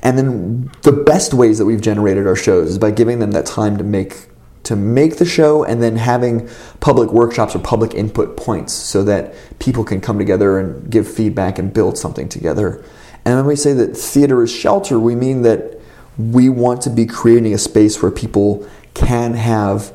And 0.03 0.17
then 0.17 0.71
the 0.81 0.91
best 0.91 1.33
ways 1.33 1.57
that 1.57 1.65
we've 1.65 1.81
generated 1.81 2.27
our 2.27 2.35
shows 2.35 2.69
is 2.69 2.79
by 2.79 2.91
giving 2.91 3.19
them 3.19 3.31
that 3.31 3.45
time 3.45 3.77
to 3.77 3.83
make 3.83 4.27
to 4.63 4.75
make 4.75 5.17
the 5.17 5.25
show 5.25 5.63
and 5.63 5.81
then 5.81 5.95
having 5.95 6.47
public 6.81 7.11
workshops 7.11 7.55
or 7.55 7.59
public 7.59 7.95
input 7.95 8.37
points 8.37 8.71
so 8.73 9.03
that 9.03 9.33
people 9.57 9.83
can 9.83 9.99
come 9.99 10.19
together 10.19 10.59
and 10.59 10.91
give 10.91 11.11
feedback 11.11 11.57
and 11.57 11.73
build 11.73 11.97
something 11.97 12.29
together. 12.29 12.83
And 13.25 13.35
when 13.37 13.45
we 13.47 13.55
say 13.55 13.73
that 13.73 13.97
theater 13.97 14.43
is 14.43 14.51
shelter, 14.51 14.99
we 14.99 15.15
mean 15.15 15.41
that 15.41 15.79
we 16.17 16.47
want 16.47 16.81
to 16.83 16.91
be 16.91 17.07
creating 17.07 17.55
a 17.55 17.57
space 17.57 18.03
where 18.03 18.11
people 18.11 18.67
can 18.93 19.33
have 19.33 19.91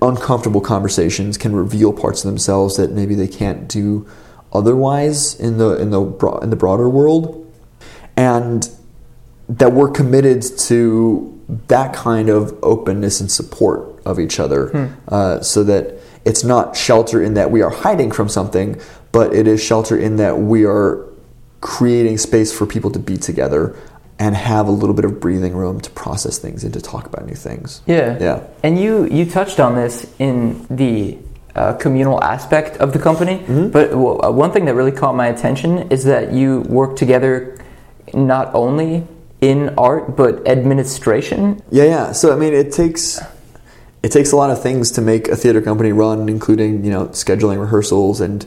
uncomfortable 0.00 0.60
conversations, 0.62 1.36
can 1.36 1.54
reveal 1.54 1.92
parts 1.92 2.24
of 2.24 2.30
themselves 2.30 2.76
that 2.76 2.92
maybe 2.92 3.14
they 3.14 3.28
can't 3.28 3.68
do 3.68 4.08
otherwise 4.56 5.38
in 5.38 5.58
the 5.58 5.80
in 5.80 5.90
the 5.90 6.02
in 6.42 6.50
the 6.50 6.56
broader 6.56 6.88
world, 6.88 7.52
and 8.16 8.68
that 9.48 9.72
we're 9.72 9.90
committed 9.90 10.42
to 10.42 11.32
that 11.68 11.94
kind 11.94 12.28
of 12.28 12.58
openness 12.62 13.20
and 13.20 13.30
support 13.30 14.00
of 14.04 14.18
each 14.18 14.40
other 14.40 14.68
hmm. 14.68 14.86
uh, 15.08 15.40
so 15.40 15.62
that 15.62 15.98
it's 16.24 16.42
not 16.42 16.76
shelter 16.76 17.22
in 17.22 17.34
that 17.34 17.50
we 17.50 17.62
are 17.62 17.70
hiding 17.70 18.10
from 18.10 18.28
something, 18.28 18.80
but 19.12 19.32
it 19.32 19.46
is 19.46 19.62
shelter 19.62 19.96
in 19.96 20.16
that 20.16 20.38
we 20.38 20.64
are 20.64 21.04
creating 21.60 22.18
space 22.18 22.52
for 22.52 22.66
people 22.66 22.90
to 22.90 22.98
be 22.98 23.16
together 23.16 23.76
and 24.18 24.34
have 24.34 24.66
a 24.66 24.70
little 24.70 24.94
bit 24.94 25.04
of 25.04 25.20
breathing 25.20 25.54
room 25.54 25.80
to 25.80 25.90
process 25.90 26.38
things 26.38 26.64
and 26.64 26.72
to 26.72 26.80
talk 26.80 27.06
about 27.06 27.26
new 27.26 27.34
things. 27.34 27.82
Yeah. 27.86 28.18
Yeah. 28.18 28.46
And 28.62 28.78
you 28.80 29.06
you 29.06 29.26
touched 29.26 29.60
on 29.60 29.74
this 29.74 30.10
in 30.18 30.66
the 30.68 31.18
uh, 31.56 31.72
communal 31.74 32.22
aspect 32.22 32.76
of 32.76 32.92
the 32.92 32.98
company, 32.98 33.38
mm-hmm. 33.38 33.68
but 33.70 33.90
w- 33.90 34.20
uh, 34.20 34.30
one 34.30 34.52
thing 34.52 34.64
that 34.66 34.74
really 34.74 34.92
caught 34.92 35.14
my 35.14 35.28
attention 35.28 35.90
is 35.90 36.04
that 36.04 36.32
you 36.32 36.60
work 36.68 36.96
together 36.96 37.58
not 38.14 38.54
only 38.54 39.06
in 39.40 39.70
art 39.78 40.16
but 40.16 40.46
administration. 40.46 41.60
Yeah, 41.70 41.84
yeah. 41.84 42.12
So 42.12 42.32
I 42.32 42.36
mean, 42.36 42.54
it 42.54 42.72
takes 42.72 43.20
it 44.02 44.12
takes 44.12 44.32
a 44.32 44.36
lot 44.36 44.50
of 44.50 44.62
things 44.62 44.92
to 44.92 45.00
make 45.00 45.28
a 45.28 45.36
theater 45.36 45.60
company 45.60 45.92
run, 45.92 46.28
including 46.28 46.84
you 46.84 46.90
know 46.90 47.06
scheduling 47.06 47.60
rehearsals 47.60 48.20
and 48.20 48.46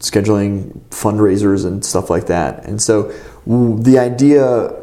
scheduling 0.00 0.80
fundraisers 0.90 1.66
and 1.66 1.84
stuff 1.84 2.08
like 2.08 2.26
that. 2.26 2.64
And 2.64 2.80
so 2.80 3.12
the 3.46 3.98
idea 3.98 4.74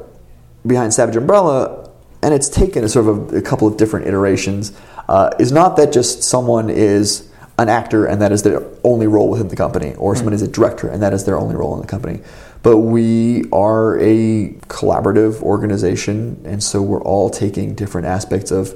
behind 0.66 0.93
Savage 0.93 1.16
Umbrella 1.16 1.86
and 2.26 2.34
it's 2.34 2.49
taken 2.49 2.84
a 2.84 2.89
sort 2.89 3.07
of 3.07 3.34
a, 3.34 3.38
a 3.38 3.41
couple 3.41 3.68
of 3.68 3.78
different 3.78 4.07
iterations, 4.07 4.74
uh, 5.07 5.30
is 5.39 5.51
not 5.51 5.78
that 5.78 5.93
just 5.93 6.24
someone 6.24 6.72
is 6.72 7.32
an 7.57 7.69
actor 7.69 8.05
and 8.05 8.21
that 8.21 8.31
is 8.31 8.43
their 8.43 8.61
only 8.83 9.07
role 9.07 9.29
within 9.29 9.47
the 9.47 9.55
company, 9.55 9.95
or 9.95 10.15
someone 10.15 10.33
is 10.33 10.41
a 10.41 10.47
director 10.47 10.87
and 10.87 11.01
that 11.01 11.13
is 11.13 11.25
their 11.25 11.37
only 11.37 11.55
role 11.55 11.75
in 11.75 11.81
the 11.81 11.87
company. 11.87 12.19
But 12.63 12.77
we 12.77 13.43
are 13.51 13.99
a 13.99 14.49
collaborative 14.67 15.41
organization, 15.41 16.41
and 16.45 16.63
so 16.63 16.81
we're 16.81 17.03
all 17.03 17.29
taking 17.29 17.75
different 17.75 18.07
aspects 18.07 18.49
of 18.49 18.73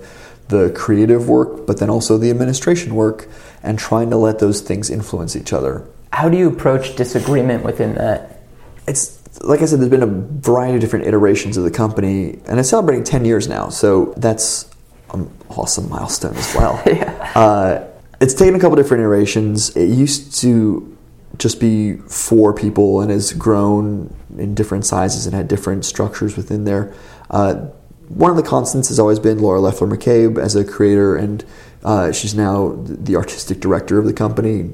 the 0.50 0.72
creative 0.76 1.28
work, 1.28 1.66
but 1.66 1.80
then 1.80 1.90
also 1.90 2.18
the 2.18 2.30
administration 2.30 2.94
work, 2.94 3.28
and 3.64 3.80
trying 3.80 4.12
to 4.12 4.18
let 4.18 4.40
those 4.40 4.62
things 4.62 4.92
influence 4.92 5.36
each 5.36 5.54
other. 5.54 5.88
How 6.14 6.30
do 6.30 6.38
you 6.38 6.50
approach 6.50 6.96
disagreement 6.96 7.64
within 7.64 7.96
that? 7.96 8.42
It's 8.88 9.20
like 9.42 9.62
I 9.62 9.66
said, 9.66 9.80
there's 9.80 9.90
been 9.90 10.04
a 10.04 10.42
variety 10.42 10.76
of 10.76 10.82
different 10.82 11.08
iterations 11.08 11.58
of 11.58 11.64
the 11.64 11.72
company, 11.72 12.40
and 12.46 12.60
it's 12.60 12.70
celebrating 12.70 13.04
10 13.04 13.26
years 13.26 13.48
now, 13.48 13.70
so 13.70 14.14
that's 14.18 14.70
an 15.14 15.32
awesome 15.50 15.90
milestone 15.90 16.36
as 16.36 16.56
well. 16.56 16.82
Yeah. 16.88 17.32
uh, 17.36 17.88
it's 18.22 18.34
taken 18.34 18.56
a 18.56 18.60
couple 18.60 18.76
different 18.76 19.02
iterations. 19.02 19.76
It 19.76 19.88
used 19.88 20.36
to 20.42 20.98
just 21.38 21.60
be 21.60 21.98
four 21.98 22.54
people 22.54 23.02
and 23.02 23.12
has 23.12 23.34
grown 23.34 24.14
in 24.38 24.56
different 24.56 24.86
sizes 24.86 25.26
and 25.26 25.36
had 25.36 25.48
different 25.48 25.86
structures 25.86 26.36
within 26.36 26.66
there. 26.66 26.94
Uh, 27.30 27.68
one 28.10 28.32
of 28.32 28.38
the 28.38 28.44
constants 28.44 28.90
has 28.90 29.00
always 29.00 29.20
been 29.20 29.40
Laura 29.40 29.62
Leffler 29.62 29.88
McCabe 29.88 30.38
as 30.38 30.56
a 30.56 30.66
creator, 30.66 31.16
and 31.16 31.46
uh, 31.84 32.12
she's 32.12 32.34
now 32.34 32.76
the 32.84 33.16
artistic 33.16 33.60
director 33.60 34.00
of 34.00 34.06
the 34.06 34.14
company. 34.14 34.72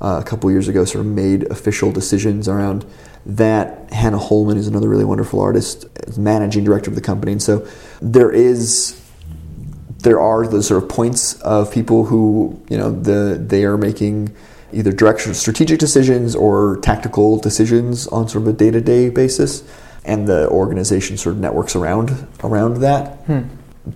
Uh, 0.00 0.20
a 0.20 0.24
couple 0.24 0.48
years 0.50 0.68
ago, 0.68 0.84
sort 0.84 1.04
of 1.04 1.10
made 1.10 1.42
official 1.50 1.90
decisions 1.90 2.48
around 2.48 2.86
that. 3.26 3.92
Hannah 3.92 4.18
Holman 4.18 4.56
is 4.56 4.68
another 4.68 4.88
really 4.88 5.04
wonderful 5.04 5.40
artist, 5.40 5.86
managing 6.16 6.62
director 6.62 6.88
of 6.88 6.94
the 6.94 7.02
company, 7.02 7.32
and 7.32 7.42
so 7.42 7.66
there 8.00 8.30
is 8.30 8.97
there 9.98 10.20
are 10.20 10.46
those 10.46 10.66
sort 10.66 10.82
of 10.82 10.88
points 10.88 11.34
of 11.42 11.72
people 11.72 12.04
who 12.04 12.58
you 12.68 12.76
know 12.78 12.90
the 12.90 13.36
they 13.40 13.64
are 13.64 13.76
making 13.76 14.34
either 14.72 14.92
direction 14.92 15.34
strategic 15.34 15.78
decisions 15.78 16.34
or 16.36 16.76
tactical 16.82 17.38
decisions 17.38 18.06
on 18.08 18.28
sort 18.28 18.42
of 18.42 18.48
a 18.48 18.52
day-to-day 18.52 19.08
basis 19.08 19.62
and 20.04 20.26
the 20.28 20.48
organization 20.50 21.16
sort 21.16 21.34
of 21.34 21.40
networks 21.40 21.74
around 21.74 22.26
around 22.44 22.78
that 22.80 23.16
Hmm. 23.26 23.40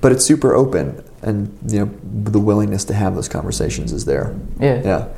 but 0.00 0.12
it's 0.12 0.24
super 0.24 0.54
open 0.54 1.02
and 1.22 1.56
you 1.68 1.80
know 1.80 1.90
the 2.32 2.40
willingness 2.40 2.84
to 2.86 2.94
have 2.94 3.14
those 3.14 3.28
conversations 3.28 3.92
is 3.92 4.04
there 4.06 4.34
Yeah. 4.58 4.80
yeah 4.84 5.08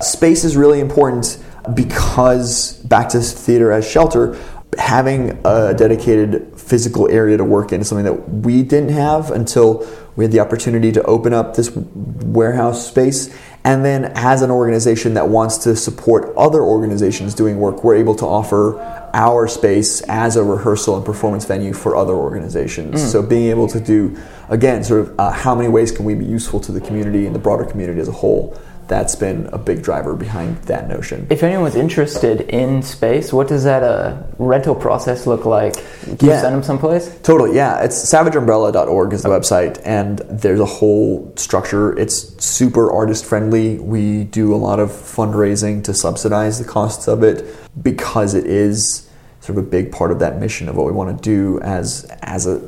space 0.00 0.42
is 0.44 0.56
really 0.56 0.80
important 0.80 1.38
because 1.74 2.72
back 2.84 3.10
to 3.10 3.20
theater 3.20 3.70
as 3.70 3.88
shelter 3.88 4.36
having 4.78 5.38
a 5.44 5.74
dedicated 5.74 6.50
physical 6.58 7.08
area 7.10 7.36
to 7.36 7.44
work 7.44 7.72
in 7.72 7.80
is 7.82 7.88
something 7.88 8.06
that 8.06 8.28
we 8.30 8.62
didn't 8.62 8.88
have 8.90 9.30
until 9.30 9.86
we 10.16 10.24
had 10.24 10.32
the 10.32 10.40
opportunity 10.40 10.92
to 10.92 11.02
open 11.04 11.32
up 11.32 11.56
this 11.56 11.70
warehouse 11.74 12.86
space 12.86 13.34
and 13.64 13.84
then 13.84 14.12
as 14.14 14.42
an 14.42 14.50
organization 14.50 15.14
that 15.14 15.28
wants 15.28 15.58
to 15.58 15.76
support 15.76 16.34
other 16.36 16.62
organizations 16.62 17.34
doing 17.34 17.58
work 17.58 17.84
we're 17.84 17.96
able 17.96 18.14
to 18.14 18.26
offer 18.26 18.80
our 19.14 19.46
space 19.46 20.00
as 20.02 20.36
a 20.36 20.42
rehearsal 20.42 20.96
and 20.96 21.04
performance 21.04 21.44
venue 21.44 21.72
for 21.72 21.94
other 21.96 22.14
organizations. 22.14 23.10
So 23.10 23.22
being 23.22 23.50
able 23.50 23.68
to 23.68 23.78
do 23.78 24.16
again 24.48 24.82
sort 24.84 25.00
of 25.00 25.20
uh, 25.20 25.30
how 25.30 25.54
many 25.54 25.68
ways 25.68 25.92
can 25.92 26.04
we 26.04 26.14
be 26.14 26.24
useful 26.24 26.60
to 26.60 26.72
the 26.72 26.80
community 26.80 27.26
and 27.26 27.34
the 27.34 27.38
broader 27.38 27.64
community 27.64 28.00
as 28.00 28.08
a 28.08 28.12
whole 28.12 28.58
that's 28.92 29.16
been 29.16 29.48
a 29.54 29.58
big 29.58 29.82
driver 29.82 30.14
behind 30.14 30.50
that 30.72 30.86
notion 30.86 31.26
If 31.30 31.42
anyone's 31.42 31.76
interested 31.76 32.42
in 32.62 32.82
space, 32.82 33.32
what 33.32 33.48
does 33.48 33.64
that 33.64 33.82
uh, 33.82 34.22
rental 34.38 34.74
process 34.74 35.26
look 35.26 35.44
like? 35.46 35.74
You 36.20 36.28
Yeah. 36.28 36.42
send 36.42 36.54
them 36.56 36.62
someplace? 36.62 37.04
Totally, 37.22 37.56
yeah. 37.56 37.80
It's 37.84 37.96
savageumbrella.org 38.12 39.12
is 39.14 39.22
the 39.22 39.30
website, 39.30 39.80
and 39.84 40.18
there's 40.28 40.60
a 40.60 40.66
whole 40.78 41.32
structure. 41.36 41.98
It's 41.98 42.16
super 42.44 42.92
artist 42.92 43.24
friendly. 43.24 43.78
We 43.78 44.24
do 44.24 44.54
a 44.54 44.60
lot 44.68 44.78
of 44.78 44.90
fundraising 44.90 45.82
to 45.84 45.94
subsidize 45.94 46.58
the 46.58 46.66
costs 46.66 47.08
of 47.08 47.22
it 47.22 47.36
because 47.82 48.34
it 48.34 48.44
is 48.46 49.08
sort 49.40 49.56
of 49.58 49.64
a 49.64 49.68
big 49.68 49.90
part 49.90 50.10
of 50.12 50.18
that 50.18 50.38
mission 50.38 50.68
of 50.68 50.76
what 50.76 50.86
we 50.86 50.92
want 50.92 51.16
to 51.16 51.22
do 51.22 51.58
as 51.62 52.04
as 52.22 52.46
a 52.46 52.60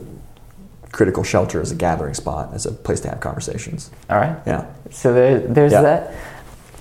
critical 0.95 1.25
shelter, 1.25 1.61
as 1.61 1.73
a 1.73 1.75
gathering 1.75 2.15
spot, 2.15 2.55
as 2.55 2.67
a 2.67 2.73
place 2.73 3.01
to 3.01 3.09
have 3.09 3.21
conversations. 3.21 3.91
All 4.09 4.17
right. 4.17 4.37
Yeah, 4.47 4.65
So 4.91 5.13
there, 5.13 5.41
there's 5.41 5.73
Yeah. 5.73 5.83
that. 5.83 6.13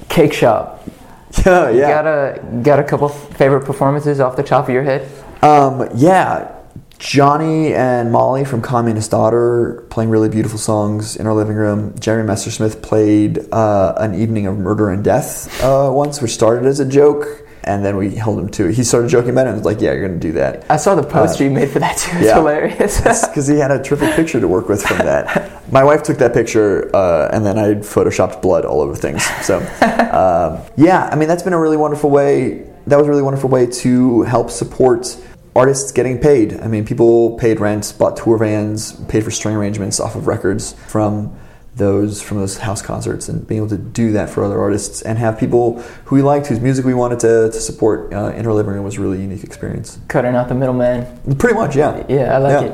Cake 0.09 0.33
shop. 0.33 0.87
yeah, 1.45 1.69
yeah. 1.69 1.89
Got 1.89 2.05
a 2.05 2.61
got 2.61 2.79
a 2.79 2.83
couple 2.83 3.09
favorite 3.09 3.65
performances 3.65 4.19
off 4.19 4.35
the 4.35 4.43
top 4.43 4.67
of 4.67 4.73
your 4.73 4.83
head? 4.83 5.09
Um, 5.41 5.89
yeah, 5.95 6.51
Johnny 6.99 7.73
and 7.73 8.11
Molly 8.11 8.45
from 8.45 8.61
Communist 8.61 9.09
Daughter 9.11 9.83
playing 9.89 10.09
really 10.11 10.29
beautiful 10.29 10.59
songs 10.59 11.15
in 11.15 11.25
our 11.25 11.33
living 11.33 11.55
room. 11.55 11.95
Jeremy 11.99 12.29
Messersmith 12.29 12.81
played 12.83 13.39
uh, 13.51 13.93
an 13.97 14.13
evening 14.13 14.45
of 14.45 14.57
murder 14.59 14.89
and 14.91 15.03
death 15.03 15.49
uh, 15.63 15.89
once, 15.91 16.21
which 16.21 16.31
started 16.31 16.65
as 16.67 16.79
a 16.79 16.85
joke, 16.85 17.25
and 17.65 17.83
then 17.83 17.97
we 17.97 18.15
held 18.15 18.39
him 18.39 18.49
to 18.49 18.67
it. 18.67 18.75
He 18.75 18.83
started 18.83 19.09
joking 19.09 19.31
about 19.31 19.47
it 19.47 19.51
and 19.51 19.57
was 19.57 19.65
like, 19.65 19.81
"Yeah, 19.81 19.91
you're 19.93 20.07
going 20.07 20.19
to 20.19 20.27
do 20.27 20.33
that." 20.33 20.65
I 20.69 20.77
saw 20.77 20.95
the 20.95 21.03
poster 21.03 21.43
you 21.43 21.49
made 21.49 21.69
for 21.69 21.79
that 21.79 21.97
too. 21.97 22.17
It's 22.17 22.27
yeah. 22.27 22.35
hilarious. 22.35 23.01
Because 23.33 23.47
he 23.47 23.57
had 23.57 23.71
a 23.71 23.81
terrific 23.81 24.15
picture 24.15 24.39
to 24.39 24.47
work 24.47 24.67
with 24.67 24.83
from 24.83 24.97
that. 24.99 25.51
My 25.71 25.83
wife 25.83 26.03
took 26.03 26.17
that 26.17 26.33
picture, 26.33 26.93
uh, 26.95 27.29
and 27.31 27.45
then 27.45 27.57
I 27.57 27.75
photoshopped 27.75 28.41
blood 28.41 28.65
all 28.65 28.81
over 28.81 28.95
things. 28.95 29.23
So, 29.41 29.57
um, 29.81 30.61
yeah, 30.75 31.09
I 31.11 31.15
mean 31.15 31.27
that's 31.27 31.43
been 31.43 31.53
a 31.53 31.59
really 31.59 31.77
wonderful 31.77 32.09
way. 32.09 32.69
That 32.87 32.97
was 32.97 33.07
a 33.07 33.09
really 33.09 33.23
wonderful 33.23 33.49
way 33.49 33.65
to 33.65 34.23
help 34.23 34.51
support 34.51 35.17
artists 35.55 35.91
getting 35.91 36.19
paid. 36.19 36.59
I 36.59 36.67
mean, 36.67 36.85
people 36.85 37.37
paid 37.37 37.59
rent, 37.59 37.93
bought 37.97 38.17
tour 38.17 38.37
vans, 38.37 38.93
paid 39.05 39.23
for 39.23 39.31
string 39.31 39.55
arrangements 39.55 39.99
off 39.99 40.15
of 40.15 40.27
records 40.27 40.73
from 40.87 41.35
those 41.75 42.21
from 42.21 42.37
those 42.37 42.57
house 42.57 42.81
concerts, 42.81 43.27
and 43.29 43.47
being 43.47 43.59
able 43.59 43.69
to 43.69 43.77
do 43.77 44.11
that 44.11 44.29
for 44.29 44.43
other 44.43 44.59
artists 44.59 45.01
and 45.01 45.17
have 45.17 45.39
people 45.39 45.81
who 46.05 46.15
we 46.17 46.21
liked, 46.21 46.47
whose 46.47 46.59
music 46.59 46.85
we 46.85 46.93
wanted 46.93 47.19
to, 47.21 47.49
to 47.51 47.59
support 47.59 48.13
uh, 48.13 48.27
in 48.35 48.45
our 48.45 48.53
living 48.53 48.73
room 48.73 48.83
was 48.83 48.97
a 48.97 49.01
really 49.01 49.21
unique 49.21 49.43
experience. 49.43 49.97
Cutting 50.07 50.35
out 50.35 50.49
the 50.49 50.55
middleman. 50.55 51.05
Pretty 51.37 51.55
much, 51.55 51.75
yeah. 51.75 52.03
Yeah, 52.07 52.35
I 52.35 52.37
like 52.37 52.61
Yeah. 52.61 52.67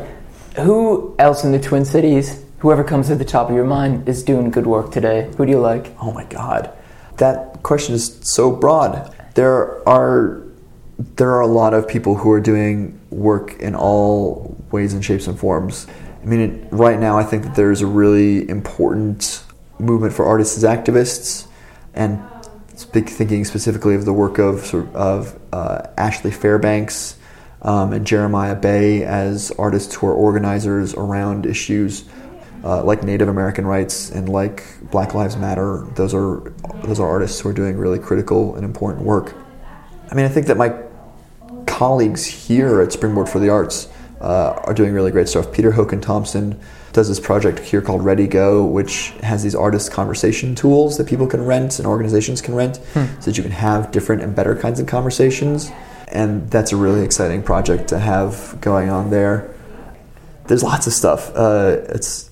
it. 0.58 0.62
Who 0.66 1.16
else 1.20 1.44
in 1.46 1.52
the 1.54 1.60
Twin 1.60 1.86
Cities, 1.86 2.44
whoever 2.60 2.84
comes 2.84 3.08
to 3.08 3.16
the 3.16 3.24
top 3.24 3.50
of 3.50 3.56
your 3.56 3.66
mind, 3.66 4.10
is 4.10 4.24
doing 4.24 4.52
good 4.52 4.68
work 4.68 4.92
today? 4.92 5.30
Who 5.38 5.46
do 5.46 5.52
you 5.52 5.60
like? 5.60 5.96
Oh 6.02 6.12
my 6.12 6.26
God, 6.26 6.70
that 7.18 7.64
question 7.64 7.96
is 7.96 8.20
so 8.24 8.52
broad. 8.52 9.14
There 9.36 9.88
are 9.88 10.42
there 11.16 11.30
are 11.32 11.40
a 11.40 11.48
lot 11.48 11.74
of 11.74 11.88
people 11.88 12.16
who 12.16 12.30
are 12.30 12.42
doing 12.42 13.00
work 13.10 13.54
in 13.62 13.74
all 13.74 14.58
ways 14.72 14.94
and 14.94 15.06
shapes 15.06 15.28
and 15.28 15.40
forms. 15.40 15.88
I 16.22 16.26
mean, 16.26 16.40
it, 16.40 16.68
right 16.72 17.00
now, 17.00 17.18
I 17.18 17.24
think 17.24 17.44
that 17.44 17.56
there's 17.56 17.82
a 17.82 17.88
really 17.88 18.48
important 18.50 19.44
movement 19.80 20.14
for 20.14 20.26
artists 20.26 20.58
as 20.58 20.64
activists, 20.64 21.48
and 21.94 22.22
thinking 22.76 23.46
specifically 23.46 23.96
of 23.96 24.06
the 24.06 24.14
work 24.14 24.38
of 24.38 24.66
sort 24.66 24.88
of, 24.88 24.96
of 24.96 25.40
uh, 25.54 25.88
Ashley 25.98 26.32
Fairbanks 26.32 27.18
um, 27.62 27.94
and 27.94 28.06
Jeremiah 28.06 28.56
Bey 28.56 29.04
as 29.04 29.52
artists 29.52 29.96
who 29.96 30.08
are 30.08 30.14
organizers 30.14 30.94
around 30.94 31.46
issues 31.46 32.06
uh, 32.64 32.84
like 32.84 33.04
Native 33.04 33.28
American 33.28 33.66
rights 33.66 34.12
and 34.12 34.28
like 34.28 34.64
Black 34.92 35.14
Lives 35.14 35.38
Matter. 35.38 35.86
Those 35.96 36.14
are 36.14 36.52
those 36.84 37.00
are 37.00 37.08
artists 37.08 37.40
who 37.40 37.50
are 37.50 37.54
doing 37.54 37.78
really 37.78 38.00
critical 38.00 38.56
and 38.56 38.66
important 38.66 39.06
work. 39.06 39.36
I 40.12 40.16
mean, 40.16 40.26
I 40.26 40.30
think 40.30 40.48
that 40.48 40.58
my 40.58 40.76
colleagues 41.66 42.26
here 42.26 42.82
at 42.82 42.92
Springboard 42.92 43.30
for 43.30 43.40
the 43.40 43.50
Arts 43.50 43.88
uh, 44.22 44.60
are 44.64 44.74
doing 44.74 44.94
really 44.94 45.12
great 45.12 45.28
stuff. 45.30 45.52
Peter 45.52 45.72
Haakon 45.72 46.02
Thompson 46.02 46.60
does 46.92 47.08
this 47.08 47.20
project 47.20 47.60
here 47.60 47.82
called 47.82 48.04
Ready 48.04 48.28
Go, 48.28 48.66
which 48.66 49.10
has 49.22 49.44
these 49.44 49.56
artist 49.56 49.92
conversation 49.92 50.56
tools 50.56 50.98
that 50.98 51.08
people 51.08 51.28
can 51.28 51.46
rent 51.46 51.78
and 51.80 51.88
organizations 51.88 52.42
can 52.42 52.56
rent, 52.56 52.78
so 52.94 53.06
that 53.26 53.38
you 53.38 53.44
can 53.44 53.52
have 53.52 53.92
different 53.92 54.22
and 54.24 54.36
better 54.36 54.56
kinds 54.56 54.80
of 54.80 54.88
conversations. 54.88 55.72
And 56.08 56.50
that's 56.50 56.72
a 56.72 56.76
really 56.76 57.04
exciting 57.04 57.44
project 57.44 57.90
to 57.90 58.00
have 58.00 58.58
going 58.62 58.90
on 58.90 59.12
there. 59.12 59.54
There's 60.48 60.64
lots 60.64 60.88
of 60.88 60.94
stuff. 60.94 61.32
Uh, 61.36 61.78
it's 61.90 62.32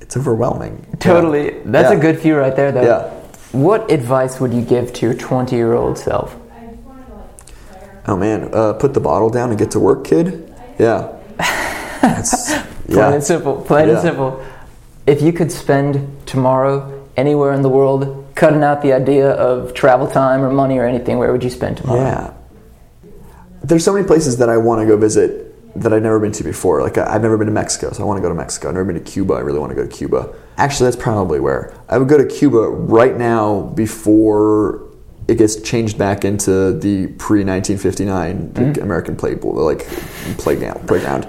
it's 0.00 0.16
overwhelming. 0.16 0.86
Totally. 1.00 1.46
Yeah. 1.56 1.60
That's 1.66 1.90
Yeah. 1.92 1.98
a 1.98 2.00
good 2.00 2.18
few 2.20 2.36
right 2.36 2.54
there, 2.54 2.70
though. 2.72 2.82
Yeah. 2.82 3.10
What 3.50 3.90
advice 3.90 4.40
would 4.40 4.54
you 4.54 4.62
give 4.62 4.92
to 4.94 5.06
your 5.06 5.14
20 5.14 5.56
year 5.56 5.74
old 5.74 5.98
self? 5.98 6.36
Oh 8.06 8.16
man, 8.16 8.48
uh, 8.54 8.72
put 8.74 8.94
the 8.94 9.00
bottle 9.00 9.28
down 9.28 9.50
and 9.50 9.58
get 9.58 9.70
to 9.72 9.80
work, 9.80 10.04
kid. 10.04 10.54
Yeah. 10.78 11.08
Plain 12.86 13.14
and 13.14 13.24
simple. 13.24 13.62
Plain 13.62 13.90
and 13.90 14.00
simple. 14.00 14.44
If 15.06 15.22
you 15.22 15.32
could 15.32 15.52
spend 15.52 16.26
tomorrow 16.26 17.06
anywhere 17.16 17.52
in 17.52 17.62
the 17.62 17.68
world, 17.68 18.32
cutting 18.34 18.62
out 18.62 18.82
the 18.82 18.92
idea 18.92 19.30
of 19.32 19.74
travel 19.74 20.06
time 20.06 20.42
or 20.42 20.50
money 20.52 20.78
or 20.78 20.86
anything, 20.86 21.18
where 21.18 21.32
would 21.32 21.42
you 21.42 21.50
spend 21.50 21.78
tomorrow? 21.78 22.00
Yeah. 22.00 22.34
There's 23.62 23.84
so 23.84 23.92
many 23.92 24.06
places 24.06 24.38
that 24.38 24.48
I 24.48 24.56
want 24.56 24.80
to 24.80 24.86
go 24.86 24.96
visit 24.96 25.48
that 25.82 25.92
I've 25.92 26.02
never 26.02 26.18
been 26.18 26.32
to 26.32 26.44
before. 26.44 26.82
Like 26.82 26.98
I've 26.98 27.22
never 27.22 27.36
been 27.36 27.46
to 27.46 27.52
Mexico, 27.52 27.92
so 27.92 28.02
I 28.02 28.06
want 28.06 28.18
to 28.18 28.22
go 28.22 28.28
to 28.28 28.34
Mexico. 28.34 28.68
I've 28.68 28.74
never 28.74 28.92
been 28.92 29.02
to 29.02 29.10
Cuba. 29.10 29.34
I 29.34 29.40
really 29.40 29.58
want 29.58 29.70
to 29.70 29.76
go 29.76 29.86
to 29.86 29.88
Cuba. 29.88 30.34
Actually, 30.56 30.90
that's 30.90 31.02
probably 31.02 31.40
where 31.40 31.74
I 31.88 31.98
would 31.98 32.08
go 32.08 32.16
to 32.16 32.26
Cuba 32.26 32.68
right 32.68 33.16
now 33.16 33.62
before 33.62 34.88
it 35.28 35.36
gets 35.36 35.60
changed 35.60 35.98
back 35.98 36.24
into 36.24 36.72
the 36.72 37.08
pre 37.18 37.44
1959 37.44 38.52
mm-hmm. 38.52 38.82
American 38.82 39.16
play 39.16 39.34
like 39.34 39.86
playground. 40.38 40.86
Playground. 40.88 41.28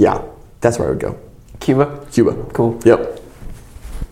Yeah, 0.00 0.22
That's 0.62 0.78
where 0.78 0.88
I 0.88 0.90
would 0.92 1.00
go. 1.00 1.18
Cuba. 1.60 2.06
Cuba. 2.10 2.32
Cool. 2.54 2.80
Yep. 2.84 3.20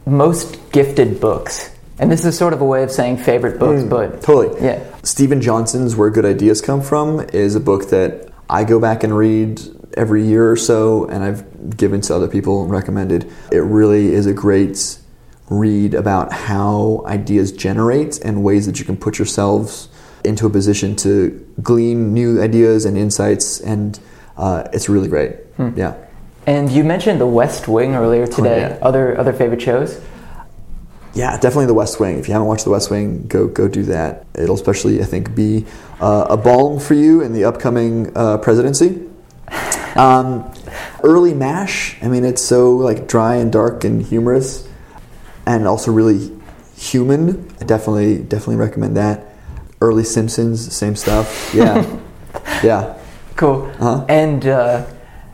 Most 0.06 0.58
gifted 0.70 1.18
books, 1.20 1.70
and 1.98 2.12
this 2.12 2.24
is 2.24 2.36
sort 2.36 2.52
of 2.52 2.60
a 2.60 2.64
way 2.64 2.82
of 2.82 2.90
saying 2.90 3.16
favorite 3.18 3.58
books, 3.58 3.82
but 3.84 4.20
Totally. 4.22 4.62
yeah. 4.64 4.82
Steven 5.02 5.40
Johnson's 5.40 5.96
Where 5.96 6.10
Good 6.10 6.24
Ideas 6.26 6.60
Come 6.60 6.80
From 6.82 7.20
is 7.32 7.54
a 7.54 7.60
book 7.60 7.88
that 7.90 8.28
I 8.50 8.64
go 8.64 8.78
back 8.80 9.02
and 9.02 9.16
read 9.16 9.60
every 9.96 10.26
year 10.26 10.50
or 10.50 10.56
so, 10.56 11.06
and 11.06 11.24
I've 11.24 11.76
given 11.76 12.00
to 12.02 12.14
other 12.14 12.28
people 12.28 12.62
and 12.62 12.70
recommended. 12.70 13.30
It 13.50 13.58
really 13.60 14.12
is 14.12 14.26
a 14.26 14.32
great 14.34 14.98
read 15.50 15.94
about 15.94 16.32
how 16.32 17.02
ideas 17.06 17.52
generate 17.52 18.18
and 18.22 18.44
ways 18.44 18.66
that 18.66 18.78
you 18.78 18.84
can 18.84 18.96
put 18.96 19.18
yourselves 19.18 19.88
into 20.24 20.46
a 20.46 20.50
position 20.50 20.96
to 20.96 21.46
glean 21.62 22.12
new 22.12 22.42
ideas 22.42 22.84
and 22.84 22.96
insights, 22.98 23.60
and 23.60 23.98
uh, 24.36 24.68
it's 24.72 24.88
really 24.88 25.08
great. 25.08 25.36
Yeah. 25.58 25.94
And 26.46 26.70
you 26.70 26.84
mentioned 26.84 27.20
The 27.20 27.26
West 27.26 27.68
Wing 27.68 27.94
earlier 27.94 28.26
today. 28.26 28.60
yeah. 28.60 28.78
Other 28.80 29.18
other 29.18 29.32
favorite 29.32 29.60
shows? 29.60 30.00
Yeah, 31.14 31.32
definitely 31.38 31.66
The 31.66 31.74
West 31.74 31.98
Wing. 32.00 32.18
If 32.18 32.28
you 32.28 32.32
haven't 32.32 32.48
watched 32.48 32.64
The 32.64 32.70
West 32.70 32.90
Wing, 32.90 33.26
go 33.26 33.48
go 33.48 33.66
do 33.68 33.82
that. 33.84 34.24
It'll 34.34 34.54
especially, 34.54 35.00
I 35.02 35.04
think, 35.04 35.34
be 35.34 35.66
uh, 36.00 36.26
a 36.30 36.36
balm 36.36 36.78
for 36.78 36.94
you 36.94 37.22
in 37.22 37.32
the 37.32 37.44
upcoming 37.44 38.16
uh, 38.16 38.38
presidency. 38.38 39.02
Um, 39.96 40.48
early 41.02 41.34
Mash. 41.34 41.96
I 42.02 42.06
mean, 42.06 42.24
it's 42.24 42.42
so 42.42 42.76
like 42.76 43.08
dry 43.08 43.34
and 43.36 43.50
dark 43.50 43.82
and 43.82 44.00
humorous, 44.00 44.68
and 45.44 45.66
also 45.66 45.90
really 45.90 46.30
human. 46.76 47.50
I 47.60 47.64
definitely 47.64 48.18
definitely 48.18 48.56
recommend 48.56 48.96
that. 48.96 49.26
Early 49.80 50.04
Simpsons, 50.04 50.72
same 50.72 50.94
stuff. 50.94 51.52
Yeah, 51.52 51.98
yeah. 52.62 52.96
Cool. 53.34 53.64
Uh-huh. 53.80 54.04
And 54.08 54.46
uh, 54.46 54.86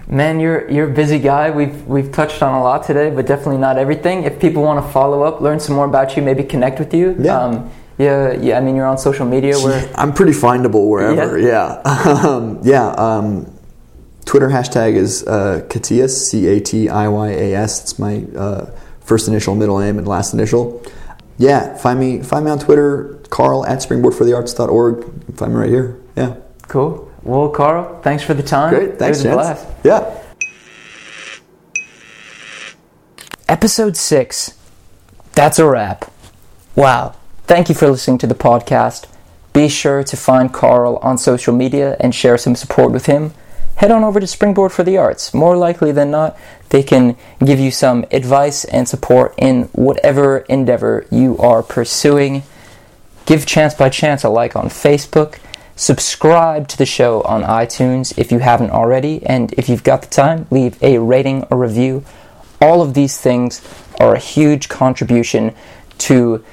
man, 0.07 0.41
you're 0.41 0.71
you're 0.71 0.91
a 0.91 0.95
busy 0.95 1.19
guy. 1.19 1.51
We've 1.51 1.85
we've 1.87 2.11
touched 2.13 2.43
on 2.43 2.55
a 2.55 2.63
lot 2.63 2.85
today, 2.85 3.11
but 3.11 3.27
definitely 3.27 3.59
not 3.59 3.79
everything. 3.79 4.25
If 4.25 4.41
people 4.41 4.63
want 4.63 4.85
to 4.85 4.93
follow 4.93 5.23
up, 5.23 5.41
learn 5.41 5.61
some 5.61 5.77
more 5.77 5.87
about 5.87 6.17
you, 6.17 6.23
maybe 6.23 6.45
connect 6.45 6.79
with 6.79 6.95
you. 6.95 7.17
Yeah. 7.19 7.41
Um, 7.41 7.71
yeah. 7.99 8.33
Yeah. 8.33 8.59
I 8.59 8.61
mean, 8.61 8.77
you're 8.77 8.87
on 8.87 8.99
social 8.99 9.27
media. 9.27 9.57
Where 9.59 9.91
I'm 9.95 10.13
pretty 10.13 10.33
findable 10.33 10.89
wherever. 10.89 11.39
Yeah, 11.39 11.81
um, 12.25 12.61
yeah. 12.63 12.89
Um, 12.89 13.51
Twitter 14.25 14.49
hashtag 14.49 14.95
is 14.95 15.23
uh, 15.27 15.67
Catiyas, 15.69 16.11
C 16.11 16.47
A 16.49 16.61
T 16.61 16.89
I 16.89 17.09
Y 17.09 17.29
A 17.29 17.55
S. 17.55 17.83
It's 17.83 17.99
my 17.99 18.25
uh, 18.37 18.71
first 19.01 19.29
initial, 19.29 19.55
middle 19.55 19.79
name, 19.79 19.99
and 19.99 20.09
last 20.09 20.33
initial. 20.33 20.83
Yeah, 21.39 21.77
find 21.77 21.99
me 21.99 22.23
find 22.23 22.45
me 22.45 22.51
on 22.51 22.59
Twitter, 22.59 23.21
Carl 23.31 23.67
at 23.67 23.79
springboardforthearts.org. 23.79 25.37
Find 25.37 25.53
me 25.53 25.61
right 25.61 25.69
here. 25.69 26.01
Yeah, 26.17 26.37
cool. 26.69 27.11
Well, 27.25 27.49
Carl, 27.49 28.01
thanks 28.03 28.23
for 28.23 28.35
the 28.35 28.43
time. 28.43 28.75
great. 28.75 28.99
Thanks, 28.99 29.25
it 29.25 29.35
was 29.35 29.47
Chance. 29.47 29.65
blast. 29.65 29.85
Yeah. 29.85 30.21
Episode 33.49 33.97
6. 33.97 34.55
That's 35.33 35.59
a 35.59 35.67
wrap. 35.67 36.11
Wow. 36.77 37.15
Thank 37.47 37.69
you 37.69 37.75
for 37.75 37.89
listening 37.91 38.19
to 38.19 38.27
the 38.27 38.35
podcast. 38.35 39.07
Be 39.53 39.69
sure 39.69 40.03
to 40.05 40.17
find 40.17 40.53
Carl 40.53 40.99
on 41.03 41.17
social 41.17 41.55
media 41.55 41.97
and 42.01 42.15
share 42.15 42.37
some 42.37 42.57
support 42.57 42.93
with 42.93 43.07
him. 43.07 43.33
Head 43.77 43.91
on 43.91 44.05
over 44.05 44.21
to 44.21 44.27
Springboard 44.27 44.73
for 44.73 44.83
the 44.83 44.97
Arts. 44.97 45.33
More 45.35 45.57
likely 45.57 45.93
than 45.93 46.11
not, 46.11 46.37
they 46.69 46.83
can 46.83 47.17
give 47.45 47.59
you 47.59 47.71
some 47.71 48.05
advice 48.11 48.65
and 48.65 48.89
support 48.89 49.35
in 49.37 49.65
whatever 49.73 50.39
endeavor 50.49 51.07
you 51.11 51.37
are 51.39 51.63
pursuing. 51.63 52.43
Give 53.27 53.47
Chance 53.47 53.75
by 53.75 53.89
Chance 53.89 54.25
a 54.25 54.29
like 54.29 54.55
on 54.57 54.67
Facebook. 54.69 55.39
Subscribe 55.77 56.69
to 56.69 56.79
the 56.79 56.87
show 56.87 57.23
on 57.23 57.43
iTunes 57.43 58.17
if 58.17 58.31
you 58.31 58.39
haven't 58.39 58.71
already. 58.71 59.25
And 59.27 59.53
if 59.55 59.69
you've 59.69 59.83
got 59.83 60.03
the 60.03 60.09
time, 60.09 60.47
leave 60.51 60.81
a 60.83 60.99
rating 60.99 61.43
or 61.45 61.59
review. 61.59 62.05
All 62.61 62.81
of 62.81 62.95
these 62.95 63.21
things 63.21 63.61
are 64.01 64.15
a 64.15 64.21
huge 64.21 64.69
contribution 64.69 65.55
to 65.99 66.45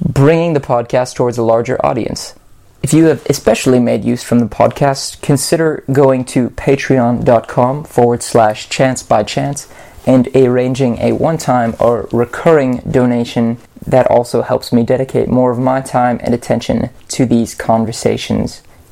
bringing 0.00 0.52
the 0.52 0.60
podcast 0.60 1.16
towards 1.16 1.38
a 1.38 1.42
larger 1.42 1.84
audience. 1.84 2.34
If 2.82 2.94
you 2.94 3.06
have 3.06 3.26
especially 3.26 3.80
made 3.80 4.04
use 4.04 4.22
from 4.22 4.38
the 4.38 4.46
podcast, 4.46 5.20
consider 5.20 5.82
going 5.90 6.24
to 6.26 6.50
patreon.com 6.50 7.84
forward 7.84 8.22
slash 8.22 8.68
chance 8.68 9.02
by 9.02 9.24
chance 9.24 9.68
and 10.06 10.28
arranging 10.34 10.98
a 10.98 11.12
one 11.12 11.38
time 11.38 11.74
or 11.80 12.08
recurring 12.12 12.78
donation 12.88 13.58
that 13.84 14.06
also 14.06 14.42
helps 14.42 14.72
me 14.72 14.84
dedicate 14.84 15.28
more 15.28 15.50
of 15.50 15.58
my 15.58 15.80
time 15.80 16.20
and 16.22 16.32
attention 16.32 16.90
to 17.08 17.26
these 17.26 17.54
conversations. 17.54 18.62